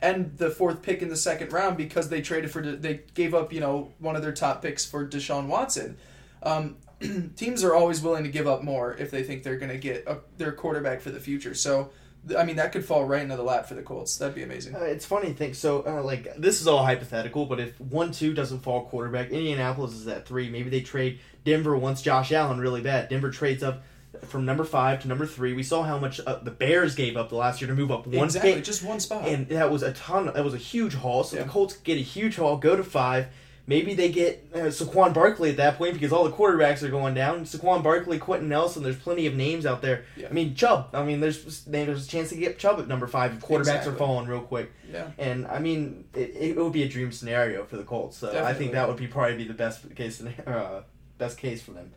and 0.00 0.36
the 0.36 0.50
fourth 0.50 0.82
pick 0.82 1.00
in 1.00 1.08
the 1.08 1.16
second 1.16 1.52
round 1.52 1.76
because 1.76 2.08
they 2.08 2.20
traded 2.20 2.50
for 2.50 2.60
they 2.60 3.00
gave 3.14 3.34
up 3.34 3.52
you 3.52 3.60
know 3.60 3.92
one 3.98 4.16
of 4.16 4.22
their 4.22 4.32
top 4.32 4.62
picks 4.62 4.84
for 4.84 5.06
Deshaun 5.06 5.46
Watson. 5.46 5.96
Um, 6.42 6.76
teams 7.36 7.62
are 7.64 7.74
always 7.74 8.00
willing 8.02 8.24
to 8.24 8.30
give 8.30 8.46
up 8.48 8.62
more 8.64 8.94
if 8.96 9.10
they 9.10 9.22
think 9.22 9.42
they're 9.42 9.58
going 9.58 9.72
to 9.72 9.78
get 9.78 10.04
a, 10.06 10.18
their 10.38 10.52
quarterback 10.52 11.00
for 11.00 11.10
the 11.10 11.20
future. 11.20 11.54
So. 11.54 11.90
I 12.38 12.44
mean 12.44 12.56
that 12.56 12.70
could 12.72 12.84
fall 12.84 13.04
right 13.04 13.22
into 13.22 13.36
the 13.36 13.42
lap 13.42 13.66
for 13.66 13.74
the 13.74 13.82
Colts. 13.82 14.16
That'd 14.16 14.34
be 14.36 14.42
amazing. 14.44 14.76
Uh, 14.76 14.80
it's 14.80 15.04
funny 15.04 15.28
to 15.28 15.34
think. 15.34 15.54
So, 15.56 15.84
uh, 15.86 16.02
like, 16.02 16.36
this 16.36 16.60
is 16.60 16.68
all 16.68 16.84
hypothetical, 16.84 17.46
but 17.46 17.58
if 17.58 17.80
one 17.80 18.12
two 18.12 18.32
doesn't 18.32 18.60
fall 18.60 18.84
quarterback, 18.84 19.30
Indianapolis 19.30 19.92
is 19.92 20.06
at 20.06 20.26
three. 20.26 20.48
Maybe 20.48 20.70
they 20.70 20.80
trade 20.82 21.18
Denver 21.44 21.76
wants 21.76 22.00
Josh 22.02 22.30
Allen 22.30 22.60
really 22.60 22.80
bad. 22.80 23.08
Denver 23.08 23.30
trades 23.30 23.62
up 23.62 23.82
from 24.26 24.44
number 24.44 24.62
five 24.62 25.02
to 25.02 25.08
number 25.08 25.26
three. 25.26 25.52
We 25.52 25.62
saw 25.64 25.82
how 25.82 25.98
much 25.98 26.20
uh, 26.24 26.36
the 26.36 26.50
Bears 26.52 26.94
gave 26.94 27.16
up 27.16 27.28
the 27.30 27.34
last 27.34 27.60
year 27.60 27.68
to 27.68 27.74
move 27.74 27.90
up 27.90 28.06
one 28.06 28.26
exactly, 28.26 28.54
pick, 28.54 28.64
just 28.64 28.84
one 28.84 29.00
spot. 29.00 29.26
and 29.26 29.48
that 29.48 29.70
was 29.72 29.82
a 29.82 29.92
ton. 29.92 30.26
That 30.26 30.44
was 30.44 30.54
a 30.54 30.58
huge 30.58 30.94
haul. 30.94 31.24
So 31.24 31.36
Yeah. 31.36 31.42
the 31.44 31.48
Colts 31.48 31.76
get 31.78 31.96
a 31.96 32.02
huge 32.02 32.36
haul, 32.36 32.56
go 32.56 32.76
to 32.76 32.84
five. 32.84 33.26
Maybe 33.72 33.94
they 33.94 34.10
get 34.10 34.46
uh, 34.54 34.58
Saquon 34.68 35.14
Barkley 35.14 35.48
at 35.48 35.56
that 35.56 35.78
point 35.78 35.94
because 35.94 36.12
all 36.12 36.24
the 36.24 36.30
quarterbacks 36.30 36.82
are 36.82 36.90
going 36.90 37.14
down. 37.14 37.44
Saquon 37.44 37.82
Barkley, 37.82 38.18
Quenton 38.18 38.50
Nelson. 38.50 38.82
There's 38.82 38.98
plenty 38.98 39.26
of 39.26 39.34
names 39.34 39.64
out 39.64 39.80
there. 39.80 40.04
Yeah. 40.14 40.28
I 40.28 40.32
mean 40.32 40.54
Chubb. 40.54 40.90
I 40.92 41.02
mean 41.04 41.20
there's 41.20 41.64
there's 41.64 42.06
a 42.06 42.08
chance 42.08 42.28
to 42.28 42.36
get 42.36 42.58
Chubb 42.58 42.78
at 42.80 42.86
number 42.86 43.06
five. 43.06 43.32
if 43.32 43.40
Quarterbacks 43.40 43.60
Exactly. 43.60 43.92
are 43.94 43.96
falling 43.96 44.26
real 44.28 44.40
quick. 44.42 44.70
yeah, 44.92 45.10
And 45.18 45.46
I 45.46 45.58
mean, 45.58 46.04
it, 46.12 46.36
it 46.36 46.56
would 46.56 46.72
be 46.74 46.82
a 46.82 46.88
dream 46.88 47.12
scenario 47.12 47.64
for 47.64 47.78
the 47.78 47.84
Colts. 47.84 48.18
So 48.18 48.44
I 48.44 48.52
think 48.52 48.72
that 48.72 48.86
would 48.88 48.98
be 48.98 49.06
probably 49.06 49.36
be 49.38 49.48
the 49.48 49.54
best 49.54 49.94
case 49.96 50.22
uh, 50.22 50.82
best 51.16 51.38
case 51.38 51.62
for 51.62 51.70
them. 51.70 51.92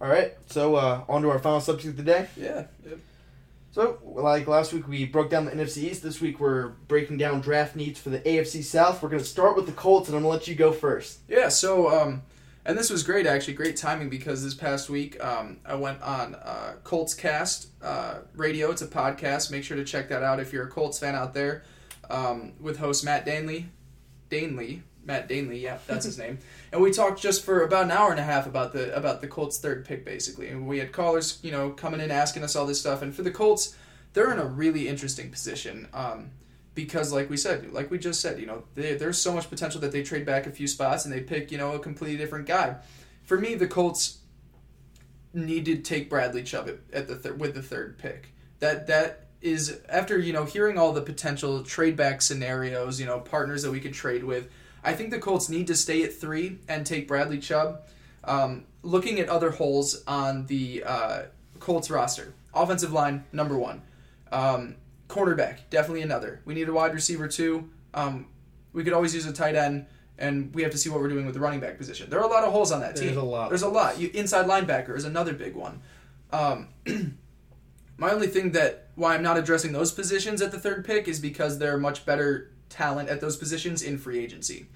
All 0.00 0.08
right, 0.08 0.36
so 0.46 0.76
uh, 0.76 1.02
on 1.08 1.22
to 1.22 1.30
our 1.30 1.40
final 1.40 1.60
subject 1.60 1.88
of 1.88 1.96
the 1.96 2.04
day. 2.04 2.28
yeah, 2.36 2.66
yeah. 2.86 2.94
So, 3.70 3.98
like 4.02 4.46
last 4.46 4.72
week, 4.72 4.88
we 4.88 5.04
broke 5.04 5.30
down 5.30 5.44
the 5.44 5.50
NFC 5.50 5.84
East. 5.84 6.02
This 6.02 6.20
week, 6.20 6.40
we're 6.40 6.68
breaking 6.68 7.18
down 7.18 7.40
draft 7.40 7.76
needs 7.76 8.00
for 8.00 8.08
the 8.10 8.20
AFC 8.20 8.64
South. 8.64 9.02
We're 9.02 9.10
going 9.10 9.22
to 9.22 9.28
start 9.28 9.56
with 9.56 9.66
the 9.66 9.72
Colts, 9.72 10.08
and 10.08 10.16
I'm 10.16 10.22
going 10.22 10.32
to 10.32 10.38
let 10.38 10.48
you 10.48 10.54
go 10.54 10.72
first. 10.72 11.20
Yeah, 11.28 11.48
so 11.48 11.90
um, 11.90 12.22
and 12.68 12.76
this 12.76 12.90
was 12.90 13.02
great 13.02 13.26
actually, 13.26 13.54
great 13.54 13.76
timing 13.76 14.10
because 14.10 14.44
this 14.44 14.52
past 14.52 14.90
week 14.90 15.22
um, 15.24 15.58
I 15.64 15.74
went 15.74 16.02
on 16.02 16.34
uh, 16.34 16.74
Colts 16.84 17.14
Cast 17.14 17.68
uh, 17.82 18.18
Radio. 18.34 18.70
It's 18.70 18.82
a 18.82 18.86
podcast. 18.86 19.50
Make 19.50 19.64
sure 19.64 19.76
to 19.76 19.84
check 19.84 20.10
that 20.10 20.22
out 20.22 20.38
if 20.38 20.52
you're 20.52 20.64
a 20.64 20.70
Colts 20.70 20.98
fan 20.98 21.14
out 21.14 21.32
there. 21.32 21.62
Um, 22.10 22.52
with 22.60 22.78
host 22.78 23.04
Matt 23.04 23.24
Danley, 23.24 23.70
Danley, 24.30 24.82
Matt 25.04 25.28
Danley, 25.28 25.60
yeah, 25.60 25.78
that's 25.86 26.04
his 26.04 26.18
name. 26.24 26.38
And 26.72 26.82
we 26.82 26.90
talked 26.90 27.20
just 27.20 27.44
for 27.44 27.62
about 27.62 27.84
an 27.84 27.90
hour 27.90 28.10
and 28.10 28.20
a 28.20 28.24
half 28.24 28.46
about 28.46 28.72
the 28.72 28.94
about 28.94 29.20
the 29.20 29.28
Colts' 29.28 29.58
third 29.58 29.84
pick, 29.84 30.04
basically. 30.04 30.48
And 30.48 30.66
we 30.66 30.78
had 30.78 30.92
callers, 30.92 31.38
you 31.42 31.50
know, 31.50 31.70
coming 31.70 32.00
in 32.00 32.10
asking 32.10 32.44
us 32.44 32.56
all 32.56 32.66
this 32.66 32.80
stuff. 32.80 33.02
And 33.02 33.14
for 33.14 33.22
the 33.22 33.30
Colts, 33.30 33.76
they're 34.12 34.32
in 34.32 34.38
a 34.38 34.44
really 34.44 34.88
interesting 34.88 35.30
position. 35.30 35.88
Um, 35.92 36.30
because 36.78 37.12
like 37.12 37.28
we 37.28 37.36
said 37.36 37.72
like 37.72 37.90
we 37.90 37.98
just 37.98 38.20
said 38.20 38.38
you 38.38 38.46
know 38.46 38.62
they, 38.76 38.94
there's 38.94 39.18
so 39.18 39.34
much 39.34 39.50
potential 39.50 39.80
that 39.80 39.90
they 39.90 40.00
trade 40.00 40.24
back 40.24 40.46
a 40.46 40.50
few 40.52 40.68
spots 40.68 41.04
and 41.04 41.12
they 41.12 41.18
pick 41.18 41.50
you 41.50 41.58
know 41.58 41.72
a 41.72 41.78
completely 41.80 42.16
different 42.16 42.46
guy 42.46 42.76
for 43.24 43.36
me 43.36 43.56
the 43.56 43.66
colts 43.66 44.18
need 45.34 45.64
to 45.64 45.76
take 45.78 46.08
bradley 46.08 46.44
chubb 46.44 46.70
at, 46.92 47.08
the 47.08 47.16
thir- 47.16 47.34
with 47.34 47.52
the 47.54 47.62
third 47.62 47.98
pick 47.98 48.28
that 48.60 48.86
that 48.86 49.26
is 49.40 49.80
after 49.88 50.16
you 50.18 50.32
know 50.32 50.44
hearing 50.44 50.78
all 50.78 50.92
the 50.92 51.02
potential 51.02 51.64
trade 51.64 51.96
back 51.96 52.22
scenarios 52.22 53.00
you 53.00 53.06
know 53.06 53.18
partners 53.18 53.64
that 53.64 53.72
we 53.72 53.80
could 53.80 53.92
trade 53.92 54.22
with 54.22 54.48
i 54.84 54.92
think 54.92 55.10
the 55.10 55.18
colts 55.18 55.48
need 55.48 55.66
to 55.66 55.74
stay 55.74 56.02
at 56.02 56.12
three 56.12 56.58
and 56.68 56.86
take 56.86 57.08
bradley 57.08 57.38
chubb 57.38 57.82
um, 58.24 58.64
looking 58.82 59.20
at 59.20 59.28
other 59.28 59.50
holes 59.50 60.02
on 60.06 60.46
the 60.46 60.82
uh, 60.84 61.22
colts 61.60 61.90
roster 61.90 62.34
offensive 62.54 62.92
line 62.92 63.24
number 63.32 63.56
one 63.56 63.82
um, 64.32 64.76
cornerback, 65.08 65.60
definitely 65.70 66.02
another. 66.02 66.40
We 66.44 66.54
need 66.54 66.68
a 66.68 66.72
wide 66.72 66.94
receiver 66.94 67.28
too. 67.28 67.68
Um, 67.94 68.26
we 68.72 68.84
could 68.84 68.92
always 68.92 69.14
use 69.14 69.26
a 69.26 69.32
tight 69.32 69.56
end, 69.56 69.86
and 70.18 70.54
we 70.54 70.62
have 70.62 70.72
to 70.72 70.78
see 70.78 70.90
what 70.90 71.00
we're 71.00 71.08
doing 71.08 71.24
with 71.24 71.34
the 71.34 71.40
running 71.40 71.60
back 71.60 71.78
position. 71.78 72.10
There 72.10 72.20
are 72.20 72.24
a 72.24 72.30
lot 72.30 72.44
of 72.44 72.52
holes 72.52 72.70
on 72.70 72.80
that 72.80 72.94
There's 72.94 73.10
team. 73.10 73.18
a 73.18 73.22
lot. 73.22 73.48
There's 73.48 73.62
a 73.62 73.68
lot. 73.68 73.98
You, 73.98 74.10
inside 74.14 74.46
linebacker 74.46 74.96
is 74.96 75.04
another 75.04 75.32
big 75.32 75.54
one. 75.54 75.80
Um, 76.30 76.68
my 77.96 78.10
only 78.10 78.26
thing 78.26 78.52
that 78.52 78.88
why 78.94 79.14
I'm 79.14 79.22
not 79.22 79.38
addressing 79.38 79.72
those 79.72 79.92
positions 79.92 80.42
at 80.42 80.52
the 80.52 80.58
third 80.58 80.84
pick 80.84 81.08
is 81.08 81.18
because 81.18 81.58
they're 81.58 81.78
much 81.78 82.04
better 82.04 82.52
talent 82.68 83.08
at 83.08 83.20
those 83.20 83.36
positions 83.36 83.82
in 83.82 83.98
free 83.98 84.18
agency. 84.18 84.66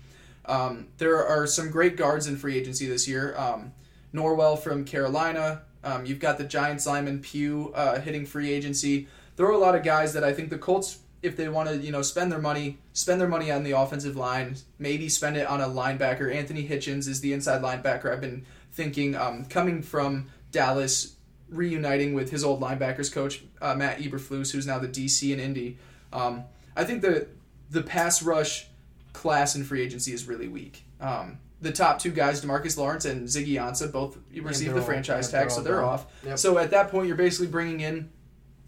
Um, 0.44 0.88
there 0.98 1.24
are 1.24 1.46
some 1.46 1.70
great 1.70 1.96
guards 1.96 2.26
in 2.26 2.36
free 2.36 2.56
agency 2.56 2.86
this 2.86 3.06
year. 3.06 3.36
Um, 3.36 3.72
Norwell 4.14 4.58
from 4.58 4.84
Carolina. 4.84 5.62
Um, 5.84 6.06
you've 6.06 6.20
got 6.20 6.38
the 6.38 6.44
Giants 6.44 6.86
lineman 6.86 7.20
Pugh 7.20 7.72
uh, 7.74 8.00
hitting 8.00 8.26
free 8.26 8.52
agency. 8.52 9.08
There 9.36 9.46
are 9.46 9.52
a 9.52 9.58
lot 9.58 9.74
of 9.74 9.82
guys 9.82 10.12
that 10.12 10.22
I 10.22 10.32
think 10.32 10.50
the 10.50 10.58
Colts, 10.58 10.98
if 11.22 11.36
they 11.36 11.48
want 11.48 11.68
to, 11.68 11.76
you 11.76 11.90
know, 11.90 12.02
spend 12.02 12.30
their 12.30 12.40
money, 12.40 12.78
spend 12.92 13.20
their 13.20 13.28
money 13.28 13.50
on 13.50 13.64
the 13.64 13.72
offensive 13.72 14.16
line, 14.16 14.56
maybe 14.78 15.08
spend 15.08 15.36
it 15.36 15.46
on 15.46 15.60
a 15.60 15.66
linebacker. 15.66 16.32
Anthony 16.32 16.68
Hitchens 16.68 17.08
is 17.08 17.20
the 17.20 17.32
inside 17.32 17.62
linebacker. 17.62 18.12
I've 18.12 18.20
been 18.20 18.44
thinking 18.72 19.16
um, 19.16 19.44
coming 19.46 19.82
from 19.82 20.28
Dallas, 20.50 21.16
reuniting 21.48 22.14
with 22.14 22.30
his 22.30 22.44
old 22.44 22.60
linebackers 22.60 23.12
coach 23.12 23.42
uh, 23.60 23.74
Matt 23.74 23.98
Eberflus, 23.98 24.52
who's 24.52 24.66
now 24.66 24.78
the 24.78 24.88
DC 24.88 25.32
in 25.32 25.40
Indy. 25.40 25.78
Um, 26.12 26.44
I 26.76 26.84
think 26.84 27.02
the 27.02 27.26
the 27.72 27.82
pass 27.82 28.22
rush 28.22 28.68
class 29.12 29.56
in 29.56 29.64
free 29.64 29.82
agency 29.82 30.12
is 30.12 30.28
really 30.28 30.48
weak. 30.48 30.84
Um, 31.00 31.38
the 31.60 31.72
top 31.72 31.98
two 31.98 32.10
guys, 32.10 32.44
Demarcus 32.44 32.76
Lawrence 32.76 33.04
and 33.04 33.26
Ziggy 33.26 33.54
Ansah, 33.54 33.90
both 33.90 34.18
received 34.40 34.74
the 34.74 34.82
franchise 34.82 35.32
yeah, 35.32 35.40
tag, 35.40 35.48
they're 35.48 35.56
so 35.56 35.62
they're 35.62 35.84
off. 35.84 36.06
Yep. 36.24 36.38
So 36.38 36.58
at 36.58 36.70
that 36.70 36.90
point, 36.90 37.06
you're 37.06 37.16
basically 37.16 37.46
bringing 37.46 37.80
in, 37.80 38.10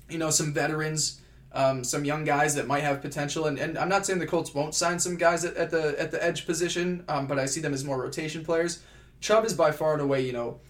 you 0.09 0.18
know, 0.18 0.30
some 0.30 0.55
veterans, 0.55 1.20
um, 1.52 1.84
some 1.84 2.05
young 2.05 2.24
guys 2.24 2.55
that 2.55 2.66
might 2.66 2.82
have 2.82 3.02
potential. 3.02 3.46
And, 3.46 3.59
and 3.59 3.76
I'm 3.76 3.88
not 3.88 4.07
saying 4.07 4.20
the 4.20 4.26
Colts 4.26 4.55
won't 4.55 4.74
sign 4.74 4.98
some 4.98 5.16
guys 5.16 5.44
at, 5.44 5.57
at 5.57 5.70
the 5.70 6.00
at 6.00 6.11
the 6.12 6.22
edge 6.24 6.46
position, 6.46 7.05
um, 7.09 7.26
but 7.26 7.38
I 7.38 7.46
see 7.46 7.61
them 7.61 7.74
as 7.74 7.84
more 7.84 8.00
rotation 8.00 8.44
players. 8.44 8.80
Chubb 9.20 9.44
is 9.44 9.55
by 9.55 9.70
far 9.72 9.94
and 9.94 10.02
away, 10.02 10.24
you 10.24 10.32
know, 10.32 10.61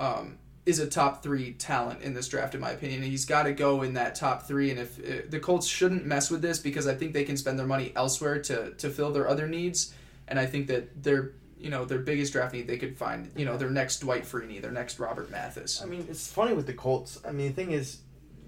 um, 0.00 0.38
is 0.66 0.80
a 0.80 0.86
top 0.86 1.22
three 1.22 1.52
talent 1.52 2.02
in 2.02 2.12
this 2.12 2.28
draft, 2.28 2.54
in 2.54 2.60
my 2.60 2.72
opinion. 2.72 3.02
And 3.02 3.10
he's 3.10 3.24
got 3.24 3.44
to 3.44 3.52
go 3.52 3.82
in 3.82 3.94
that 3.94 4.16
top 4.16 4.42
three. 4.42 4.70
And 4.70 4.80
if 4.80 4.98
uh, 4.98 5.22
the 5.28 5.38
Colts 5.38 5.66
shouldn't 5.66 6.04
mess 6.04 6.28
with 6.28 6.42
this 6.42 6.58
because 6.58 6.88
I 6.88 6.94
think 6.94 7.12
they 7.12 7.24
can 7.24 7.36
spend 7.36 7.58
their 7.58 7.66
money 7.66 7.92
elsewhere 7.94 8.40
to 8.42 8.72
to 8.72 8.90
fill 8.90 9.12
their 9.12 9.28
other 9.28 9.46
needs. 9.46 9.94
And 10.28 10.38
I 10.38 10.46
think 10.46 10.66
that 10.66 11.02
their 11.02 11.32
you 11.56 11.70
know 11.70 11.84
their 11.84 12.00
biggest 12.00 12.32
draft 12.32 12.52
need 12.52 12.66
they 12.66 12.78
could 12.78 12.98
find 12.98 13.30
you 13.36 13.44
know 13.44 13.56
their 13.56 13.70
next 13.70 14.00
Dwight 14.00 14.24
Freeney, 14.24 14.60
their 14.60 14.72
next 14.72 14.98
Robert 14.98 15.30
Mathis. 15.30 15.80
I 15.80 15.86
mean, 15.86 16.04
it's 16.10 16.30
funny 16.30 16.52
with 16.52 16.66
the 16.66 16.74
Colts. 16.74 17.20
I 17.26 17.30
mean, 17.30 17.48
the 17.48 17.54
thing 17.54 17.70
is, 17.70 18.00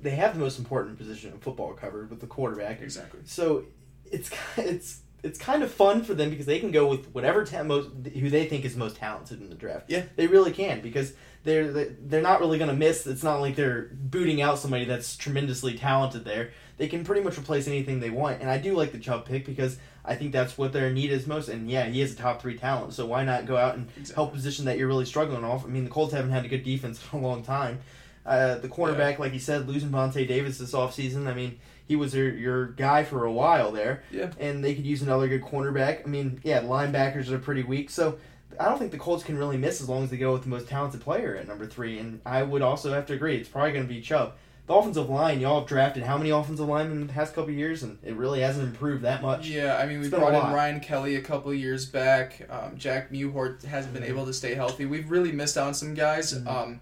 they 0.03 0.11
have 0.11 0.35
the 0.35 0.41
most 0.41 0.59
important 0.59 0.99
position 0.99 1.33
in 1.33 1.39
football 1.39 1.73
covered 1.73 2.11
with 2.11 2.21
the 2.21 2.27
quarterback. 2.27 2.83
Exactly. 2.83 3.21
So 3.25 3.64
it's 4.05 4.31
it's 4.57 5.03
it's 5.23 5.39
kind 5.39 5.62
of 5.62 5.71
fun 5.71 6.03
for 6.03 6.14
them 6.14 6.31
because 6.31 6.47
they 6.47 6.59
can 6.59 6.71
go 6.71 6.89
with 6.89 7.07
whatever 7.12 7.45
ta- 7.45 7.62
most 7.62 7.91
who 8.12 8.31
they 8.31 8.47
think 8.47 8.64
is 8.64 8.77
most 8.77 8.97
talented 8.97 9.41
in 9.41 9.49
the 9.49 9.57
draft. 9.57 9.87
Yeah. 9.89 10.05
they 10.16 10.27
really 10.27 10.53
can 10.53 10.81
because 10.81 11.12
they're 11.45 11.70
they're 11.72 12.22
not 12.22 12.41
really 12.41 12.59
going 12.59 12.70
to 12.70 12.76
miss. 12.76 13.07
It's 13.07 13.22
not 13.22 13.41
like 13.41 13.57
they're 13.57 13.91
booting 13.93 14.43
out 14.43 14.59
somebody 14.59 14.84
that's 14.84 15.16
tremendously 15.16 15.74
talented 15.76 16.24
there. 16.24 16.51
They 16.76 16.86
can 16.89 17.05
pretty 17.05 17.22
much 17.22 17.39
replace 17.39 17.66
anything 17.66 18.01
they 18.01 18.11
want, 18.11 18.41
and 18.41 18.51
I 18.51 18.59
do 18.59 18.74
like 18.76 18.93
the 18.93 18.99
Chubb 18.99 19.24
pick 19.24 19.45
because 19.45 19.78
I 20.05 20.14
think 20.14 20.32
that's 20.32 20.57
what 20.57 20.72
their 20.72 20.91
need 20.91 21.11
is 21.11 21.26
most. 21.26 21.49
And 21.49 21.68
yeah, 21.70 21.86
he 21.86 22.01
is 22.01 22.12
a 22.12 22.16
top 22.16 22.41
three 22.41 22.57
talent, 22.57 22.93
so 22.93 23.05
why 23.07 23.24
not 23.24 23.47
go 23.47 23.57
out 23.57 23.74
and 23.76 23.89
Exactly. 23.97 24.14
help 24.14 24.30
a 24.30 24.34
position 24.36 24.64
that 24.66 24.78
you're 24.78 24.89
really 24.89 25.05
struggling 25.05 25.45
off? 25.45 25.64
I 25.64 25.68
mean, 25.68 25.84
the 25.84 25.91
Colts 25.91 26.12
haven't 26.12 26.30
had 26.30 26.45
a 26.45 26.49
good 26.49 26.62
defense 26.62 27.03
in 27.12 27.18
a 27.18 27.22
long 27.22 27.43
time. 27.43 27.80
Uh, 28.24 28.57
the 28.59 28.68
cornerback, 28.68 29.18
like 29.18 29.32
you 29.32 29.39
said, 29.39 29.66
losing 29.66 29.89
Vontae 29.89 30.28
Davis 30.28 30.59
this 30.59 30.72
offseason, 30.72 31.26
I 31.26 31.34
mean, 31.34 31.59
he 31.86 31.97
was 31.97 32.14
your, 32.14 32.28
your 32.34 32.66
guy 32.66 33.03
for 33.03 33.24
a 33.24 33.32
while 33.32 33.72
there. 33.72 34.03
Yeah. 34.11 34.30
And 34.39 34.62
they 34.62 34.74
could 34.74 34.84
use 34.84 35.01
another 35.01 35.26
good 35.28 35.43
cornerback. 35.43 36.05
I 36.05 36.09
mean, 36.09 36.39
yeah, 36.45 36.61
linebackers 36.61 37.30
are 37.30 37.39
pretty 37.39 37.62
weak. 37.62 37.89
So 37.89 38.18
I 38.59 38.64
don't 38.64 38.78
think 38.78 38.92
the 38.92 38.99
Colts 38.99 39.22
can 39.24 39.36
really 39.38 39.57
miss 39.57 39.80
as 39.80 39.88
long 39.88 40.05
as 40.05 40.11
they 40.11 40.16
go 40.16 40.32
with 40.32 40.42
the 40.42 40.49
most 40.49 40.68
talented 40.68 41.01
player 41.01 41.36
at 41.36 41.46
number 41.46 41.66
three. 41.66 41.99
And 41.99 42.20
I 42.24 42.42
would 42.42 42.62
also 42.62 42.92
have 42.92 43.07
to 43.07 43.14
agree, 43.14 43.36
it's 43.36 43.49
probably 43.49 43.72
going 43.72 43.86
to 43.86 43.92
be 43.92 44.01
Chubb. 44.01 44.34
The 44.66 44.74
offensive 44.74 45.09
line, 45.09 45.40
y'all 45.40 45.61
have 45.61 45.68
drafted 45.68 46.03
how 46.03 46.18
many 46.18 46.28
offensive 46.28 46.68
linemen 46.68 47.01
in 47.01 47.07
the 47.07 47.12
past 47.12 47.34
couple 47.34 47.51
of 47.51 47.57
years? 47.57 47.82
And 47.82 47.99
it 48.05 48.14
really 48.14 48.40
hasn't 48.40 48.68
improved 48.68 49.03
that 49.03 49.22
much. 49.22 49.49
Yeah, 49.49 49.78
I 49.78 49.86
mean, 49.86 50.01
we 50.01 50.07
It's 50.07 50.11
been 50.11 50.22
a 50.22 50.26
brought 50.26 50.49
in. 50.49 50.55
Ryan 50.55 50.80
Kelly 50.80 51.16
a 51.16 51.22
couple 51.22 51.51
of 51.51 51.57
years 51.57 51.86
back. 51.86 52.46
Um, 52.51 52.76
Jack 52.76 53.11
Mewhort 53.11 53.64
hasn't 53.64 53.94
been 53.94 54.05
able 54.05 54.26
to 54.26 54.32
stay 54.34 54.55
healthy. 54.55 54.84
We've 54.84 55.11
really 55.11 55.32
missed 55.32 55.57
out 55.57 55.68
on 55.68 55.74
some 55.74 55.94
guys. 55.94 56.34
Mhm. 56.34 56.46
Um, 56.46 56.80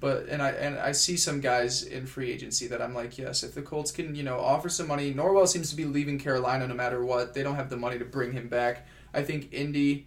but 0.00 0.26
and 0.28 0.42
I 0.42 0.50
and 0.50 0.78
I 0.78 0.92
see 0.92 1.16
some 1.16 1.40
guys 1.40 1.82
in 1.82 2.06
free 2.06 2.32
agency 2.32 2.66
that 2.68 2.80
I'm 2.80 2.94
like, 2.94 3.18
yes, 3.18 3.42
if 3.44 3.54
the 3.54 3.62
Colts 3.62 3.92
can, 3.92 4.14
you 4.16 4.22
know, 4.22 4.40
offer 4.40 4.68
some 4.68 4.88
money. 4.88 5.12
Norwell 5.12 5.46
seems 5.46 5.68
to 5.70 5.76
be 5.76 5.84
leaving 5.84 6.18
Carolina 6.18 6.66
no 6.66 6.74
matter 6.74 7.04
what. 7.04 7.34
They 7.34 7.42
don't 7.42 7.56
have 7.56 7.70
the 7.70 7.76
money 7.76 7.98
to 7.98 8.04
bring 8.04 8.32
him 8.32 8.48
back. 8.48 8.86
I 9.14 9.22
think 9.22 9.52
Indy 9.52 10.06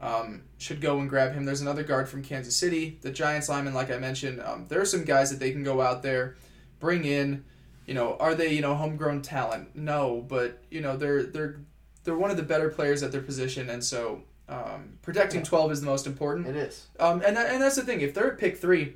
um, 0.00 0.42
should 0.58 0.80
go 0.80 0.98
and 1.00 1.08
grab 1.08 1.32
him. 1.32 1.44
There's 1.44 1.60
another 1.60 1.82
guard 1.82 2.08
from 2.08 2.22
Kansas 2.22 2.56
City. 2.56 2.98
The 3.02 3.10
Giants 3.10 3.48
lineman, 3.48 3.74
like 3.74 3.90
I 3.90 3.98
mentioned, 3.98 4.40
um, 4.40 4.66
there 4.68 4.80
are 4.80 4.86
some 4.86 5.04
guys 5.04 5.30
that 5.30 5.40
they 5.40 5.50
can 5.50 5.64
go 5.64 5.80
out 5.80 6.02
there, 6.02 6.36
bring 6.80 7.04
in. 7.04 7.44
You 7.86 7.94
know, 7.94 8.16
are 8.20 8.34
they 8.34 8.52
you 8.52 8.60
know 8.60 8.74
homegrown 8.74 9.22
talent? 9.22 9.74
No, 9.74 10.24
but 10.28 10.62
you 10.70 10.80
know 10.80 10.96
they're 10.96 11.22
they're 11.24 11.60
they're 12.04 12.16
one 12.16 12.30
of 12.30 12.36
the 12.36 12.42
better 12.42 12.68
players 12.68 13.02
at 13.02 13.12
their 13.12 13.22
position, 13.22 13.70
and 13.70 13.82
so 13.82 14.22
um, 14.48 14.98
protecting 15.02 15.42
twelve 15.42 15.72
is 15.72 15.80
the 15.80 15.86
most 15.86 16.06
important. 16.06 16.46
It 16.46 16.56
is. 16.56 16.86
Um, 17.00 17.22
and 17.24 17.36
and 17.36 17.62
that's 17.62 17.76
the 17.76 17.82
thing. 17.82 18.00
If 18.00 18.14
they're 18.14 18.32
at 18.32 18.38
pick 18.38 18.58
three, 18.58 18.94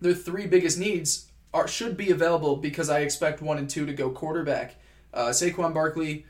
their 0.00 0.14
three 0.14 0.46
biggest 0.46 0.78
needs 0.78 1.30
are 1.54 1.68
should 1.68 1.96
be 1.96 2.10
available 2.10 2.56
because 2.56 2.88
I 2.88 3.00
expect 3.00 3.42
one 3.42 3.58
and 3.58 3.68
two 3.68 3.86
to 3.86 3.92
go 3.92 4.10
quarterback. 4.10 4.76
Uh, 5.12 5.28
Saquon 5.28 5.74
Barkley, 5.74 6.24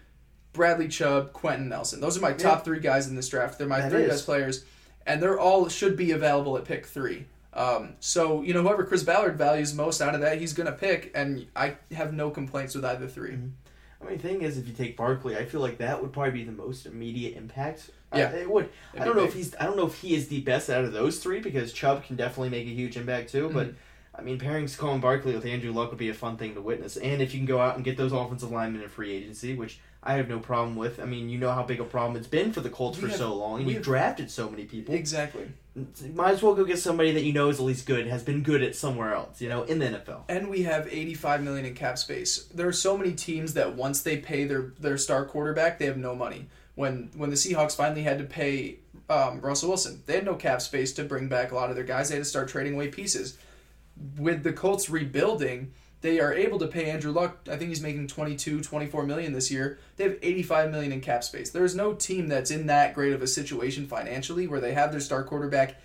Bradley 0.52 0.88
Chubb, 0.88 1.32
Quenton 1.32 1.68
Nelson. 1.68 2.00
Those 2.00 2.16
are 2.18 2.20
my 2.20 2.32
top 2.32 2.64
three 2.64 2.80
guys 2.80 3.08
in 3.08 3.16
this 3.16 3.28
draft. 3.28 3.58
They're 3.58 3.66
my 3.66 3.80
That 3.80 3.90
three 3.90 4.02
is. 4.02 4.08
best 4.10 4.24
players, 4.26 4.64
and 5.06 5.22
they're 5.22 5.38
all 5.40 5.68
should 5.68 5.96
be 5.96 6.10
available 6.12 6.56
at 6.56 6.64
pick 6.64 6.86
three. 6.86 7.26
Um, 7.54 7.94
so 8.00 8.42
you 8.42 8.54
know 8.54 8.62
whoever 8.62 8.84
Chris 8.84 9.02
Ballard 9.02 9.36
values 9.36 9.74
most 9.74 10.00
out 10.00 10.14
of 10.14 10.20
that, 10.22 10.38
he's 10.38 10.52
gonna 10.54 10.72
pick, 10.72 11.10
and 11.14 11.46
I 11.54 11.76
have 11.92 12.12
no 12.14 12.30
complaints 12.30 12.74
with 12.74 12.84
either 12.84 13.06
3 13.08 13.30
Mhm. 13.32 13.50
I 14.00 14.04
mean, 14.08 14.16
the 14.16 14.22
thing 14.22 14.42
is, 14.42 14.58
if 14.58 14.66
you 14.66 14.74
take 14.74 14.96
Barkley, 14.96 15.36
I 15.36 15.44
feel 15.44 15.60
like 15.60 15.78
that 15.78 16.02
would 16.02 16.12
probably 16.12 16.32
be 16.32 16.44
the 16.44 16.50
most 16.52 16.86
immediate 16.86 17.36
impact. 17.36 17.90
Yeah. 18.14 18.30
Uh, 18.30 18.36
it 18.36 18.50
would. 18.50 18.64
I 18.94 18.96
It'd 18.96 19.06
don't 19.06 19.16
know 19.16 19.22
big. 19.22 19.28
if 19.28 19.34
he's. 19.36 19.54
I 19.60 19.64
don't 19.64 19.76
know 19.76 19.86
if 19.86 19.94
he 20.00 20.14
is 20.14 20.28
the 20.28 20.40
best 20.40 20.68
out 20.70 20.84
of 20.84 20.92
those 20.92 21.18
three 21.20 21.40
because 21.40 21.72
Chubb 21.72 22.04
can 22.04 22.16
definitely 22.16 22.48
make 22.50 22.66
a 22.66 22.70
huge 22.70 22.96
impact 22.96 23.30
too. 23.30 23.48
But 23.52 23.68
Mhm. 23.68 23.74
I 24.14 24.22
mean, 24.22 24.38
pairing 24.38 24.64
Saquon 24.66 25.00
Barkley 25.00 25.34
with 25.34 25.46
Andrew 25.46 25.72
Luck 25.72 25.90
would 25.90 25.98
be 25.98 26.08
a 26.08 26.14
fun 26.14 26.36
thing 26.36 26.54
to 26.54 26.60
witness. 26.60 26.96
And 26.96 27.22
if 27.22 27.32
you 27.32 27.38
can 27.40 27.46
go 27.46 27.60
out 27.60 27.76
and 27.76 27.84
get 27.84 27.96
those 27.96 28.12
offensive 28.12 28.50
linemen 28.50 28.82
in 28.82 28.88
free 28.88 29.12
agency, 29.12 29.54
which 29.54 29.78
I 30.04 30.14
have 30.14 30.28
no 30.28 30.40
problem 30.40 30.74
with. 30.74 30.98
I 30.98 31.04
mean, 31.04 31.28
you 31.28 31.38
know 31.38 31.52
how 31.52 31.62
big 31.62 31.78
a 31.78 31.84
problem 31.84 32.16
it's 32.16 32.26
been 32.26 32.52
for 32.52 32.60
the 32.60 32.70
Colts 32.70 32.98
We 32.98 33.02
for 33.04 33.08
have- 33.10 33.18
so 33.18 33.34
long, 33.36 33.60
and 33.60 33.68
you've 33.68 33.76
have- 33.76 33.84
drafted 33.84 34.30
so 34.30 34.50
many 34.50 34.64
people. 34.64 34.94
Exactly. 34.94 35.48
Might 36.12 36.32
as 36.32 36.42
well 36.42 36.54
go 36.54 36.64
get 36.64 36.78
somebody 36.80 37.12
that 37.12 37.22
you 37.22 37.32
know 37.32 37.48
is 37.48 37.58
at 37.58 37.64
least 37.64 37.86
good, 37.86 38.06
has 38.06 38.22
been 38.22 38.42
good 38.42 38.62
at 38.62 38.74
somewhere 38.74 39.14
else, 39.14 39.40
you 39.40 39.48
know, 39.48 39.62
in 39.62 39.78
the 39.78 39.86
NFL. 39.86 40.24
And 40.28 40.48
we 40.50 40.64
have 40.64 40.86
85 40.90 41.42
million 41.42 41.64
in 41.64 41.74
cap 41.74 41.96
space. 41.98 42.44
There 42.52 42.66
are 42.68 42.72
so 42.74 42.98
many 42.98 43.12
teams 43.12 43.54
that 43.54 43.74
once 43.74 44.02
they 44.02 44.16
pay 44.18 44.44
their 44.44 44.72
their 44.78 44.98
star 44.98 45.24
quarterback, 45.24 45.78
they 45.78 45.86
have 45.86 45.96
no 45.96 46.14
money. 46.14 46.46
When 46.74 47.10
when 47.16 47.30
the 47.30 47.36
Seahawks 47.36 47.74
finally 47.76 48.02
had 48.02 48.18
to 48.18 48.24
pay 48.24 48.80
um, 49.08 49.40
Russell 49.40 49.68
Wilson, 49.70 50.02
they 50.06 50.14
had 50.16 50.24
no 50.26 50.34
cap 50.34 50.60
space 50.62 50.92
to 50.94 51.04
bring 51.04 51.28
back 51.28 51.52
a 51.52 51.54
lot 51.54 51.70
of 51.70 51.76
their 51.76 51.84
guys. 51.84 52.08
They 52.08 52.16
had 52.16 52.24
to 52.24 52.28
start 52.28 52.48
trading 52.48 52.74
away 52.74 52.88
pieces. 52.88 53.38
With 54.18 54.42
the 54.42 54.52
Colts 54.52 54.90
rebuilding, 54.90 55.72
they 56.02 56.18
are 56.20 56.34
able 56.34 56.58
to 56.58 56.66
pay 56.66 56.90
Andrew 56.90 57.12
Luck. 57.12 57.38
I 57.50 57.56
think 57.56 57.68
he's 57.68 57.80
making 57.80 58.08
22, 58.08 58.60
24 58.60 59.06
million 59.06 59.32
this 59.32 59.50
year. 59.50 59.78
They 59.96 60.04
have 60.04 60.18
85 60.20 60.70
million 60.70 60.92
in 60.92 61.00
cap 61.00 61.24
space. 61.24 61.50
There's 61.50 61.76
no 61.76 61.94
team 61.94 62.28
that's 62.28 62.50
in 62.50 62.66
that 62.66 62.94
great 62.94 63.12
of 63.12 63.22
a 63.22 63.26
situation 63.26 63.86
financially 63.86 64.48
where 64.48 64.60
they 64.60 64.74
have 64.74 64.90
their 64.90 65.00
star 65.00 65.22
quarterback 65.22 65.80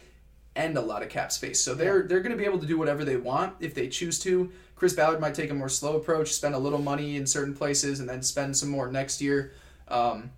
and 0.55 0.76
a 0.76 0.82
lot 0.82 1.03
of 1.03 1.09
cap 1.09 1.32
space. 1.32 1.61
So 1.61 1.76
they're 1.76 2.01
they're 2.01 2.22
going 2.22 2.32
to 2.32 2.38
be 2.38 2.45
able 2.45 2.59
to 2.59 2.65
do 2.65 2.80
whatever 2.80 3.05
they 3.05 3.15
want 3.15 3.53
if 3.59 3.76
they 3.76 3.88
choose 3.88 4.20
to. 4.22 4.51
Chris 4.76 4.93
Ballard 4.93 5.22
might 5.22 5.36
take 5.36 5.51
a 5.51 5.53
more 5.53 5.70
slow 5.70 5.95
approach, 5.97 6.34
spend 6.34 6.55
a 6.55 6.59
little 6.59 6.82
money 6.82 7.15
in 7.15 7.28
certain 7.28 7.53
places, 7.55 7.99
and 7.99 8.09
then 8.09 8.24
spend 8.24 8.57
some 8.57 8.70
more 8.70 8.91
next 8.91 9.22
year. 9.22 9.53
Um, 9.88 10.32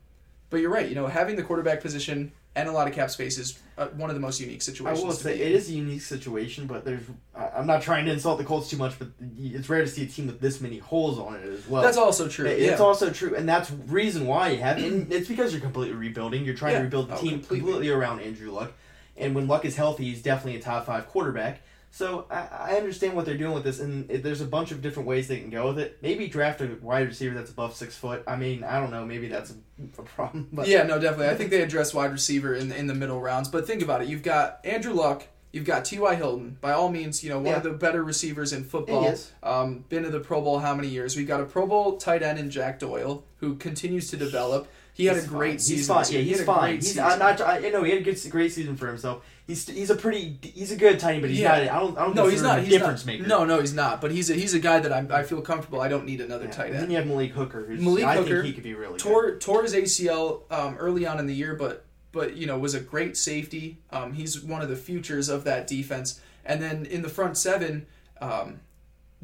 but 0.49 0.57
you're 0.57 0.71
right. 0.71 0.89
You 0.89 0.95
know, 0.95 1.07
having 1.07 1.37
the 1.37 1.43
quarterback 1.43 1.81
position 1.81 2.33
and 2.55 2.67
a 2.67 2.71
lot 2.71 2.87
of 2.87 2.93
cap 2.93 3.09
space 3.09 3.37
is 3.37 3.59
uh, 3.77 3.87
one 3.89 4.09
of 4.09 4.15
the 4.15 4.19
most 4.19 4.39
unique 4.39 4.61
situations. 4.61 5.03
I 5.03 5.05
will 5.07 5.13
say 5.13 5.39
it 5.39 5.51
is 5.53 5.69
a 5.69 5.73
unique 5.73 6.01
situation, 6.01 6.67
but 6.67 6.83
there's. 6.83 7.03
I'm 7.35 7.67
not 7.67 7.81
trying 7.81 8.05
to 8.05 8.11
insult 8.11 8.37
the 8.37 8.43
Colts 8.43 8.69
too 8.69 8.77
much, 8.77 8.97
but 8.99 9.09
it's 9.37 9.69
rare 9.69 9.81
to 9.81 9.87
see 9.87 10.03
a 10.03 10.07
team 10.07 10.27
with 10.27 10.41
this 10.41 10.59
many 10.59 10.79
holes 10.79 11.19
on 11.19 11.35
it 11.35 11.45
as 11.45 11.67
well. 11.67 11.81
That's 11.81 11.97
also 11.97 12.27
true. 12.27 12.45
It- 12.47 12.59
yeah. 12.59 12.71
It's 12.71 12.81
also 12.81 13.11
true, 13.11 13.35
and 13.35 13.47
that's 13.47 13.71
reason 13.87 14.25
why 14.27 14.49
you 14.49 14.57
have. 14.59 14.77
And 14.77 15.11
it's 15.13 15.27
because 15.27 15.53
you're 15.53 15.61
completely 15.61 15.95
rebuilding. 15.95 16.43
You're 16.43 16.55
trying 16.55 16.73
Yeah. 16.73 16.79
to 16.79 16.83
rebuild 16.85 17.09
the 17.09 17.15
Oh, 17.15 17.21
team 17.21 17.31
completely. 17.39 17.59
completely 17.59 17.89
around 17.89 18.19
Andrew 18.21 18.51
Luck, 18.51 18.73
and 19.15 19.35
when 19.35 19.47
Luck 19.47 19.63
is 19.65 19.75
healthy, 19.75 20.05
he's 20.05 20.21
definitely 20.21 20.59
a 20.59 20.63
top 20.63 20.85
five 20.85 21.07
quarterback. 21.07 21.61
So 21.91 22.27
I, 22.29 22.47
I 22.73 22.77
understand 22.77 23.15
what 23.15 23.25
they're 23.25 23.37
doing 23.37 23.53
with 23.53 23.63
this, 23.63 23.79
and 23.79 24.07
there's 24.07 24.41
a 24.41 24.45
bunch 24.45 24.71
of 24.71 24.81
different 24.81 25.07
ways 25.09 25.27
they 25.27 25.39
can 25.39 25.49
go 25.49 25.67
with 25.67 25.79
it. 25.79 25.97
Maybe 26.01 26.27
draft 26.27 26.61
a 26.61 26.77
wide 26.81 27.07
receiver 27.07 27.33
that's 27.33 27.49
above 27.51 27.75
six 27.75 27.95
foot. 27.97 28.23
I 28.27 28.35
mean, 28.35 28.63
I 28.63 28.79
don't 28.79 28.91
know. 28.91 29.05
Maybe 29.05 29.27
that's 29.27 29.51
a, 29.51 29.55
a 30.01 30.03
problem. 30.15 30.47
But 30.51 30.67
yeah, 30.67 30.83
no, 30.83 30.99
definitely. 30.99 31.29
I 31.29 31.35
think 31.35 31.49
they 31.49 31.61
address 31.61 31.93
wide 31.93 32.11
receiver 32.11 32.53
in 32.53 32.71
in 32.71 32.87
the 32.87 32.93
middle 32.95 33.19
rounds. 33.19 33.49
But 33.49 33.65
think 33.65 33.81
about 33.81 34.01
it. 34.01 34.07
You've 34.07 34.23
got 34.23 34.59
Andrew 34.63 34.93
Luck. 34.93 35.23
You've 35.51 35.65
got 35.65 35.83
T.Y. 35.83 36.13
Hilton. 36.13 36.59
By 36.61 36.73
all 36.73 36.91
means, 36.91 37.23
you 37.23 37.31
know, 37.31 37.37
one 37.37 37.47
Yeah. 37.47 37.57
of 37.57 37.63
the 37.63 37.71
better 37.71 38.03
receivers 38.03 38.53
in 38.53 38.63
football. 38.63 39.15
Um, 39.41 39.83
been 39.89 40.03
to 40.03 40.11
the 40.11 40.19
Pro 40.19 40.41
Bowl 40.41 40.59
how 40.59 40.75
many 40.75 40.89
years? 40.89 41.17
We've 41.17 41.27
got 41.27 41.41
a 41.41 41.45
Pro 41.45 41.65
Bowl 41.65 41.97
tight 41.97 42.21
end 42.21 42.37
in 42.37 42.51
Jack 42.51 42.77
Doyle 42.77 43.23
who 43.37 43.55
continues 43.55 44.11
to 44.11 44.17
develop. 44.17 44.67
He 44.99 45.05
had 45.05 45.15
He's 45.15 45.25
a 45.25 45.27
great 45.29 45.51
fine. 45.51 45.59
season. 45.59 45.75
He's 45.77 45.87
fine. 45.87 46.05
Yeah, 46.13 46.19
he's 46.19 46.39
a 46.41 46.43
fine. 46.43 46.75
He's 46.75 46.87
season. 46.89 47.03
I'm 47.05 47.19
not. 47.19 47.39
I, 47.39 47.59
know, 47.69 47.83
he 47.83 47.91
had 47.91 48.01
a 48.01 48.03
good, 48.03 48.19
great 48.29 48.51
season 48.51 48.75
for 48.75 48.85
himself. 48.87 49.23
He's 49.47 49.65
he's 49.65 49.89
a 49.89 49.95
pretty. 49.95 50.37
He's 50.41 50.73
a 50.73 50.75
good 50.75 50.99
tight 50.99 51.13
end, 51.13 51.21
but 51.21 51.29
he's 51.29 51.39
Yeah. 51.39 51.51
not. 51.51 51.61
I 51.61 51.79
don't. 51.79 51.97
I 51.97 52.01
don't 52.03 52.15
no, 52.15 52.27
he's 52.27 52.41
not. 52.41 52.59
a 52.59 52.61
He's 52.63 52.69
difference 52.73 53.05
not. 53.05 53.13
maker. 53.13 53.25
No, 53.27 53.45
no, 53.45 53.61
he's 53.61 53.73
not. 53.73 54.01
But 54.01 54.11
he's 54.11 54.29
a 54.29 54.33
he's 54.33 54.53
a 54.53 54.59
guy 54.59 54.79
that 54.81 54.91
I 54.91 55.19
I 55.19 55.23
feel 55.23 55.41
comfortable. 55.41 55.79
I 55.79 55.87
don't 55.87 56.05
need 56.05 56.19
another 56.19 56.45
Yeah. 56.45 56.51
tight 56.51 56.65
And 56.67 56.75
then 56.75 56.83
end. 56.83 56.91
you 56.91 56.97
have 56.97 57.07
Malik 57.07 57.31
Hooker, 57.31 57.63
who's 57.65 57.79
Malik 57.81 58.03
I 58.03 58.15
Hooker 58.17 58.43
think 58.43 58.45
he 58.47 58.51
could 58.53 58.63
be 58.63 58.73
really 58.73 58.91
good. 58.93 58.99
Tore 58.99 59.35
tore 59.37 59.63
his 59.63 59.73
ACL 59.73 60.41
um, 60.51 60.75
early 60.77 61.07
on 61.07 61.17
in 61.17 61.27
the 61.27 61.33
year, 61.33 61.55
but 61.55 61.85
but 62.11 62.35
you 62.35 62.45
know 62.45 62.59
was 62.59 62.73
a 62.73 62.81
great 62.81 63.15
safety. 63.15 63.77
Um, 63.91 64.11
he's 64.11 64.41
one 64.41 64.61
of 64.61 64.67
the 64.67 64.75
futures 64.75 65.29
of 65.29 65.45
that 65.45 65.65
defense. 65.65 66.19
And 66.45 66.61
then 66.61 66.85
in 66.85 67.03
the 67.03 67.09
front 67.09 67.37
seven, 67.37 67.85
um, 68.19 68.59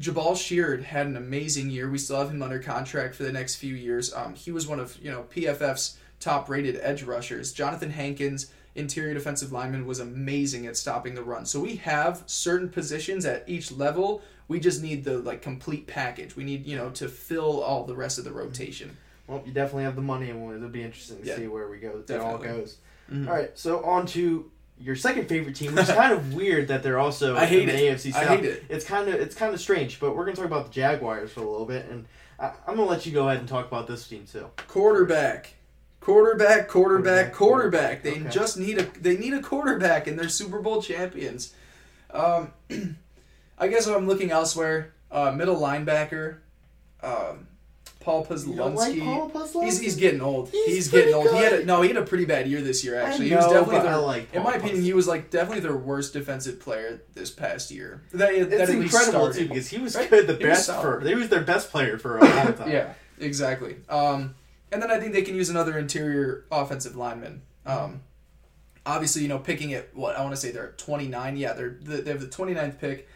Jabaal 0.00 0.36
Sheard 0.36 0.82
had 0.84 1.06
an 1.06 1.16
amazing 1.16 1.70
year. 1.70 1.88
We 1.90 1.98
still 1.98 2.18
have 2.18 2.30
him 2.30 2.42
under 2.42 2.58
contract 2.58 3.14
for 3.14 3.22
the 3.22 3.32
next 3.32 3.56
few 3.56 3.74
years. 3.74 4.12
Um, 4.12 4.34
he 4.34 4.52
was 4.52 4.66
one 4.66 4.78
of 4.80 4.98
you 5.02 5.10
know 5.10 5.24
PFF's 5.34 5.96
top 6.20 6.48
rated 6.48 6.78
edge 6.82 7.02
rushers. 7.02 7.54
Johnathan 7.54 7.90
Hankins, 7.92 8.50
interior 8.74 9.14
defensive 9.14 9.52
lineman, 9.52 9.86
was 9.86 9.98
amazing 10.00 10.66
at 10.66 10.76
stopping 10.76 11.14
the 11.14 11.22
run. 11.22 11.46
So 11.46 11.60
we 11.60 11.76
have 11.76 12.22
certain 12.26 12.68
positions 12.68 13.24
at 13.24 13.44
each 13.48 13.72
level. 13.72 14.22
We 14.48 14.60
just 14.60 14.82
need 14.82 15.04
the 15.04 15.18
like 15.18 15.40
complete 15.40 15.86
package. 15.86 16.36
We 16.36 16.44
need 16.44 16.66
you 16.66 16.76
know 16.76 16.90
to 16.90 17.08
fill 17.08 17.62
all 17.62 17.84
the 17.84 17.96
rest 17.96 18.18
of 18.18 18.24
the 18.24 18.32
rotation. 18.32 18.96
Well, 19.26 19.42
you 19.46 19.52
definitely 19.52 19.84
have 19.84 19.96
the 19.96 20.02
money, 20.02 20.28
and 20.30 20.52
it'll 20.54 20.68
be 20.68 20.82
interesting 20.82 21.20
to 21.22 21.26
Yeah. 21.26 21.36
see 21.36 21.48
where 21.48 21.68
we 21.68 21.78
go. 21.78 22.02
It 22.06 22.20
all 22.20 22.38
goes. 22.38 22.76
Mhm. 23.10 23.26
All 23.28 23.34
right, 23.34 23.50
so 23.58 23.82
on 23.84 24.06
to 24.08 24.50
your 24.78 24.96
second 24.96 25.28
favorite 25.28 25.56
team, 25.56 25.74
which 25.74 25.88
is 25.88 25.94
kind 25.94 26.12
of 26.12 26.34
weird 26.34 26.68
that 26.68 26.82
they're 26.82 26.98
also 26.98 27.36
I 27.36 27.46
hate 27.46 27.68
in 27.68 27.74
the 27.74 27.86
it. 27.86 27.96
AFC 27.96 28.14
I 28.14 28.24
South. 28.24 28.28
hate 28.40 28.44
it. 28.44 28.64
It's 28.68 28.84
kind 28.84 29.08
of 29.08 29.14
it's 29.14 29.34
kind 29.34 29.54
of 29.54 29.60
strange, 29.60 30.00
but 30.00 30.14
we're 30.16 30.24
gonna 30.24 30.36
talk 30.36 30.46
about 30.46 30.66
the 30.66 30.72
Jaguars 30.72 31.32
for 31.32 31.40
a 31.40 31.48
little 31.50 31.66
bit, 31.66 31.86
and 31.90 32.06
I, 32.38 32.52
I'm 32.66 32.76
gonna 32.76 32.84
let 32.84 33.06
you 33.06 33.12
go 33.12 33.28
ahead 33.28 33.40
and 33.40 33.48
talk 33.48 33.66
about 33.66 33.86
this 33.86 34.06
team 34.06 34.24
too. 34.30 34.48
Quarterback. 34.68 35.54
Quarterback, 36.00 36.68
quarterback, 36.68 37.32
Quarterback, 37.32 37.32
quarterback. 37.32 38.02
They 38.04 38.20
okay. 38.20 38.30
just 38.30 38.58
need 38.58 38.78
a 38.78 38.84
they 39.00 39.16
need 39.16 39.32
a 39.34 39.42
quarterback 39.42 40.06
and 40.06 40.18
they're 40.18 40.28
Super 40.28 40.60
Bowl 40.60 40.80
champions. 40.80 41.52
Um, 42.12 42.52
I 43.58 43.68
guess 43.68 43.86
if 43.88 43.96
I'm 43.96 44.06
looking 44.06 44.30
elsewhere, 44.30 44.92
uh, 45.10 45.32
middle 45.32 45.56
linebacker, 45.60 46.38
um, 47.02 47.48
Paul 48.06 48.22
don't 48.24 48.74
like 48.76 48.98
Paul? 49.00 49.62
He's, 49.64 49.80
he's 49.80 49.96
getting 49.96 50.20
old. 50.20 50.48
He's 50.50 50.66
He's, 50.76 50.88
getting 50.88 51.12
old. 51.12 51.28
He 51.32 51.38
had 51.38 51.52
a, 51.54 51.64
no, 51.64 51.82
he 51.82 51.88
had 51.88 51.96
a 51.96 52.04
pretty 52.06 52.24
bad 52.24 52.46
year 52.46 52.60
this 52.60 52.84
year. 52.84 52.94
Actually, 53.00 53.30
he 53.30 53.34
was 53.34 53.46
definitely 53.46 53.80
their, 53.80 53.96
like 53.98 54.32
in 54.32 54.44
my 54.44 54.54
opinion, 54.54 54.82
he 54.84 54.92
was 54.92 55.08
like 55.08 55.28
definitely 55.30 55.58
their 55.58 55.76
worst 55.76 56.12
defensive 56.12 56.60
player 56.60 57.02
this 57.14 57.32
past 57.32 57.72
year. 57.72 58.02
That, 58.12 58.30
that 58.50 58.60
It's 58.60 58.70
incredible 58.70 59.32
started. 59.32 59.38
too 59.40 59.48
because 59.48 59.66
he 59.68 59.78
was 59.78 59.96
Right? 59.96 60.08
good, 60.08 60.28
the 60.28 60.36
He 60.36 60.44
was 60.44 60.56
best 60.58 60.66
solid. 60.66 61.02
for. 61.02 61.08
He 61.08 61.16
was 61.16 61.28
their 61.30 61.42
best 61.42 61.72
player 61.72 61.98
for 61.98 62.18
a 62.18 62.24
long 62.24 62.54
time. 62.54 62.70
Yeah, 62.70 62.92
exactly. 63.18 63.74
Um, 63.88 64.36
and 64.70 64.80
then 64.80 64.90
I 64.92 65.00
think 65.00 65.12
they 65.12 65.22
can 65.22 65.34
use 65.34 65.50
another 65.50 65.76
interior 65.76 66.44
offensive 66.52 66.94
lineman. 66.94 67.42
Um, 67.66 68.02
obviously, 68.84 69.22
you 69.22 69.28
know, 69.28 69.40
picking 69.40 69.74
at 69.74 69.94
what 69.96 70.16
I 70.16 70.22
want 70.22 70.32
to 70.32 70.40
say 70.40 70.52
they're 70.52 70.74
29. 70.76 71.36
Yeah, 71.36 71.54
they're 71.54 71.76
they 71.82 72.08
have 72.12 72.20
the 72.20 72.28
29th 72.28 72.78
pick. 72.78 73.08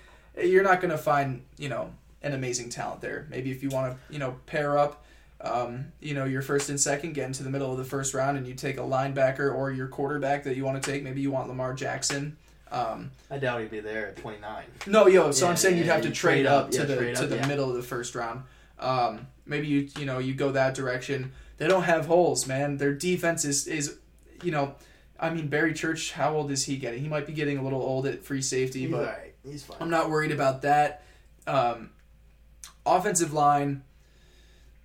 You're 0.42 0.64
not 0.64 0.80
going 0.80 0.90
to 0.90 0.98
find 0.98 1.42
you 1.58 1.68
know 1.68 1.92
an 2.22 2.32
amazing 2.32 2.70
talent 2.70 3.00
there. 3.00 3.26
Maybe 3.30 3.50
if 3.50 3.62
you 3.62 3.68
want 3.70 3.92
to 3.92 4.12
you 4.12 4.18
know 4.18 4.36
pair 4.46 4.78
up. 4.78 5.04
Um, 5.42 5.86
you 6.00 6.12
know, 6.12 6.26
your 6.26 6.42
first 6.42 6.68
and 6.68 6.78
second, 6.78 7.14
get 7.14 7.24
into 7.24 7.42
the 7.42 7.48
middle 7.48 7.72
of 7.72 7.78
the 7.78 7.84
first 7.84 8.12
round, 8.12 8.36
and 8.36 8.46
you 8.46 8.52
take 8.52 8.76
a 8.76 8.82
linebacker 8.82 9.54
or 9.54 9.70
your 9.72 9.88
quarterback 9.88 10.44
that 10.44 10.54
you 10.54 10.66
want 10.66 10.82
to 10.82 10.90
take. 10.90 11.02
Maybe 11.02 11.22
you 11.22 11.30
want 11.30 11.48
Lamar 11.48 11.72
Jackson. 11.72 12.36
Um, 12.70 13.10
I 13.30 13.38
doubt 13.38 13.60
he'd 13.60 13.70
be 13.70 13.80
there 13.80 14.08
at 14.08 14.16
29. 14.16 14.64
no, 14.86 15.06
yo. 15.06 15.32
So 15.32 15.44
Yeah, 15.44 15.50
I'm 15.50 15.56
saying 15.56 15.78
you'd 15.78 15.86
have 15.86 16.02
to 16.02 16.10
trade, 16.10 16.42
trade 16.42 16.46
up, 16.46 16.66
up, 16.66 16.70
to 16.72 16.78
yeah, 16.78 16.84
the 16.84 16.96
to 17.14 17.24
up, 17.24 17.28
the 17.30 17.46
middle 17.48 17.68
of 17.68 17.76
the 17.76 17.82
first 17.82 18.14
round. 18.14 18.44
Um, 18.78 19.26
maybe 19.44 19.66
you 19.66 19.88
you 19.98 20.06
know 20.06 20.18
you 20.18 20.34
go 20.34 20.52
that 20.52 20.74
direction. 20.74 21.32
They 21.58 21.66
don't 21.66 21.82
have 21.82 22.06
holes, 22.06 22.46
man. 22.46 22.76
Their 22.76 22.94
defense 22.94 23.44
is 23.44 23.66
is, 23.66 23.98
you 24.42 24.52
know, 24.52 24.76
I 25.18 25.30
mean 25.30 25.48
Barry 25.48 25.74
Church. 25.74 26.12
How 26.12 26.34
old 26.34 26.50
is 26.50 26.64
he 26.64 26.76
getting? 26.76 27.02
He 27.02 27.08
might 27.08 27.26
be 27.26 27.32
getting 27.32 27.58
a 27.58 27.62
little 27.62 27.82
old 27.82 28.06
at 28.06 28.24
free 28.24 28.42
safety, 28.42 28.80
He's 28.80 28.90
but. 28.90 29.26
He's 29.44 29.62
fine. 29.62 29.78
I'm 29.80 29.90
not 29.90 30.10
worried 30.10 30.32
about 30.32 30.62
that. 30.62 31.02
Um, 31.46 31.90
offensive 32.86 33.32
line. 33.32 33.82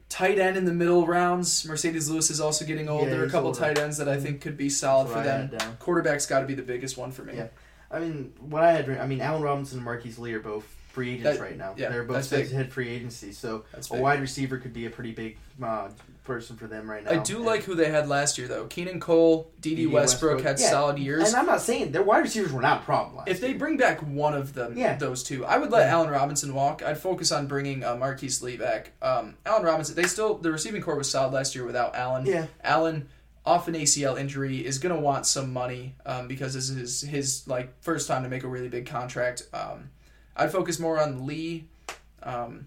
Tight 0.08 0.38
end 0.38 0.56
in 0.56 0.66
the 0.66 0.74
middle 0.74 1.08
rounds. 1.08 1.64
Marcedes 1.66 2.10
Lewis 2.10 2.30
is 2.30 2.40
also 2.40 2.64
getting 2.64 2.88
old. 2.88 3.04
Yeah, 3.06 3.10
there 3.10 3.22
are 3.24 3.26
a 3.26 3.30
couple 3.30 3.48
older. 3.48 3.60
tight 3.60 3.80
ends 3.80 3.98
that 3.98 4.08
I 4.08 4.20
think 4.20 4.40
could 4.40 4.56
be 4.56 4.70
solid 4.70 5.10
for 5.10 5.18
I 5.18 5.24
them. 5.24 5.50
Quarterback's 5.80 6.26
got 6.28 6.42
to 6.42 6.46
be 6.46 6.54
the 6.54 6.62
biggest 6.62 6.96
one 6.96 7.12
for 7.12 7.24
me. 7.24 7.36
Yeah. 7.36 7.48
I 7.90 8.00
mean, 8.00 8.34
what 8.40 8.64
I 8.64 8.72
had, 8.74 8.90
I 8.98 9.08
mean, 9.08 9.20
Allen 9.22 9.42
Robinson 9.42 9.80
and 9.80 9.86
Marquise 9.86 10.20
Lee 10.20 10.34
are 10.34 10.40
both 10.40 10.64
free 10.90 11.16
agents 11.16 11.38
That- 11.40 11.44
right 11.44 11.58
now. 11.58 11.74
yeah, 11.76 11.90
They're 11.90 12.04
both 12.04 12.18
that's 12.18 12.28
set 12.28 12.48
to 12.50 12.56
hit 12.56 12.72
free 12.72 12.90
agency, 12.90 13.32
so 13.32 13.66
a 13.92 13.98
wide 13.98 14.22
receiver 14.22 14.58
could 14.60 14.74
be 14.74 14.86
a 14.86 14.90
pretty 14.90 15.12
big 15.12 15.38
uh, 15.62 15.90
person 16.26 16.58
for 16.58 16.68
them 16.68 16.90
right 16.90 17.04
now. 17.06 17.12
I 17.12 17.18
do 17.18 17.38
And- 17.38 17.46
like 17.46 17.64
who 17.64 17.76
they 17.76 17.90
had 17.90 18.10
last 18.10 18.38
year 18.38 18.48
though. 18.48 18.66
Keelan 18.66 19.00
Cole, 19.00 19.52
Dede 19.62 19.90
Westbrook, 19.92 20.38
Westbrook. 20.40 20.42
had 20.42 20.60
Yeah. 20.60 20.70
solid 20.70 21.00
years. 21.00 21.28
And 21.30 21.38
I'm 21.38 21.46
not 21.46 21.62
saying 21.62 21.92
their 21.94 22.04
wide 22.04 22.24
receivers 22.24 22.52
were 22.52 22.62
not 22.62 22.82
a 22.82 22.86
problem. 22.86 23.16
Last 23.18 23.30
If 23.30 23.40
they 23.40 23.54
bring 23.54 23.78
back 23.78 24.00
one 24.02 24.34
of 24.34 24.54
them, 24.54 24.78
Yeah. 24.78 24.98
those 24.98 25.24
two, 25.24 25.46
I 25.46 25.58
would 25.58 25.72
let 25.72 25.86
Yeah. 25.88 25.94
Allen 25.94 26.10
Robinson 26.10 26.54
walk. 26.54 26.84
I'd 26.84 26.98
focus 26.98 27.32
on 27.32 27.48
bringing 27.48 27.84
uh, 27.84 27.96
Marquise 27.96 28.42
Lee 28.42 28.58
back. 28.58 28.92
Um, 29.02 29.36
Allen 29.46 29.64
Robinson, 29.64 29.96
they 29.96 30.04
still 30.08 30.36
the 30.38 30.52
receiving 30.52 30.82
corps 30.82 30.98
was 30.98 31.10
solid 31.10 31.32
last 31.34 31.56
year 31.56 31.64
without 31.66 31.96
Allen. 31.96 32.26
yeah, 32.26 32.48
Allen 32.64 33.08
off 33.46 33.68
an 33.68 33.76
ACL 33.76 34.16
injury 34.18 34.66
is 34.66 34.80
gonna 34.80 35.00
want 35.00 35.26
some 35.28 35.54
money 35.54 35.94
um, 36.06 36.28
because 36.28 36.56
this 36.56 36.70
is 36.70 37.02
his 37.02 37.48
like 37.48 37.70
first 37.82 38.08
time 38.08 38.24
to 38.24 38.30
make 38.30 38.44
a 38.44 38.48
really 38.48 38.70
big 38.70 38.88
contract. 38.88 39.44
Um, 39.54 39.92
I'd 40.36 40.52
focus 40.52 40.80
more 40.80 41.00
on 41.00 41.26
Lee, 41.28 41.68
um, 42.24 42.66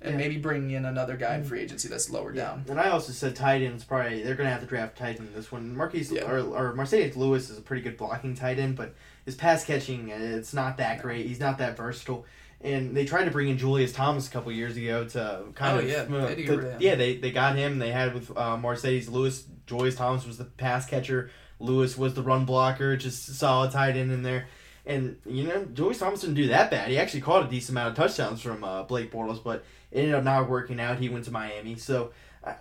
and 0.00 0.12
Yeah. 0.12 0.16
maybe 0.18 0.36
bringing 0.38 0.70
in 0.70 0.84
another 0.84 1.16
guy 1.16 1.34
in 1.36 1.44
free 1.44 1.60
agency 1.60 1.88
that's 1.88 2.08
lower 2.10 2.32
yeah. 2.34 2.44
down. 2.44 2.64
And 2.68 2.78
I 2.80 2.90
also 2.90 3.12
said 3.12 3.34
tight 3.34 3.62
ends 3.62 3.84
probably 3.84 4.22
they're 4.22 4.34
gonna 4.36 4.50
have 4.50 4.60
to 4.60 4.66
draft 4.66 4.96
tight 4.96 5.18
end 5.18 5.28
in 5.28 5.34
this 5.34 5.50
one. 5.50 5.76
Marquise 5.76 6.12
Yeah. 6.12 6.30
or, 6.30 6.38
or 6.38 6.74
Marcedes 6.74 7.16
Lewis 7.16 7.50
is 7.50 7.58
a 7.58 7.62
pretty 7.62 7.82
good 7.82 7.96
blocking 7.96 8.34
tight 8.34 8.58
end, 8.58 8.76
but 8.76 8.94
his 9.24 9.34
pass 9.34 9.64
catching 9.64 10.08
it's 10.10 10.54
not 10.54 10.76
that 10.76 11.02
great. 11.02 11.26
He's 11.26 11.40
not 11.40 11.58
that 11.58 11.76
versatile. 11.76 12.24
And 12.60 12.96
they 12.96 13.04
tried 13.04 13.24
to 13.26 13.30
bring 13.30 13.48
in 13.48 13.56
Julius 13.58 13.92
Thomas 13.92 14.26
a 14.26 14.30
couple 14.32 14.50
years 14.50 14.76
ago 14.76 15.04
to 15.04 15.44
kind 15.54 15.76
Oh, 15.76 15.80
of 15.80 15.88
yeah. 15.88 16.16
uh, 16.16 16.26
They 16.26 16.34
did 16.34 16.46
to- 16.46 16.70
him. 16.72 16.76
yeah 16.80 16.94
they 16.94 17.16
they 17.16 17.30
got 17.30 17.56
him. 17.56 17.78
They 17.78 17.90
had 17.92 18.14
with 18.14 18.30
uh, 18.30 18.56
Marcedes 18.56 19.10
Lewis. 19.10 19.44
Julius 19.66 19.96
Thomas 19.96 20.26
was 20.26 20.38
the 20.38 20.44
pass 20.44 20.86
catcher. 20.86 21.30
Lewis 21.60 21.98
was 21.98 22.14
the 22.14 22.22
run 22.22 22.44
blocker, 22.44 22.96
just 22.96 23.34
solid 23.34 23.72
tight 23.72 23.96
end 23.96 24.12
in 24.12 24.22
there. 24.22 24.46
And 24.88 25.18
you 25.26 25.44
know, 25.44 25.66
Julius 25.66 25.98
Thomas 25.98 26.22
didn't 26.22 26.36
do 26.36 26.48
that 26.48 26.70
bad. 26.70 26.88
He 26.90 26.98
actually 26.98 27.20
caught 27.20 27.46
a 27.46 27.48
decent 27.48 27.76
amount 27.76 27.90
of 27.90 27.96
touchdowns 27.96 28.40
from 28.40 28.64
uh, 28.64 28.82
Blake 28.84 29.12
Bortles, 29.12 29.42
but 29.44 29.62
it 29.92 29.98
ended 30.00 30.14
up 30.14 30.24
not 30.24 30.48
working 30.48 30.80
out. 30.80 30.98
He 30.98 31.08
went 31.10 31.26
to 31.26 31.30
Miami, 31.30 31.76
so 31.76 32.10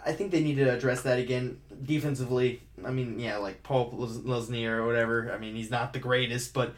I, 0.05 0.11
think 0.11 0.31
they 0.31 0.41
need 0.41 0.55
to 0.55 0.69
address 0.69 1.03
that 1.03 1.19
again 1.19 1.61
defensively. 1.83 2.61
I 2.85 2.91
mean, 2.91 3.17
yeah, 3.19 3.37
like 3.37 3.63
Paul 3.63 3.91
Lesnier 3.91 4.77
or 4.77 4.85
whatever. 4.85 5.31
I 5.31 5.37
mean, 5.37 5.55
he's 5.55 5.71
not 5.71 5.93
the 5.93 5.99
greatest, 5.99 6.53
but 6.53 6.75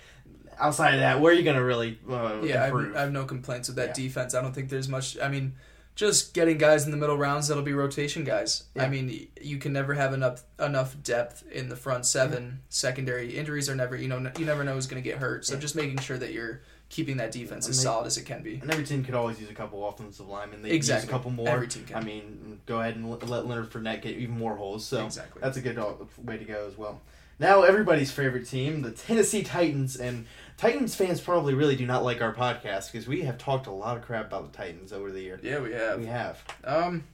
outside 0.59 0.93
of 0.93 0.99
that, 0.99 1.19
where 1.19 1.33
are 1.33 1.35
you 1.35 1.43
gonna 1.43 1.63
really 1.63 1.97
uh, 2.09 2.41
Yeah, 2.43 2.63
I 2.63 2.65
have. 2.67 2.95
I 2.95 2.99
have 3.01 3.11
no 3.11 3.25
complaints 3.25 3.69
with 3.69 3.77
that 3.77 3.97
Yeah. 3.97 4.03
defense. 4.05 4.35
I 4.35 4.41
don't 4.41 4.53
think 4.53 4.69
there's 4.69 4.89
much. 4.89 5.17
I 5.19 5.29
mean, 5.29 5.53
just 5.99 6.33
getting 6.33 6.57
guys 6.57 6.85
in 6.85 6.91
the 6.91 6.97
middle 6.97 7.17
rounds 7.17 7.49
that'll 7.49 7.61
be 7.61 7.73
rotation 7.73 8.23
guys. 8.23 8.63
Yeah. 8.73 8.83
I 8.83 8.89
mean, 8.89 9.27
you 9.41 9.57
can 9.57 9.73
never 9.73 9.93
have 9.95 10.13
enough 10.13 10.43
enough 10.57 10.95
depth 11.03 11.43
in 11.51 11.67
the 11.67 11.75
front 11.75 12.05
seven. 12.05 12.61
Secondary 12.69 13.35
injuries 13.37 13.67
are 13.69 13.75
never. 13.75 13.97
You 13.97 14.07
know, 14.07 14.31
you 14.39 14.45
never 14.45 14.63
know 14.63 14.75
who's 14.75 14.87
going 14.87 15.03
to 15.03 15.07
get 15.07 15.19
hurt. 15.19 15.45
So 15.45 15.55
Yeah. 15.55 15.59
just 15.59 15.75
making 15.75 15.97
sure 15.97 16.17
that 16.17 16.31
you're 16.31 16.61
keeping 16.87 17.17
that 17.17 17.33
defense 17.33 17.65
And 17.65 17.71
as 17.73 17.79
they- 17.79 17.83
solid 17.83 18.07
as 18.07 18.17
it 18.17 18.23
can 18.23 18.41
be. 18.43 18.55
and 18.61 18.71
every 18.71 18.85
team 18.85 19.03
could 19.03 19.13
always 19.13 19.41
use 19.41 19.49
a 19.49 19.53
couple 19.53 19.85
offensive 19.89 20.29
linemen. 20.29 20.61
They 20.61 20.69
Exactly. 20.71 21.03
use 21.07 21.09
a 21.09 21.11
couple 21.11 21.31
more. 21.31 21.49
Every 21.49 21.67
team 21.67 21.83
can. 21.83 21.97
I 21.97 22.01
mean, 22.01 22.61
go 22.65 22.79
ahead 22.79 22.95
and 22.95 23.09
let 23.29 23.45
Leonard 23.45 23.69
Fournette 23.69 24.01
get 24.01 24.15
even 24.15 24.37
more 24.37 24.55
holes. 24.55 24.85
So 24.85 25.05
exactly. 25.05 25.41
That's 25.41 25.57
a 25.57 25.61
good 25.61 25.77
uh, 25.77 25.95
way 26.23 26.37
to 26.37 26.45
go 26.45 26.65
as 26.65 26.77
well. 26.77 27.01
Now, 27.41 27.63
everybody's 27.63 28.09
favorite 28.11 28.47
team, 28.47 28.81
the 28.83 28.91
Tennessee 28.91 29.43
Titans, 29.43 29.95
and 29.97 30.25
Titans 30.59 30.93
fans 30.93 31.21
probably 31.21 31.53
really 31.53 31.77
do 31.77 31.85
not 31.85 32.03
like 32.03 32.21
our 32.21 32.33
podcast 32.35 32.91
because 32.91 33.07
we 33.07 33.21
have 33.21 33.37
talked 33.37 33.67
a 33.67 33.71
lot 33.71 33.95
of 33.95 34.03
crap 34.03 34.25
about 34.27 34.51
the 34.51 34.57
Titans 34.57 34.91
over 34.91 35.09
the 35.09 35.21
year. 35.21 35.39
yeah, 35.41 35.59
we 35.61 35.71
have. 35.71 35.99
We 35.99 36.05
have. 36.07 36.43
Um, 36.65 37.05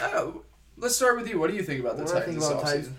oh, 0.00 0.42
let's 0.76 0.96
start 0.96 1.16
with 1.16 1.28
you. 1.28 1.38
What 1.38 1.50
do 1.50 1.56
you 1.56 1.62
think 1.62 1.78
about 1.78 1.96
the 1.98 2.02
What 2.02 2.14
Titans? 2.14 2.44
about 2.44 2.64
this 2.64 2.72
Titans? 2.72 2.90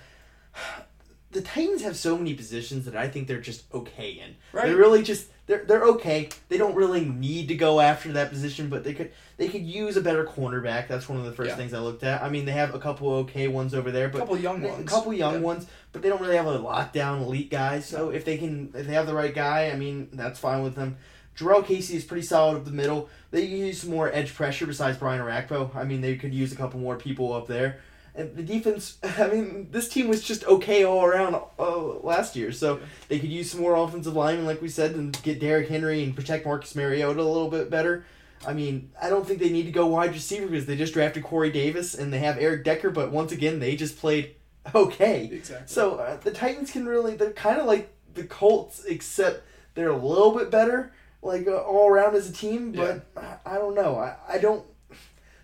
The 1.32 1.42
Titans 1.42 1.82
have 1.82 1.98
so 1.98 2.16
many 2.16 2.36
positions 2.36 2.86
that 2.86 2.96
I 2.96 3.08
think 3.10 3.28
they're 3.28 3.42
just 3.42 3.64
okay 3.74 4.12
in. 4.12 4.36
Right. 4.52 4.68
They're 4.68 4.78
really 4.78 5.02
just 5.02 5.30
they're 5.46 5.66
they're 5.66 5.84
okay. 5.84 6.30
They 6.50 6.58
don't 6.58 6.76
really 6.76 7.04
need 7.06 7.48
to 7.50 7.56
go 7.56 7.80
after 7.80 8.12
that 8.14 8.30
position, 8.30 8.70
but 8.70 8.84
they 8.84 8.94
could 8.94 9.12
they 9.38 9.50
could 9.50 9.64
use 9.64 9.98
a 9.98 10.02
better 10.02 10.24
cornerback. 10.26 10.88
That's 10.88 11.10
one 11.10 11.20
of 11.20 11.26
the 11.26 11.32
first 11.34 11.50
Yeah. 11.50 11.56
things 11.56 11.74
I 11.74 11.80
looked 11.80 12.04
at. 12.04 12.22
I 12.22 12.30
mean, 12.30 12.46
they 12.46 12.52
have 12.54 12.74
a 12.74 12.80
couple 12.80 13.12
okay 13.12 13.48
ones 13.48 13.74
over 13.74 13.92
there, 13.92 14.06
A 14.06 14.10
but 14.10 14.20
couple 14.20 14.38
young 14.38 14.64
A 14.64 14.68
ones. 14.70 14.90
couple 14.90 15.14
young 15.14 15.36
Yeah. 15.36 15.40
ones, 15.40 15.68
but 15.92 16.02
they 16.02 16.10
don't 16.10 16.22
really 16.22 16.36
have 16.38 16.48
a 16.48 16.60
lockdown 16.60 17.22
elite 17.24 17.50
guy. 17.50 17.80
So 17.80 18.10
if 18.10 18.24
they 18.26 18.38
can, 18.38 18.72
if 18.76 18.88
they 18.88 18.94
have 18.94 19.08
the 19.08 19.14
right 19.16 19.34
guy, 19.34 19.70
I 19.72 19.76
mean, 19.76 20.10
that's 20.14 20.40
fine 20.40 20.64
with 20.64 20.76
them. 20.76 20.98
Jurrell 21.36 21.66
Casey 21.66 21.98
is 21.98 22.04
pretty 22.04 22.26
solid 22.26 22.58
up 22.58 22.66
the 22.66 22.72
middle. 22.72 23.10
They 23.32 23.44
use 23.44 23.82
some 23.82 23.90
more 23.90 24.12
edge 24.14 24.36
pressure 24.36 24.68
besides 24.68 24.98
Brian 25.00 25.20
Orakpo. 25.20 25.76
I 25.76 25.84
mean, 25.84 26.02
they 26.02 26.16
could 26.16 26.34
use 26.34 26.52
a 26.54 26.56
couple 26.56 26.80
more 26.80 26.96
people 26.96 27.34
up 27.34 27.48
there. 27.48 27.80
And 28.16 28.36
the 28.36 28.44
defense, 28.44 28.98
I 29.04 29.28
mean, 29.28 29.70
this 29.72 29.90
team 29.90 30.08
was 30.08 30.24
just 30.24 30.44
okay 30.46 30.84
all 30.84 31.04
around 31.04 31.36
uh, 31.58 31.78
last 31.78 32.36
year. 32.36 32.52
So 32.52 32.80
they 33.08 33.20
could 33.20 33.30
use 33.30 33.52
some 33.52 33.62
more 33.62 33.76
offensive 33.76 34.16
linemen, 34.16 34.46
like 34.46 34.62
we 34.62 34.70
said, 34.70 34.92
and 34.96 35.20
get 35.24 35.40
Derrick 35.40 35.70
Henry 35.70 36.04
and 36.04 36.16
protect 36.16 36.46
Marcus 36.46 36.76
Mariota 36.76 37.20
a 37.20 37.24
little 37.24 37.50
bit 37.50 37.70
better. 37.70 38.06
I 38.46 38.54
mean, 38.54 38.92
I 39.02 39.10
don't 39.10 39.26
think 39.26 39.40
they 39.40 39.50
need 39.50 39.64
to 39.64 39.72
go 39.72 39.88
wide 39.88 40.12
receiver 40.12 40.48
because 40.48 40.66
they 40.66 40.76
just 40.76 40.94
drafted 40.94 41.24
Corey 41.24 41.52
Davis 41.52 41.96
and 41.96 42.12
they 42.12 42.20
have 42.20 42.38
Eric 42.38 42.66
Decker, 42.66 42.90
but 42.92 43.12
once 43.12 43.32
again, 43.32 43.60
they 43.60 43.76
just 43.76 43.98
played 43.98 44.36
okay. 44.76 45.30
Exactly. 45.32 45.68
So 45.68 45.96
uh, 45.96 46.18
the 46.18 46.32
Titans 46.32 46.72
can 46.72 46.86
really, 46.86 47.16
they're 47.16 47.32
kind 47.32 47.60
of 47.60 47.66
like 47.66 47.94
the 48.14 48.24
Colts, 48.24 48.84
except 48.86 49.44
they're 49.76 49.90
a 49.90 49.98
little 49.98 50.36
bit 50.38 50.50
better, 50.50 50.94
like 51.22 51.48
uh, 51.48 51.58
all 51.58 51.90
around 51.90 52.16
as 52.16 52.30
a 52.30 52.34
team, 52.34 52.72
but 52.72 53.06
I, 53.18 53.38
I 53.46 53.56
don't 53.56 53.76
know. 53.76 53.98
I, 53.98 54.16
I 54.28 54.38
don't. 54.38 54.66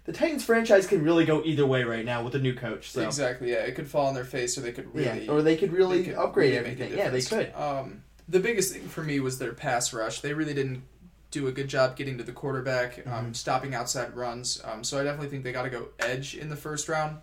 The 0.10 0.18
Titans 0.18 0.44
franchise 0.44 0.88
can 0.88 1.04
really 1.04 1.24
go 1.24 1.44
either 1.46 1.68
way 1.68 1.84
right 1.84 2.04
now 2.04 2.24
with 2.24 2.34
a 2.34 2.40
new 2.40 2.56
coach. 2.56 2.90
So. 2.90 3.04
Exactly. 3.04 3.52
Yeah, 3.52 3.58
it 3.58 3.76
could 3.76 3.88
fall 3.88 4.08
on 4.08 4.16
their 4.16 4.26
face, 4.26 4.58
or 4.58 4.62
they 4.62 4.72
could 4.72 4.92
really. 4.96 5.26
Yeah, 5.26 5.32
or 5.32 5.44
they 5.44 5.56
could 5.56 5.72
really 5.72 6.00
they 6.02 6.06
could 6.06 6.16
upgrade 6.16 6.56
really 6.56 6.58
everything. 6.72 6.98
Yeah, 6.98 7.10
they 7.12 7.22
could. 7.22 7.54
Um, 7.54 8.02
the 8.28 8.40
biggest 8.40 8.74
thing 8.74 8.88
for 8.88 9.04
me 9.04 9.20
was 9.20 9.38
their 9.38 9.54
pass 9.54 9.94
rush. 9.94 10.22
They 10.22 10.34
really 10.34 10.56
didn't 10.56 10.82
do 11.30 11.46
a 11.46 11.52
good 11.52 11.68
job 11.68 11.96
getting 11.96 12.18
to 12.18 12.24
the 12.24 12.32
quarterback, 12.32 12.96
Mm-hmm. 12.96 13.14
um, 13.14 13.34
stopping 13.36 13.76
outside 13.76 14.16
runs. 14.16 14.60
Um, 14.66 14.84
so 14.84 15.00
I 15.00 15.04
definitely 15.04 15.30
think 15.30 15.44
they 15.44 15.52
got 15.52 15.62
to 15.62 15.70
go 15.70 15.90
edge 16.00 16.34
in 16.36 16.50
the 16.50 16.56
first 16.56 16.90
round. 16.90 17.18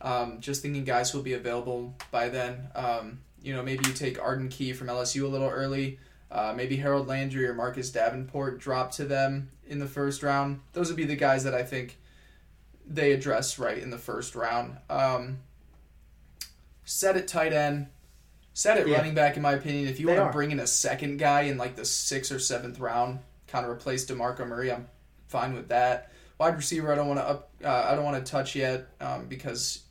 Um, 0.00 0.40
just 0.40 0.62
thinking 0.62 0.82
guys 0.82 1.14
will 1.14 1.22
be 1.22 1.34
available 1.34 1.94
by 2.10 2.28
then. 2.28 2.66
Um, 2.74 3.20
you 3.40 3.54
know, 3.54 3.62
maybe 3.62 3.86
you 3.86 3.92
take 3.94 4.20
Arden 4.20 4.48
Key 4.48 4.72
from 4.72 4.88
LSU 4.88 5.22
a 5.22 5.28
little 5.28 5.48
early. 5.48 6.00
Uh, 6.32 6.52
maybe 6.56 6.74
Harold 6.74 7.06
Landry 7.06 7.46
or 7.46 7.54
Marcus 7.54 7.88
Davenport 7.90 8.58
drop 8.58 8.90
to 8.94 9.04
them 9.04 9.48
in 9.68 9.78
the 9.78 9.86
first 9.86 10.24
round. 10.24 10.58
Those 10.72 10.88
would 10.88 10.96
be 10.96 11.04
the 11.04 11.14
guys 11.14 11.44
that 11.44 11.54
I 11.54 11.62
think 11.62 11.98
they 12.86 13.12
address 13.12 13.58
right 13.58 13.78
in 13.78 13.90
the 13.90 13.98
first 13.98 14.34
round. 14.34 14.76
Um, 14.88 15.38
set 16.84 17.16
at 17.16 17.26
tight 17.28 17.52
end, 17.52 17.88
set 18.54 18.78
at 18.78 18.86
Yeah. 18.86 18.96
running 18.96 19.14
back. 19.14 19.36
In 19.36 19.42
my 19.42 19.52
opinion, 19.52 19.88
if 19.88 19.98
you 20.00 20.06
want 20.08 20.20
to 20.20 20.30
bring 20.32 20.50
in 20.50 20.60
a 20.60 20.66
second 20.66 21.18
guy 21.18 21.42
in 21.42 21.58
like 21.58 21.76
the 21.76 21.84
sixth 21.84 22.30
or 22.32 22.38
seventh 22.38 22.78
round, 22.78 23.20
kind 23.48 23.64
of 23.64 23.70
replace 23.70 24.04
Demarco 24.06 24.46
Murray, 24.46 24.70
I'm 24.72 24.88
fine 25.28 25.54
with 25.54 25.68
that. 25.68 26.12
Wide 26.38 26.56
receiver, 26.56 26.92
I 26.92 26.94
don't 26.96 27.08
want 27.08 27.18
to 27.20 27.26
up. 27.28 27.50
Uh, 27.64 27.86
I 27.90 27.94
don't 27.94 28.04
want 28.04 28.24
to 28.24 28.30
touch 28.30 28.54
yet 28.54 28.88
um, 29.00 29.26
because, 29.26 29.82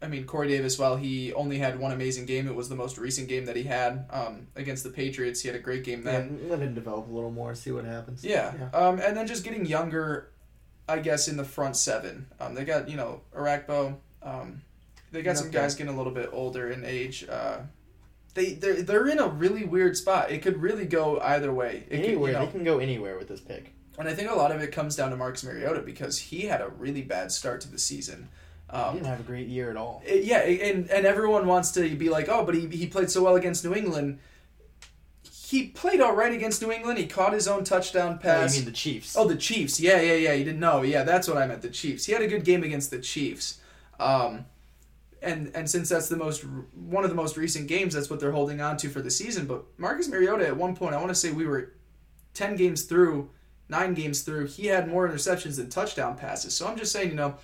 I 0.00 0.06
mean, 0.06 0.24
Corey 0.26 0.46
Davis. 0.48 0.78
While 0.78 0.96
he 0.96 1.32
only 1.32 1.58
had 1.58 1.78
one 1.78 1.90
amazing 1.90 2.24
game, 2.26 2.46
it 2.46 2.54
was 2.54 2.68
the 2.68 2.76
most 2.76 2.98
recent 2.98 3.28
game 3.28 3.46
that 3.46 3.56
he 3.56 3.64
had 3.64 4.06
um, 4.10 4.46
against 4.54 4.84
the 4.84 4.90
Patriots. 4.90 5.40
He 5.40 5.48
had 5.48 5.56
a 5.56 5.60
great 5.60 5.82
game 5.82 6.04
then. 6.04 6.38
Yeah, 6.44 6.50
let 6.52 6.60
him 6.60 6.72
develop 6.74 7.08
a 7.08 7.12
little 7.12 7.32
more, 7.32 7.54
see 7.56 7.72
what 7.72 7.84
happens. 7.84 8.24
Yeah. 8.24 8.54
Yeah. 8.58 8.70
Um, 8.78 9.00
and 9.00 9.16
then 9.16 9.26
just 9.26 9.42
getting 9.42 9.66
younger, 9.66 10.30
I 10.88 10.98
guess, 11.00 11.28
in 11.28 11.36
the 11.36 11.44
front 11.44 11.76
seven. 11.76 12.26
Um, 12.40 12.54
they 12.54 12.64
got, 12.64 12.88
you 12.88 12.96
know, 12.96 13.20
Orakpo. 13.36 13.96
Um, 14.22 14.62
they 15.12 15.22
got 15.22 15.36
some 15.36 15.50
guys 15.50 15.74
getting 15.74 15.92
a 15.92 15.96
little 15.96 16.12
bit 16.12 16.30
older 16.32 16.70
in 16.70 16.84
age. 16.84 17.26
Uh, 17.28 17.58
they, 18.34 18.52
they're, 18.54 18.82
they're 18.82 19.08
in 19.08 19.18
a 19.18 19.28
really 19.28 19.64
weird 19.64 19.96
spot. 19.96 20.30
It 20.30 20.42
could 20.42 20.60
really 20.62 20.84
go 20.86 21.20
either 21.20 21.52
way. 21.52 21.84
It 21.90 22.00
Anywhere 22.00 22.32
you 22.32 22.38
know, 22.38 22.46
they 22.46 22.52
can 22.52 22.64
go 22.64 22.78
anywhere 22.78 23.18
with 23.18 23.28
this 23.28 23.40
pick. 23.40 23.72
and 23.98 24.08
I 24.08 24.14
think 24.14 24.30
a 24.30 24.34
lot 24.34 24.50
of 24.52 24.60
it 24.60 24.70
comes 24.72 24.96
down 24.96 25.10
to 25.10 25.16
Marcus 25.16 25.44
Mariota 25.44 25.80
because 25.80 26.18
he 26.18 26.42
had 26.42 26.60
a 26.60 26.68
really 26.68 27.02
bad 27.02 27.32
start 27.32 27.60
to 27.62 27.70
the 27.70 27.78
season. 27.78 28.28
he 28.70 28.76
Um, 28.76 28.94
didn't 28.94 29.06
have 29.06 29.20
a 29.20 29.24
great 29.24 29.48
year 29.48 29.70
at 29.70 29.76
all. 29.76 30.02
it- 30.06 30.24
yeah, 30.24 30.38
and 30.40 30.90
and 30.90 31.06
everyone 31.06 31.46
wants 31.46 31.70
to 31.72 31.94
be 31.96 32.10
like, 32.10 32.28
oh, 32.28 32.44
but 32.44 32.54
he, 32.54 32.66
he 32.68 32.86
played 32.86 33.10
so 33.10 33.22
well 33.24 33.34
against 33.36 33.64
New 33.64 33.74
England. 33.74 34.18
He 35.48 35.68
played 35.68 36.02
all 36.02 36.14
right 36.14 36.34
against 36.34 36.60
New 36.60 36.70
England. 36.70 36.98
He 36.98 37.06
caught 37.06 37.32
his 37.32 37.48
own 37.48 37.64
touchdown 37.64 38.16
Oh, 38.18 38.22
pass. 38.22 38.54
you 38.54 38.60
mean 38.60 38.66
the 38.66 38.76
Chiefs? 38.76 39.16
Oh, 39.16 39.26
the 39.26 39.34
Chiefs. 39.34 39.80
Yeah, 39.80 39.98
yeah, 39.98 40.12
yeah. 40.12 40.32
You 40.34 40.44
didn't 40.44 40.60
know. 40.60 40.82
Yeah, 40.82 41.04
that's 41.04 41.26
what 41.26 41.38
I 41.38 41.46
meant. 41.46 41.62
The 41.62 41.70
Chiefs. 41.70 42.04
He 42.04 42.12
had 42.12 42.20
a 42.20 42.26
good 42.28 42.44
game 42.44 42.62
against 42.64 42.90
the 42.90 42.98
Chiefs. 42.98 43.58
Um, 43.98 44.44
and 45.22 45.50
and 45.54 45.68
since 45.68 45.88
that's 45.88 46.10
the 46.10 46.18
most 46.18 46.44
one 46.74 47.02
of 47.02 47.08
the 47.08 47.16
most 47.16 47.38
recent 47.38 47.66
games, 47.66 47.94
that's 47.94 48.10
what 48.10 48.20
they're 48.20 48.30
holding 48.32 48.60
on 48.60 48.76
to 48.76 48.90
for 48.90 49.00
the 49.00 49.10
season. 49.10 49.46
But 49.46 49.64
Marcus 49.78 50.06
Mariota, 50.08 50.46
at 50.46 50.56
one 50.56 50.76
point, 50.76 50.94
I 50.94 50.98
want 50.98 51.08
to 51.08 51.14
say 51.14 51.32
we 51.32 51.46
were 51.46 51.72
ten 52.34 52.54
games 52.54 52.82
through, 52.82 53.30
nine 53.70 53.94
games 53.94 54.20
through. 54.20 54.48
He 54.48 54.66
had 54.66 54.86
more 54.86 55.08
interceptions 55.08 55.56
than 55.56 55.70
touchdown 55.70 56.14
passes. 56.18 56.52
So 56.52 56.68
I'm 56.68 56.76
just 56.76 56.92
saying, 56.92 57.08
you 57.08 57.16
know, 57.16 57.36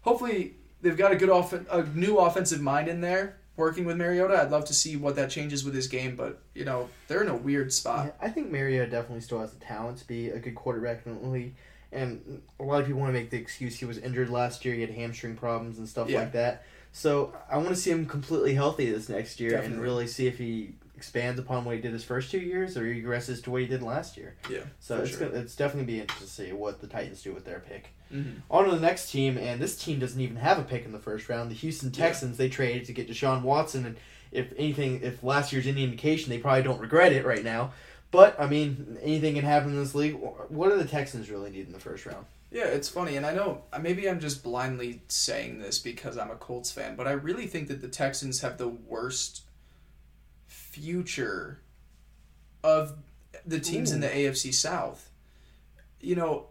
hopefully 0.00 0.54
they've 0.80 0.96
got 0.96 1.12
a 1.12 1.16
good 1.16 1.28
off 1.28 1.52
a 1.52 1.82
new 1.94 2.16
offensive 2.16 2.62
mind 2.62 2.88
in 2.88 3.02
there 3.02 3.36
working 3.56 3.84
with 3.84 3.96
Mariota. 3.96 4.40
I'd 4.40 4.50
love 4.50 4.64
to 4.66 4.74
see 4.74 4.96
what 4.96 5.16
that 5.16 5.30
changes 5.30 5.64
with 5.64 5.74
his 5.74 5.86
game, 5.86 6.16
but 6.16 6.40
you 6.54 6.64
know 6.64 6.88
they're 7.08 7.22
in 7.22 7.28
a 7.28 7.36
weird 7.36 7.72
spot. 7.72 8.06
Yeah, 8.06 8.26
I 8.26 8.30
think 8.30 8.50
Mariota 8.50 8.90
definitely 8.90 9.20
still 9.20 9.40
has 9.40 9.52
the 9.52 9.64
talent 9.64 9.98
to 9.98 10.06
be 10.06 10.28
a 10.30 10.38
good 10.38 10.54
quarterback 10.54 11.06
in 11.06 11.20
the 11.22 11.28
league. 11.28 11.54
And 11.92 12.42
a 12.58 12.64
lot 12.64 12.80
of 12.80 12.86
people 12.86 13.00
want 13.00 13.14
to 13.14 13.18
make 13.20 13.30
the 13.30 13.36
excuse 13.38 13.76
he 13.78 13.84
was 13.84 13.98
injured 13.98 14.28
last 14.28 14.64
year. 14.64 14.74
He 14.74 14.80
had 14.80 14.90
hamstring 14.90 15.36
problems 15.36 15.78
and 15.78 15.88
stuff 15.88 16.08
Yeah. 16.08 16.20
like 16.20 16.32
that. 16.32 16.64
So 16.90 17.32
I 17.48 17.56
want 17.58 17.68
to 17.68 17.76
see 17.76 17.90
him 17.92 18.06
completely 18.06 18.54
healthy 18.54 18.90
this 18.90 19.08
next 19.08 19.38
year 19.38 19.58
and 19.58 19.80
really 19.80 20.08
see 20.08 20.26
if 20.26 20.36
he 20.38 20.74
expands 20.96 21.38
upon 21.38 21.64
what 21.64 21.76
he 21.76 21.80
did 21.80 21.92
his 21.92 22.02
first 22.04 22.30
two 22.32 22.38
years 22.40 22.76
or 22.76 22.82
regresses 22.82 23.42
to 23.44 23.50
what 23.52 23.60
he 23.60 23.68
did 23.68 23.82
last 23.82 24.16
year. 24.16 24.34
Yeah, 24.50 24.60
So 24.80 25.02
it's 25.02 25.10
sure. 25.10 25.28
gonna, 25.28 25.40
it's 25.40 25.54
definitely 25.54 25.92
be 25.92 26.00
interesting 26.00 26.26
to 26.26 26.32
see 26.32 26.52
what 26.52 26.80
the 26.80 26.86
Titans 26.88 27.22
do 27.22 27.32
with 27.32 27.44
their 27.44 27.60
pick. 27.60 27.90
Mhm. 28.14 28.42
On 28.50 28.64
to 28.64 28.70
the 28.70 28.80
next 28.80 29.10
team, 29.10 29.36
and 29.36 29.60
this 29.60 29.76
team 29.76 29.98
doesn't 29.98 30.20
even 30.20 30.36
have 30.36 30.58
a 30.58 30.62
pick 30.62 30.84
in 30.84 30.92
the 30.92 30.98
first 31.00 31.28
round. 31.28 31.50
The 31.50 31.54
Houston 31.56 31.90
Yeah. 31.92 32.06
Texans 32.06 32.36
they 32.36 32.48
traded 32.48 32.84
to 32.86 32.92
get 32.92 33.08
Deshaun 33.08 33.42
Watson, 33.42 33.84
and 33.84 33.96
if 34.30 34.52
anything, 34.56 35.00
if 35.02 35.22
last 35.22 35.52
year's 35.52 35.66
any 35.66 35.82
indication, 35.82 36.30
they 36.30 36.38
probably 36.38 36.62
don't 36.62 36.80
regret 36.80 37.12
it 37.12 37.24
right 37.24 37.42
now. 37.44 37.72
But 38.10 38.38
I 38.38 38.46
mean, 38.46 38.98
anything 39.02 39.34
can 39.34 39.44
happen 39.44 39.70
in 39.70 39.76
this 39.76 39.94
league. 39.94 40.14
What 40.14 40.70
do 40.70 40.78
the 40.78 40.84
Texans 40.84 41.28
really 41.28 41.50
need 41.50 41.66
in 41.66 41.72
the 41.72 41.80
first 41.80 42.06
round? 42.06 42.26
Yeah, 42.52 42.66
it's 42.66 42.88
funny, 42.88 43.16
and 43.16 43.26
I 43.26 43.34
know 43.34 43.64
maybe 43.80 44.08
I'm 44.08 44.20
just 44.20 44.44
blindly 44.44 45.02
saying 45.08 45.58
this 45.58 45.80
because 45.80 46.16
I'm 46.16 46.30
a 46.30 46.36
Colts 46.36 46.70
fan, 46.70 46.94
but 46.94 47.08
I 47.08 47.12
really 47.12 47.48
think 47.48 47.66
that 47.66 47.80
the 47.80 47.88
Texans 47.88 48.42
have 48.42 48.58
the 48.58 48.68
worst 48.68 49.42
future 50.46 51.58
of 52.62 52.96
the 53.44 53.58
teams 53.58 53.90
in 53.90 54.00
the 54.00 54.06
AFC 54.08 54.52
South. 54.52 55.10
You 56.00 56.14
know, 56.14 56.46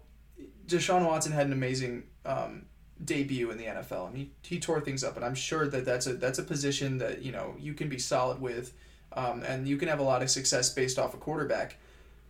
Deshaun 0.68 1.06
Watson 1.06 1.32
had 1.32 1.48
an 1.48 1.54
amazing 1.54 2.04
um, 2.26 2.66
debut 3.04 3.52
in 3.52 3.58
the 3.58 3.66
NFL, 3.66 4.08
and 4.08 4.18
he, 4.18 4.32
he 4.44 4.60
tore 4.60 4.82
things 4.82 5.04
up, 5.04 5.16
and 5.16 5.26
I'm 5.26 5.36
sure 5.36 5.68
that 5.68 5.86
that's 5.86 6.08
a 6.08 6.14
that's 6.14 6.40
a 6.40 6.44
position 6.44 6.98
that 7.00 7.22
you 7.22 7.32
know 7.32 7.56
you 7.60 7.74
can 7.74 7.90
be 7.90 8.00
solid 8.00 8.42
with, 8.42 8.74
um, 9.14 9.44
and 9.44 9.68
you 9.68 9.78
can 9.78 9.88
have 9.88 10.00
a 10.00 10.04
lot 10.04 10.22
of 10.22 10.30
success 10.30 10.74
based 10.74 10.98
off 10.98 11.14
a 11.14 11.18
quarterback, 11.18 11.78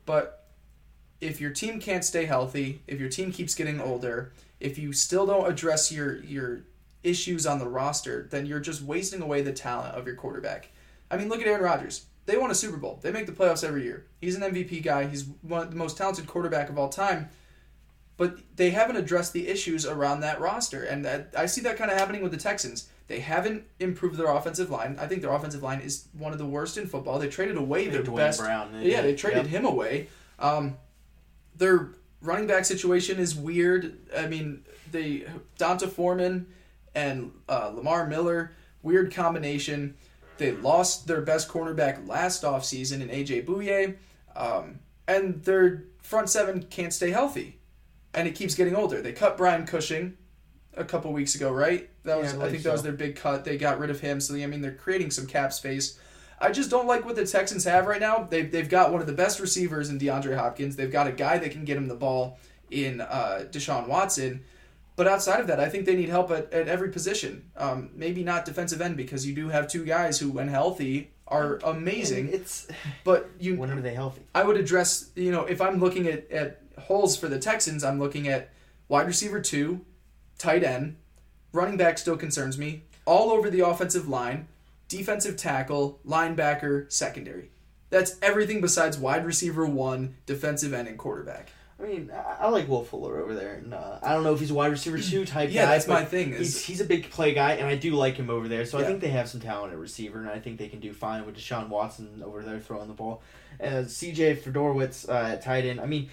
but 0.05 0.47
if 1.21 1.39
your 1.39 1.51
team 1.51 1.79
can't 1.79 2.03
stay 2.03 2.25
healthy, 2.25 2.81
if 2.86 2.99
your 2.99 3.09
team 3.09 3.31
keeps 3.31 3.55
getting 3.55 3.79
older, 3.79 4.34
if 4.59 4.77
you 4.77 4.91
still 4.91 5.25
don't 5.25 5.49
address 5.49 5.91
your 5.91 6.21
your 6.23 6.63
issues 7.03 7.45
on 7.45 7.59
the 7.59 7.67
roster, 7.67 8.27
then 8.31 8.45
you're 8.45 8.59
just 8.59 8.81
wasting 8.81 9.21
away 9.21 9.41
the 9.41 9.51
talent 9.51 9.95
of 9.95 10.07
your 10.07 10.15
quarterback. 10.15 10.69
I 11.11 11.17
mean, 11.17 11.29
look 11.29 11.41
at 11.41 11.47
Aaron 11.47 11.63
Rodgers. 11.63 12.05
they 12.25 12.38
won 12.38 12.49
a 12.49 12.55
Super 12.55 12.77
Bowl. 12.77 12.99
They 13.01 13.11
make 13.11 13.25
the 13.25 13.34
playoffs 13.34 13.63
every 13.63 13.84
year. 13.84 14.05
He's 14.21 14.36
an 14.36 14.41
MVP 14.41 14.84
guy. 14.84 15.05
He's 15.07 15.25
one 15.41 15.63
of 15.63 15.69
the 15.69 15.75
most 15.75 15.97
talented 15.97 16.25
quarterback 16.27 16.69
of 16.69 16.77
all 16.77 16.89
time. 16.89 17.29
But 18.18 18.38
they 18.55 18.70
haven't 18.70 18.97
addressed 18.97 19.34
the 19.34 19.47
issues 19.47 19.86
around 19.86 20.20
that 20.22 20.39
roster, 20.39 20.84
and 20.84 21.03
that, 21.05 21.34
I 21.38 21.47
see 21.47 21.61
that 21.61 21.78
kind 21.78 21.89
of 21.89 21.97
happening 21.97 22.22
with 22.22 22.32
the 22.32 22.38
Texans. 22.38 22.88
They 23.07 23.20
haven't 23.20 23.64
improved 23.80 24.18
their 24.18 24.28
offensive 24.28 24.70
line. 24.70 24.97
I 24.99 25.07
think 25.07 25.22
their 25.22 25.32
offensive 25.34 25.64
line 25.64 25.82
is 25.82 26.07
one 26.18 26.32
of 26.32 26.38
the 26.38 26.45
worst 26.45 26.78
in 26.78 26.86
football. 26.88 27.18
They 27.20 27.28
traded 27.28 27.57
away 27.57 27.88
their 27.89 28.03
Duane 28.03 28.18
best. 28.18 28.39
Brown, 28.39 28.70
yeah, 28.82 29.01
they 29.01 29.16
traded 29.16 29.43
Yep. 29.45 29.51
him 29.51 29.66
away. 29.66 30.07
Um, 30.39 30.78
their 31.57 31.89
running 32.22 32.47
back 32.47 32.66
situation 32.66 33.18
is 33.20 33.36
weird. 33.36 33.97
I 34.16 34.28
mean, 34.28 34.64
they 34.91 35.26
D'Onta 35.57 35.89
Foreman 35.89 36.47
and 36.95 37.32
uh, 37.49 37.70
Lamar 37.74 38.07
Miller, 38.07 38.51
weird 38.84 39.14
combination. 39.14 39.95
They 40.38 40.51
lost 40.51 41.07
their 41.07 41.22
best 41.22 41.49
cornerback 41.49 42.07
last 42.07 42.43
offseason 42.43 43.01
in 43.01 43.09
AJ 43.09 43.45
Bouye, 43.45 43.95
um, 44.36 44.80
and 45.07 45.43
their 45.43 45.84
front 46.01 46.30
seven 46.30 46.64
can't 46.64 46.93
stay 46.93 47.11
healthy, 47.11 47.59
and 48.14 48.28
it 48.28 48.36
keeps 48.36 48.55
getting 48.55 48.76
older. 48.76 49.01
They 49.01 49.14
cut 49.14 49.38
Brian 49.38 49.66
Cushing 49.66 50.18
a 50.76 50.84
couple 50.84 51.11
weeks 51.14 51.36
ago, 51.36 51.51
right? 51.51 51.89
That 52.03 52.20
was 52.20 52.34
Yeah, 52.34 52.43
I 52.43 52.49
think 52.49 52.64
that 52.64 52.72
was 52.72 52.84
their 52.84 52.93
big 52.93 53.16
cut. 53.16 53.45
They 53.45 53.57
got 53.57 53.80
rid 53.80 53.89
of 53.89 53.99
him, 53.99 54.20
so 54.20 54.36
I 54.36 54.45
mean 54.45 54.61
they're 54.61 54.72
creating 54.72 55.11
some 55.11 55.28
cap 55.28 55.53
space. 55.53 55.99
I 56.39 56.51
just 56.51 56.70
don't 56.70 56.88
like 56.88 57.05
what 57.05 57.16
the 57.16 57.26
Texans 57.26 57.64
have 57.64 57.86
right 57.86 58.01
now. 58.01 58.28
They've, 58.30 58.51
they've 58.51 58.68
got 58.68 58.91
one 58.91 58.99
of 58.99 59.07
the 59.07 59.14
best 59.14 59.39
receivers 59.39 59.89
in 59.89 59.97
DeAndre 59.97 60.36
Hopkins. 60.36 60.76
They've 60.76 60.91
got 60.91 61.07
a 61.07 61.11
guy 61.11 61.38
that 61.38 61.51
can 61.51 61.64
get 61.64 61.78
him 61.78 61.88
the 61.88 61.95
ball 61.95 62.38
in 62.70 62.99
uh, 62.99 63.45
Deshaun 63.49 63.88
Watson. 63.88 64.43
But 64.95 65.07
outside 65.07 65.39
of 65.39 65.47
that, 65.47 65.59
I 65.59 65.70
think 65.70 65.86
they 65.86 65.95
need 65.95 66.09
help 66.09 66.32
at, 66.32 66.51
at 66.51 66.68
every 66.68 66.89
position. 66.89 67.49
Um, 67.55 67.91
maybe 67.95 68.24
not 68.24 68.45
defensive 68.45 68.82
end 68.82 68.97
because 68.97 69.26
you 69.26 69.34
do 69.34 69.49
have 69.49 69.68
two 69.68 69.86
guys 69.86 70.20
who, 70.20 70.30
when 70.30 70.49
healthy, 70.49 71.14
are 71.28 71.59
amazing. 71.64 72.30
It's 72.34 72.68
But 73.03 73.30
you, 73.39 73.55
when 73.55 73.72
are 73.72 73.82
they 73.82 73.93
healthy? 73.93 74.24
I 74.36 74.43
would 74.43 74.57
address, 74.57 75.09
you 75.16 75.32
know, 75.32 75.45
if 75.45 75.61
I'm 75.61 75.80
looking 75.80 76.07
at, 76.07 76.30
at 76.30 76.61
holes 76.82 77.15
for 77.17 77.28
the 77.28 77.39
Texans, 77.39 77.84
I'm 77.84 77.99
looking 77.99 78.28
at 78.28 78.49
wide 78.88 79.07
receiver 79.07 79.41
two, 79.41 79.82
tight 80.38 80.63
end, 80.63 80.97
running 81.51 81.78
back 81.78 81.97
still 81.97 82.17
concerns 82.17 82.57
me, 82.57 82.84
all 83.05 83.32
over 83.32 83.49
the 83.49 83.61
offensive 83.61 84.07
line, 84.07 84.47
defensive 84.88 85.38
tackle, 85.38 85.99
linebacker, 86.05 86.91
secondary. 86.91 87.49
That's 87.89 88.17
everything 88.21 88.61
besides 88.61 88.97
wide 88.97 89.26
receiver 89.26 89.65
one, 89.65 90.15
defensive 90.26 90.74
end, 90.74 90.88
and 90.88 90.97
quarterback. 90.97 91.49
I 91.80 91.86
mean, 91.86 92.11
I, 92.39 92.47
like 92.47 92.67
Will 92.69 92.84
Fuller 92.84 93.19
over 93.19 93.34
there, 93.34 93.55
and 93.55 93.74
uh, 93.74 93.99
I 94.01 94.13
don't 94.13 94.24
know 94.24 94.34
if 94.34 94.39
he's 94.39 94.51
a 94.51 94.53
wide 94.53 94.71
receiver 94.71 94.99
two 94.99 95.26
type 95.26 95.49
Yeah, 95.51 95.65
guy. 95.65 95.71
that's 95.71 95.88
my 95.88 96.05
thing. 96.05 96.30
He's, 96.30 96.55
Is 96.55 96.65
he's 96.65 96.82
a 96.82 96.86
big 96.86 97.09
play 97.09 97.34
guy, 97.34 97.53
and 97.53 97.67
I 97.67 97.76
do 97.76 97.91
like 97.91 98.15
him 98.15 98.30
over 98.30 98.47
there. 98.47 98.65
So 98.65 98.80
I 98.80 98.84
think 98.84 99.01
they 99.01 99.09
have 99.09 99.28
some 99.28 99.41
talent 99.41 99.74
at 99.74 99.80
receiver, 99.80 100.19
and 100.19 100.30
I 100.30 100.39
think 100.39 100.59
they 100.59 100.69
can 100.69 100.80
do 100.80 100.93
fine 100.93 101.26
with 101.26 101.36
Deshaun 101.36 101.69
Watson 101.69 102.21
over 102.24 102.41
there 102.41 102.59
throwing 102.59 102.88
the 102.88 102.93
ball. 102.93 103.21
Uh, 103.61 103.84
C.J. 103.86 104.38
Fiedorowicz 104.38 105.09
uh, 105.09 105.34
at 105.34 105.41
tight 105.41 105.65
end. 105.65 105.82
I 105.82 105.86
mean, 105.86 106.09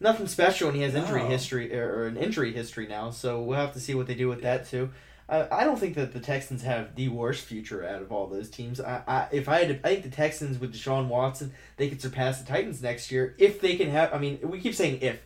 nothing 0.00 0.26
special, 0.26 0.68
and 0.68 0.76
he 0.76 0.82
has 0.82 0.94
injury 0.94 1.22
No. 1.22 1.28
history 1.28 1.74
or, 1.76 2.00
or 2.00 2.06
an 2.06 2.16
injury 2.16 2.52
history 2.52 2.86
now. 2.86 3.10
So 3.10 3.40
we'll 3.40 3.58
have 3.58 3.72
to 3.74 3.80
see 3.80 3.94
what 3.94 4.06
they 4.06 4.14
do 4.14 4.28
with 4.28 4.42
that 4.42 4.66
too. 4.68 4.90
Uh, 5.28 5.46
I 5.50 5.64
don't 5.64 5.78
think 5.78 5.96
that 5.96 6.12
the 6.12 6.20
Texans 6.20 6.62
have 6.62 6.94
the 6.94 7.08
worst 7.08 7.44
future 7.44 7.84
out 7.84 8.00
of 8.00 8.12
all 8.12 8.28
those 8.28 8.48
teams. 8.48 8.80
I, 8.80 9.02
I 9.08 9.28
if 9.32 9.48
I 9.48 9.64
had, 9.64 9.82
to, 9.82 9.88
I 9.88 9.94
think 9.94 10.04
the 10.04 10.10
Texans 10.10 10.60
with 10.60 10.72
Deshaun 10.72 11.08
Watson, 11.08 11.52
they 11.78 11.88
could 11.88 12.00
surpass 12.00 12.40
the 12.40 12.46
Titans 12.46 12.80
next 12.80 13.10
year 13.10 13.34
if 13.38 13.60
they 13.60 13.74
can 13.76 13.90
have. 13.90 14.14
I 14.14 14.18
mean, 14.18 14.38
we 14.44 14.60
keep 14.60 14.74
saying 14.74 15.00
if 15.02 15.18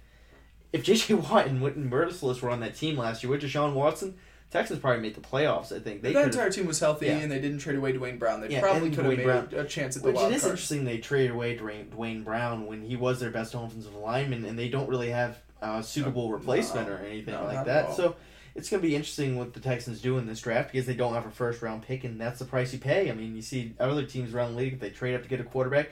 if 0.73 0.85
J.J. 0.85 1.14
Watt 1.31 1.47
and 1.47 1.61
Whitney 1.61 1.87
Mercilus 1.89 2.41
were 2.41 2.49
on 2.51 2.61
that 2.61 2.77
team 2.77 2.97
last 2.97 3.23
year 3.23 3.31
with 3.31 3.43
Deshaun 3.43 3.75
Watson, 3.75 4.14
Texans 4.51 4.80
probably 4.80 5.01
made 5.01 5.14
the 5.14 5.20
playoffs. 5.20 5.70
I 5.74 5.78
think 5.78 6.03
they 6.03 6.12
that 6.12 6.24
entire 6.26 6.51
team 6.51 6.66
was 6.66 6.80
healthy, 6.80 7.07
Yeah. 7.07 7.18
and 7.18 7.30
they 7.30 7.40
didn't 7.40 7.59
trade 7.61 7.76
away 7.76 7.92
Duane 7.92 8.18
Brown. 8.18 8.40
They 8.40 8.48
Yeah, 8.48 8.61
probably 8.61 8.90
could 8.90 9.05
have 9.05 9.16
made 9.16 9.59
a 9.59 9.64
chance 9.64 9.96
at 9.96 10.03
the 10.03 10.09
Which 10.09 10.16
wild 10.16 10.32
it 10.32 10.36
is 10.36 10.40
card. 10.42 10.51
interesting 10.53 10.84
they 10.84 10.98
traded 10.98 11.30
away 11.30 11.57
Duane, 11.57 11.88
Duane 11.90 12.22
Brown 12.24 12.66
when 12.66 12.82
he 12.82 12.96
was 12.96 13.20
their 13.20 13.30
best 13.30 13.55
offensive 13.55 13.94
lineman, 13.94 14.44
and 14.44 14.59
they 14.59 14.68
don't 14.68 14.88
really 14.88 15.11
have 15.11 15.38
a 15.62 15.82
suitable 15.82 16.32
replacement 16.32 16.88
no. 16.88 16.94
or 16.94 16.98
anything 16.98 17.34
No, 17.34 17.44
like 17.44 17.64
that. 17.66 17.94
So 17.94 18.16
it's 18.57 18.68
going 18.68 18.82
to 18.82 18.88
be 18.88 18.96
interesting 18.96 19.36
what 19.36 19.53
the 19.55 19.61
Texans 19.61 20.01
do 20.01 20.18
in 20.18 20.26
this 20.26 20.40
draft 20.40 20.72
because 20.72 20.84
they 20.86 20.94
don't 20.94 21.14
have 21.14 21.26
a 21.26 21.30
first 21.30 21.62
round 21.62 21.82
pick, 21.82 22.03
and 22.03 22.20
that's 22.20 22.40
the 22.40 22.44
price 22.44 22.72
you 22.72 22.80
pay. 22.80 23.09
I 23.09 23.14
mean, 23.14 23.36
you 23.36 23.42
see 23.42 23.74
other 23.78 24.05
teams 24.05 24.34
around 24.34 24.53
the 24.53 24.59
league 24.59 24.72
if 24.74 24.80
they 24.80 24.90
trade 24.90 25.14
up 25.14 25.22
to 25.22 25.28
get 25.28 25.38
a 25.38 25.44
quarterback. 25.44 25.90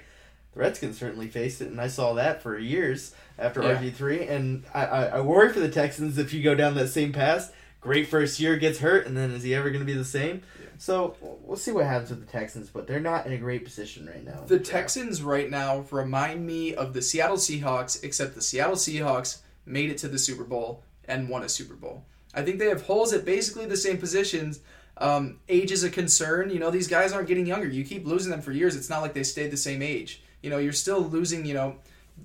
The 0.54 0.60
Redskins 0.60 0.98
certainly 0.98 1.28
faced 1.28 1.60
it, 1.60 1.68
and 1.68 1.80
I 1.80 1.86
saw 1.86 2.14
that 2.14 2.42
for 2.42 2.58
years 2.58 3.14
after 3.38 3.62
Yeah. 3.62 3.76
RG 3.76 3.90
three. 3.94 4.26
And 4.26 4.64
I, 4.74 4.84
I, 4.86 5.04
I 5.04 5.20
worry 5.20 5.52
for 5.52 5.60
the 5.60 5.68
Texans 5.68 6.18
if 6.18 6.32
you 6.32 6.42
go 6.42 6.56
down 6.56 6.74
that 6.74 6.88
same 6.88 7.12
path. 7.12 7.54
Great 7.80 8.08
first 8.08 8.40
year, 8.40 8.56
gets 8.56 8.80
hurt, 8.80 9.06
and 9.06 9.16
then 9.16 9.30
is 9.30 9.42
he 9.42 9.54
ever 9.54 9.70
going 9.70 9.80
to 9.80 9.86
be 9.86 9.94
the 9.94 10.04
same? 10.04 10.42
Yeah. 10.60 10.68
So 10.78 11.16
we'll 11.20 11.56
see 11.56 11.70
what 11.70 11.86
happens 11.86 12.10
with 12.10 12.20
the 12.24 12.30
Texans, 12.30 12.70
but 12.70 12.86
they're 12.86 13.00
not 13.00 13.26
in 13.26 13.32
a 13.32 13.38
great 13.38 13.64
position 13.64 14.06
right 14.06 14.24
now. 14.24 14.44
The. 14.46 14.58
Texans 14.58 15.22
right 15.22 15.48
now 15.48 15.84
remind 15.90 16.46
me 16.46 16.74
of 16.74 16.92
the 16.92 17.02
Seattle 17.02 17.36
Seahawks, 17.36 18.02
except 18.02 18.34
the 18.34 18.42
Seattle 18.42 18.76
Seahawks 18.76 19.38
made 19.64 19.90
it 19.90 19.98
to 19.98 20.08
the 20.08 20.18
Super 20.18 20.44
Bowl 20.44 20.82
and 21.06 21.28
won 21.28 21.42
a 21.42 21.48
Super 21.48 21.74
Bowl. 21.74 22.04
I 22.34 22.42
think 22.42 22.58
they 22.58 22.68
have 22.68 22.82
holes 22.82 23.12
at 23.12 23.24
basically 23.24 23.66
the 23.66 23.76
same 23.76 23.98
positions. 23.98 24.60
Um, 24.98 25.38
age 25.48 25.70
is 25.70 25.84
a 25.84 25.90
concern. 25.90 26.50
You 26.50 26.58
know, 26.58 26.70
these 26.70 26.88
guys 26.88 27.12
aren't 27.12 27.28
getting 27.28 27.46
younger. 27.46 27.68
You 27.68 27.84
keep 27.84 28.06
losing 28.06 28.30
them 28.30 28.42
for 28.42 28.52
years. 28.52 28.76
It's 28.76 28.90
not 28.90 29.02
like 29.02 29.14
they 29.14 29.22
stayed 29.22 29.50
the 29.50 29.56
same 29.56 29.82
age. 29.82 30.22
You 30.42 30.50
know, 30.50 30.58
you're 30.58 30.72
still 30.72 31.00
losing, 31.00 31.46
you 31.46 31.54
know, 31.54 31.76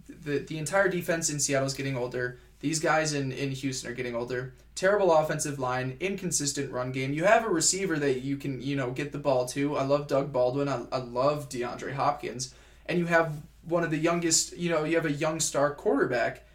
the, 0.07 0.39
the 0.39 0.57
entire 0.57 0.89
defense 0.89 1.29
in 1.29 1.39
Seattle 1.39 1.67
is 1.67 1.73
getting 1.73 1.95
older. 1.95 2.39
These 2.63 2.79
guys 2.79 3.11
in, 3.11 3.33
in 3.33 3.51
Houston 3.51 3.91
are 3.91 3.93
getting 3.93 4.15
older. 4.15 4.53
Terrible 4.73 5.11
offensive 5.11 5.59
line, 5.59 5.97
inconsistent 5.99 6.71
run 6.71 6.93
game. 6.93 7.11
You 7.11 7.25
have 7.25 7.43
a 7.43 7.49
receiver 7.49 7.99
that 7.99 8.21
you 8.21 8.37
can, 8.37 8.61
you 8.61 8.77
know, 8.77 8.91
get 8.91 9.11
the 9.11 9.17
ball 9.17 9.45
to. 9.47 9.75
I 9.75 9.83
love 9.83 10.07
Doug 10.07 10.31
Baldwin. 10.31 10.69
I, 10.69 10.85
I 10.89 10.99
love 10.99 11.49
DeAndre 11.49 11.91
Hopkins. 11.91 12.55
And 12.85 12.97
you 12.97 13.05
have 13.07 13.41
one 13.67 13.83
of 13.83 13.91
the 13.91 13.97
youngest, 13.97 14.55
you 14.55 14.69
know, 14.69 14.85
you 14.85 14.95
have 14.95 15.05
a 15.05 15.11
young 15.11 15.41
star 15.41 15.75
quarterback. 15.75 16.47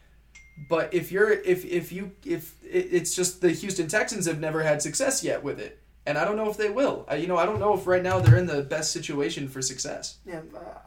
But 0.71 0.95
if 0.95 1.13
you're, 1.13 1.31
if, 1.31 1.67
if 1.67 1.93
you, 1.93 2.13
if 2.25 2.55
it, 2.65 2.89
it's 2.91 3.15
just 3.15 3.43
the 3.43 3.51
Houston 3.51 3.87
Texans 3.87 4.25
have 4.25 4.41
never 4.41 4.63
had 4.63 4.81
success 4.81 5.23
yet 5.23 5.45
with 5.45 5.61
it. 5.61 5.79
And 6.09 6.17
I 6.17 6.25
don't 6.25 6.37
know 6.37 6.49
if 6.49 6.57
they 6.57 6.71
will. 6.71 7.05
I, 7.07 7.17
you 7.17 7.27
know, 7.27 7.37
I 7.37 7.45
don't 7.45 7.61
know 7.61 7.75
if 7.75 7.87
right 7.87 8.03
now 8.03 8.19
they're 8.19 8.39
in 8.39 8.47
the 8.47 8.63
best 8.63 8.93
situation 8.93 9.47
for 9.47 9.61
success. 9.61 10.17
Yeah, 10.25 10.41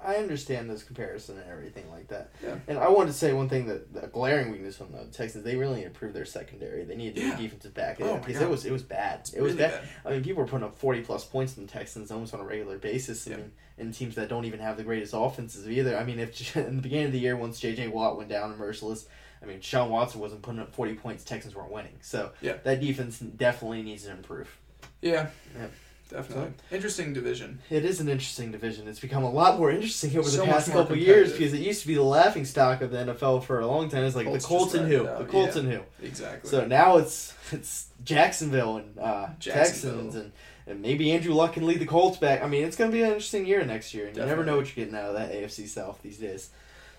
I 0.03 0.15
understand 0.15 0.67
this 0.67 0.82
comparison 0.82 1.38
and 1.38 1.47
everything 1.47 1.88
like 1.91 2.07
that. 2.07 2.32
Yeah. 2.43 2.55
And 2.67 2.80
I 2.80 2.89
want 2.89 3.07
to 3.09 3.13
say 3.13 3.32
one 3.32 3.47
thing 3.47 3.67
that 3.67 3.88
a 4.01 4.07
glaring 4.07 4.51
weakness 4.51 4.76
from 4.78 4.91
the 4.91 5.05
Texans, 5.05 5.43
they 5.43 5.55
really 5.55 5.84
improved 5.84 6.15
their 6.15 6.26
secondary. 6.26 6.86
They 6.86 6.95
needed 6.95 7.15
to 7.17 7.22
Yeah. 7.22 7.36
do 7.38 7.43
defensive 7.43 7.74
back 7.76 8.01
Oh 8.01 8.17
because 8.17 8.39
God. 8.39 8.45
it 8.47 8.49
was 8.49 8.65
it 8.65 8.72
was 8.72 8.82
bad. 8.82 9.30
it 9.36 9.41
was 9.41 9.53
really 9.53 9.69
bad. 9.69 9.88
I 10.03 10.09
mean, 10.09 10.24
people 10.24 10.41
were 10.41 10.49
putting 10.49 10.65
up 10.65 10.76
forty 10.76 11.01
plus 11.01 11.24
points 11.24 11.55
in 11.55 11.67
the 11.67 11.72
Texans 11.72 12.09
almost 12.09 12.34
on 12.34 12.39
a 12.39 12.43
regular 12.43 12.80
basis. 12.80 13.28
I 13.28 13.32
Yeah. 13.32 13.38
mean, 13.38 13.51
in 13.78 13.91
teams 13.91 14.15
that 14.15 14.28
don't 14.28 14.45
even 14.45 14.59
have 14.59 14.76
the 14.76 14.84
greatest 14.84 15.13
offenses 15.15 15.69
either. 15.69 15.95
I 15.97 16.03
mean, 16.03 16.17
if 16.19 16.55
in 16.57 16.78
the 16.78 16.82
beginning 16.82 17.05
of 17.07 17.11
the 17.11 17.19
year, 17.19 17.36
once 17.38 17.59
J.J. 17.59 17.89
Watt 17.89 18.17
went 18.17 18.30
down 18.30 18.49
and 18.51 18.59
Mercilus. 18.59 19.05
I 19.43 19.47
mean, 19.47 19.59
Sean 19.59 19.89
Watson 19.89 20.22
wasn't 20.22 20.43
putting 20.43 20.61
up 20.61 20.72
forty 20.76 20.93
points. 20.93 21.24
Texans 21.24 21.55
weren't 21.55 21.72
winning, 21.72 21.97
so 22.01 22.32
Yeah. 22.41 22.57
that 22.63 22.80
defense 22.80 23.17
definitely 23.17 23.82
needs 23.82 24.03
to 24.03 24.11
improve. 24.11 24.55
Yeah. 25.02 25.28
Yeah. 25.58 25.68
Definitely. 26.12 26.52
Interesting 26.72 27.14
division. 27.14 27.60
It 27.70 27.86
is 27.86 28.02
an 28.02 28.10
interesting 28.10 28.52
division. 28.52 28.86
It's 28.89 28.99
become 28.99 29.24
a 29.24 29.30
lot 29.30 29.58
more 29.58 29.72
interesting 29.72 30.16
over 30.18 30.28
So 30.28 30.41
the 30.41 30.52
past 30.52 30.70
couple 30.70 30.97
years 30.97 31.32
because 31.32 31.54
it 31.54 31.62
used 31.62 31.82
to 31.84 31.88
be 31.88 31.95
the 31.95 32.04
laughing 32.04 32.43
stock 32.43 32.82
of 32.82 32.91
the 32.91 32.97
NFL 32.97 33.45
for 33.45 33.62
a 33.62 33.68
long 33.68 33.88
time. 33.88 34.04
It's 34.04 34.16
like 34.16 34.26
Colts 34.26 34.43
the 34.43 34.47
Colts 34.47 34.74
and 34.74 34.88
who, 34.89 35.04
the 35.04 35.26
Colts 35.30 35.56
yeah. 35.56 35.62
and 35.62 35.72
who. 35.72 35.82
Exactly. 36.04 36.49
So 36.49 36.66
now 36.66 36.97
it's 36.97 37.34
it's 37.54 37.88
Jacksonville 38.04 38.78
and 38.78 38.99
uh, 38.99 39.30
Jacksonville. 39.39 40.04
Texans 40.04 40.16
and, 40.16 40.32
and 40.68 40.82
maybe 40.82 41.14
Andrew 41.14 41.34
Luck 41.34 41.54
can 41.54 41.66
lead 41.66 41.80
the 41.80 41.86
Colts 41.86 42.18
back. 42.18 42.43
I 42.43 42.47
mean, 42.47 42.66
it's 42.66 42.76
going 42.76 42.91
to 42.91 42.95
be 42.95 43.04
an 43.04 43.08
interesting 43.08 43.45
year 43.45 43.64
next 43.64 43.93
year, 43.93 44.08
and 44.08 44.18
you 44.18 44.26
never 44.26 44.43
know 44.43 44.58
what 44.58 44.76
you're 44.76 44.86
getting 44.86 44.99
out 44.99 45.10
of 45.10 45.14
that 45.16 45.32
AFC 45.32 45.68
South 45.68 46.02
these 46.02 46.18
days. 46.18 46.49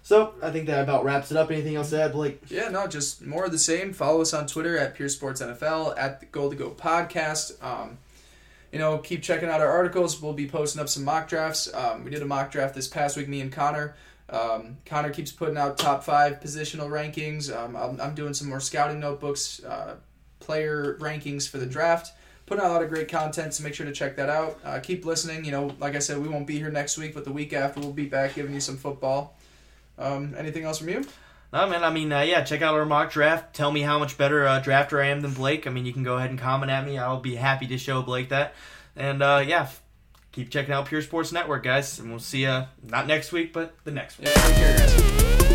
So 0.03 0.35
I 0.43 0.51
think 0.51 0.67
that 0.67 0.83
about 0.83 1.05
wraps 1.05 1.31
it 1.31 1.37
up. 1.37 1.51
Anything 1.51 1.77
else 1.77 1.91
to 1.91 2.03
add, 2.03 2.13
Blake? 2.13 2.41
Yeah, 2.49 2.69
no, 2.69 2.87
just 2.87 3.25
more 3.25 3.45
of 3.45 3.53
the 3.53 3.59
same. 3.59 3.93
Follow 3.93 4.21
us 4.21 4.35
on 4.35 4.47
Twitter 4.47 4.77
at 4.77 4.95
Pure 4.95 5.11
Sports 5.11 5.41
NFL 5.41 5.95
at 5.97 6.21
the 6.21 6.27
Goal 6.27 6.51
to 6.51 6.57
Go 6.57 6.71
podcast. 6.71 7.63
Um, 7.63 7.99
you 8.73 8.79
know, 8.79 8.99
keep 8.99 9.23
checking 9.23 9.49
out 9.49 9.61
our 9.61 9.71
articles. 9.71 10.21
We'll 10.21 10.33
be 10.33 10.49
posting 10.49 10.81
up 10.81 10.89
some 10.89 11.05
mock 11.05 11.29
drafts. 11.29 11.73
Um, 11.73 12.05
we 12.05 12.11
did 12.11 12.23
a 12.23 12.25
mock 12.25 12.51
draft 12.51 12.75
this 12.75 12.89
past 12.89 13.17
week, 13.17 13.29
me 13.29 13.41
and 13.41 13.53
Connor. 13.53 13.95
Um, 14.29 14.79
Connor 14.87 15.11
keeps 15.11 15.31
putting 15.31 15.57
out 15.57 15.79
top 15.79 16.03
five 16.03 16.41
positional 16.41 16.89
rankings. 16.89 17.55
Um, 17.55 17.77
I'm, 17.77 18.01
I'm 18.01 18.15
doing 18.15 18.35
some 18.35 18.49
more 18.49 18.61
scouting 18.61 18.99
notebooks, 18.99 19.63
uh, 19.63 19.97
player 20.41 20.97
rankings 21.01 21.49
for 21.49 21.59
the 21.59 21.67
draft. 21.67 22.13
Putting 22.47 22.65
out 22.65 22.71
a 22.71 22.73
lot 22.73 22.83
of 22.83 22.89
great 22.89 23.09
content, 23.09 23.55
so 23.55 23.63
make 23.63 23.75
sure 23.75 23.87
to 23.87 23.93
check 23.93 24.17
that 24.17 24.29
out. 24.29 24.59
Uh, 24.65 24.81
keep 24.81 25.05
listening. 25.05 25.45
You 25.45 25.53
know, 25.53 25.71
like 25.79 25.95
I 25.95 26.01
said, 26.01 26.19
we 26.19 26.29
won't 26.29 26.47
be 26.47 26.59
here 26.59 26.71
next 26.71 26.99
week, 26.99 27.15
but 27.15 27.25
the 27.25 27.33
week 27.33 27.53
after 27.53 27.79
we'll 27.79 27.93
be 27.93 28.07
back 28.07 28.35
giving 28.35 28.53
you 28.53 28.61
some 28.61 28.77
football. 28.77 29.37
Um, 29.99 30.35
anything 30.37 30.65
else 30.65 30.79
from 30.79 30.89
you? 30.89 31.05
No, 31.53 31.69
man. 31.69 31.85
I 31.85 31.91
mean, 31.91 32.13
uh, 32.13 32.21
yeah. 32.21 32.43
Check 32.43 32.63
out 32.63 32.75
our 32.75 32.85
mock 32.85 33.13
draft. 33.13 33.55
Tell 33.55 33.71
me 33.71 33.83
how 33.83 33.99
much 33.99 34.17
better 34.17 34.47
uh, 34.47 34.63
drafter 34.63 35.03
I 35.03 35.09
am 35.09 35.21
than 35.21 35.35
Blake. 35.35 35.67
I 35.67 35.71
mean, 35.71 35.85
you 35.85 35.93
can 35.93 36.03
go 36.03 36.17
ahead 36.17 36.31
and 36.31 36.39
comment 36.39 36.71
at 36.71 36.87
me. 36.87 36.99
I'll 36.99 37.21
be 37.21 37.37
happy 37.37 37.67
to 37.69 37.79
show 37.79 38.03
Blake 38.03 38.31
that. 38.31 38.55
And 38.97 39.23
uh, 39.23 39.43
yeah, 39.47 39.69
keep 40.33 40.51
checking 40.51 40.73
out 40.73 40.87
Pure 40.87 41.03
Sports 41.03 41.33
Network, 41.33 41.63
guys. 41.63 41.99
And 41.99 42.11
we'll 42.11 42.21
see 42.21 42.43
you 42.43 42.65
not 42.83 43.07
next 43.07 43.33
week, 43.33 43.53
but 43.53 43.75
the 43.85 43.91
next 43.91 44.19
one. 44.19 44.29
Yeah, 44.29 44.35
take 44.35 44.55
care, 44.57 44.79
guys. 44.79 45.52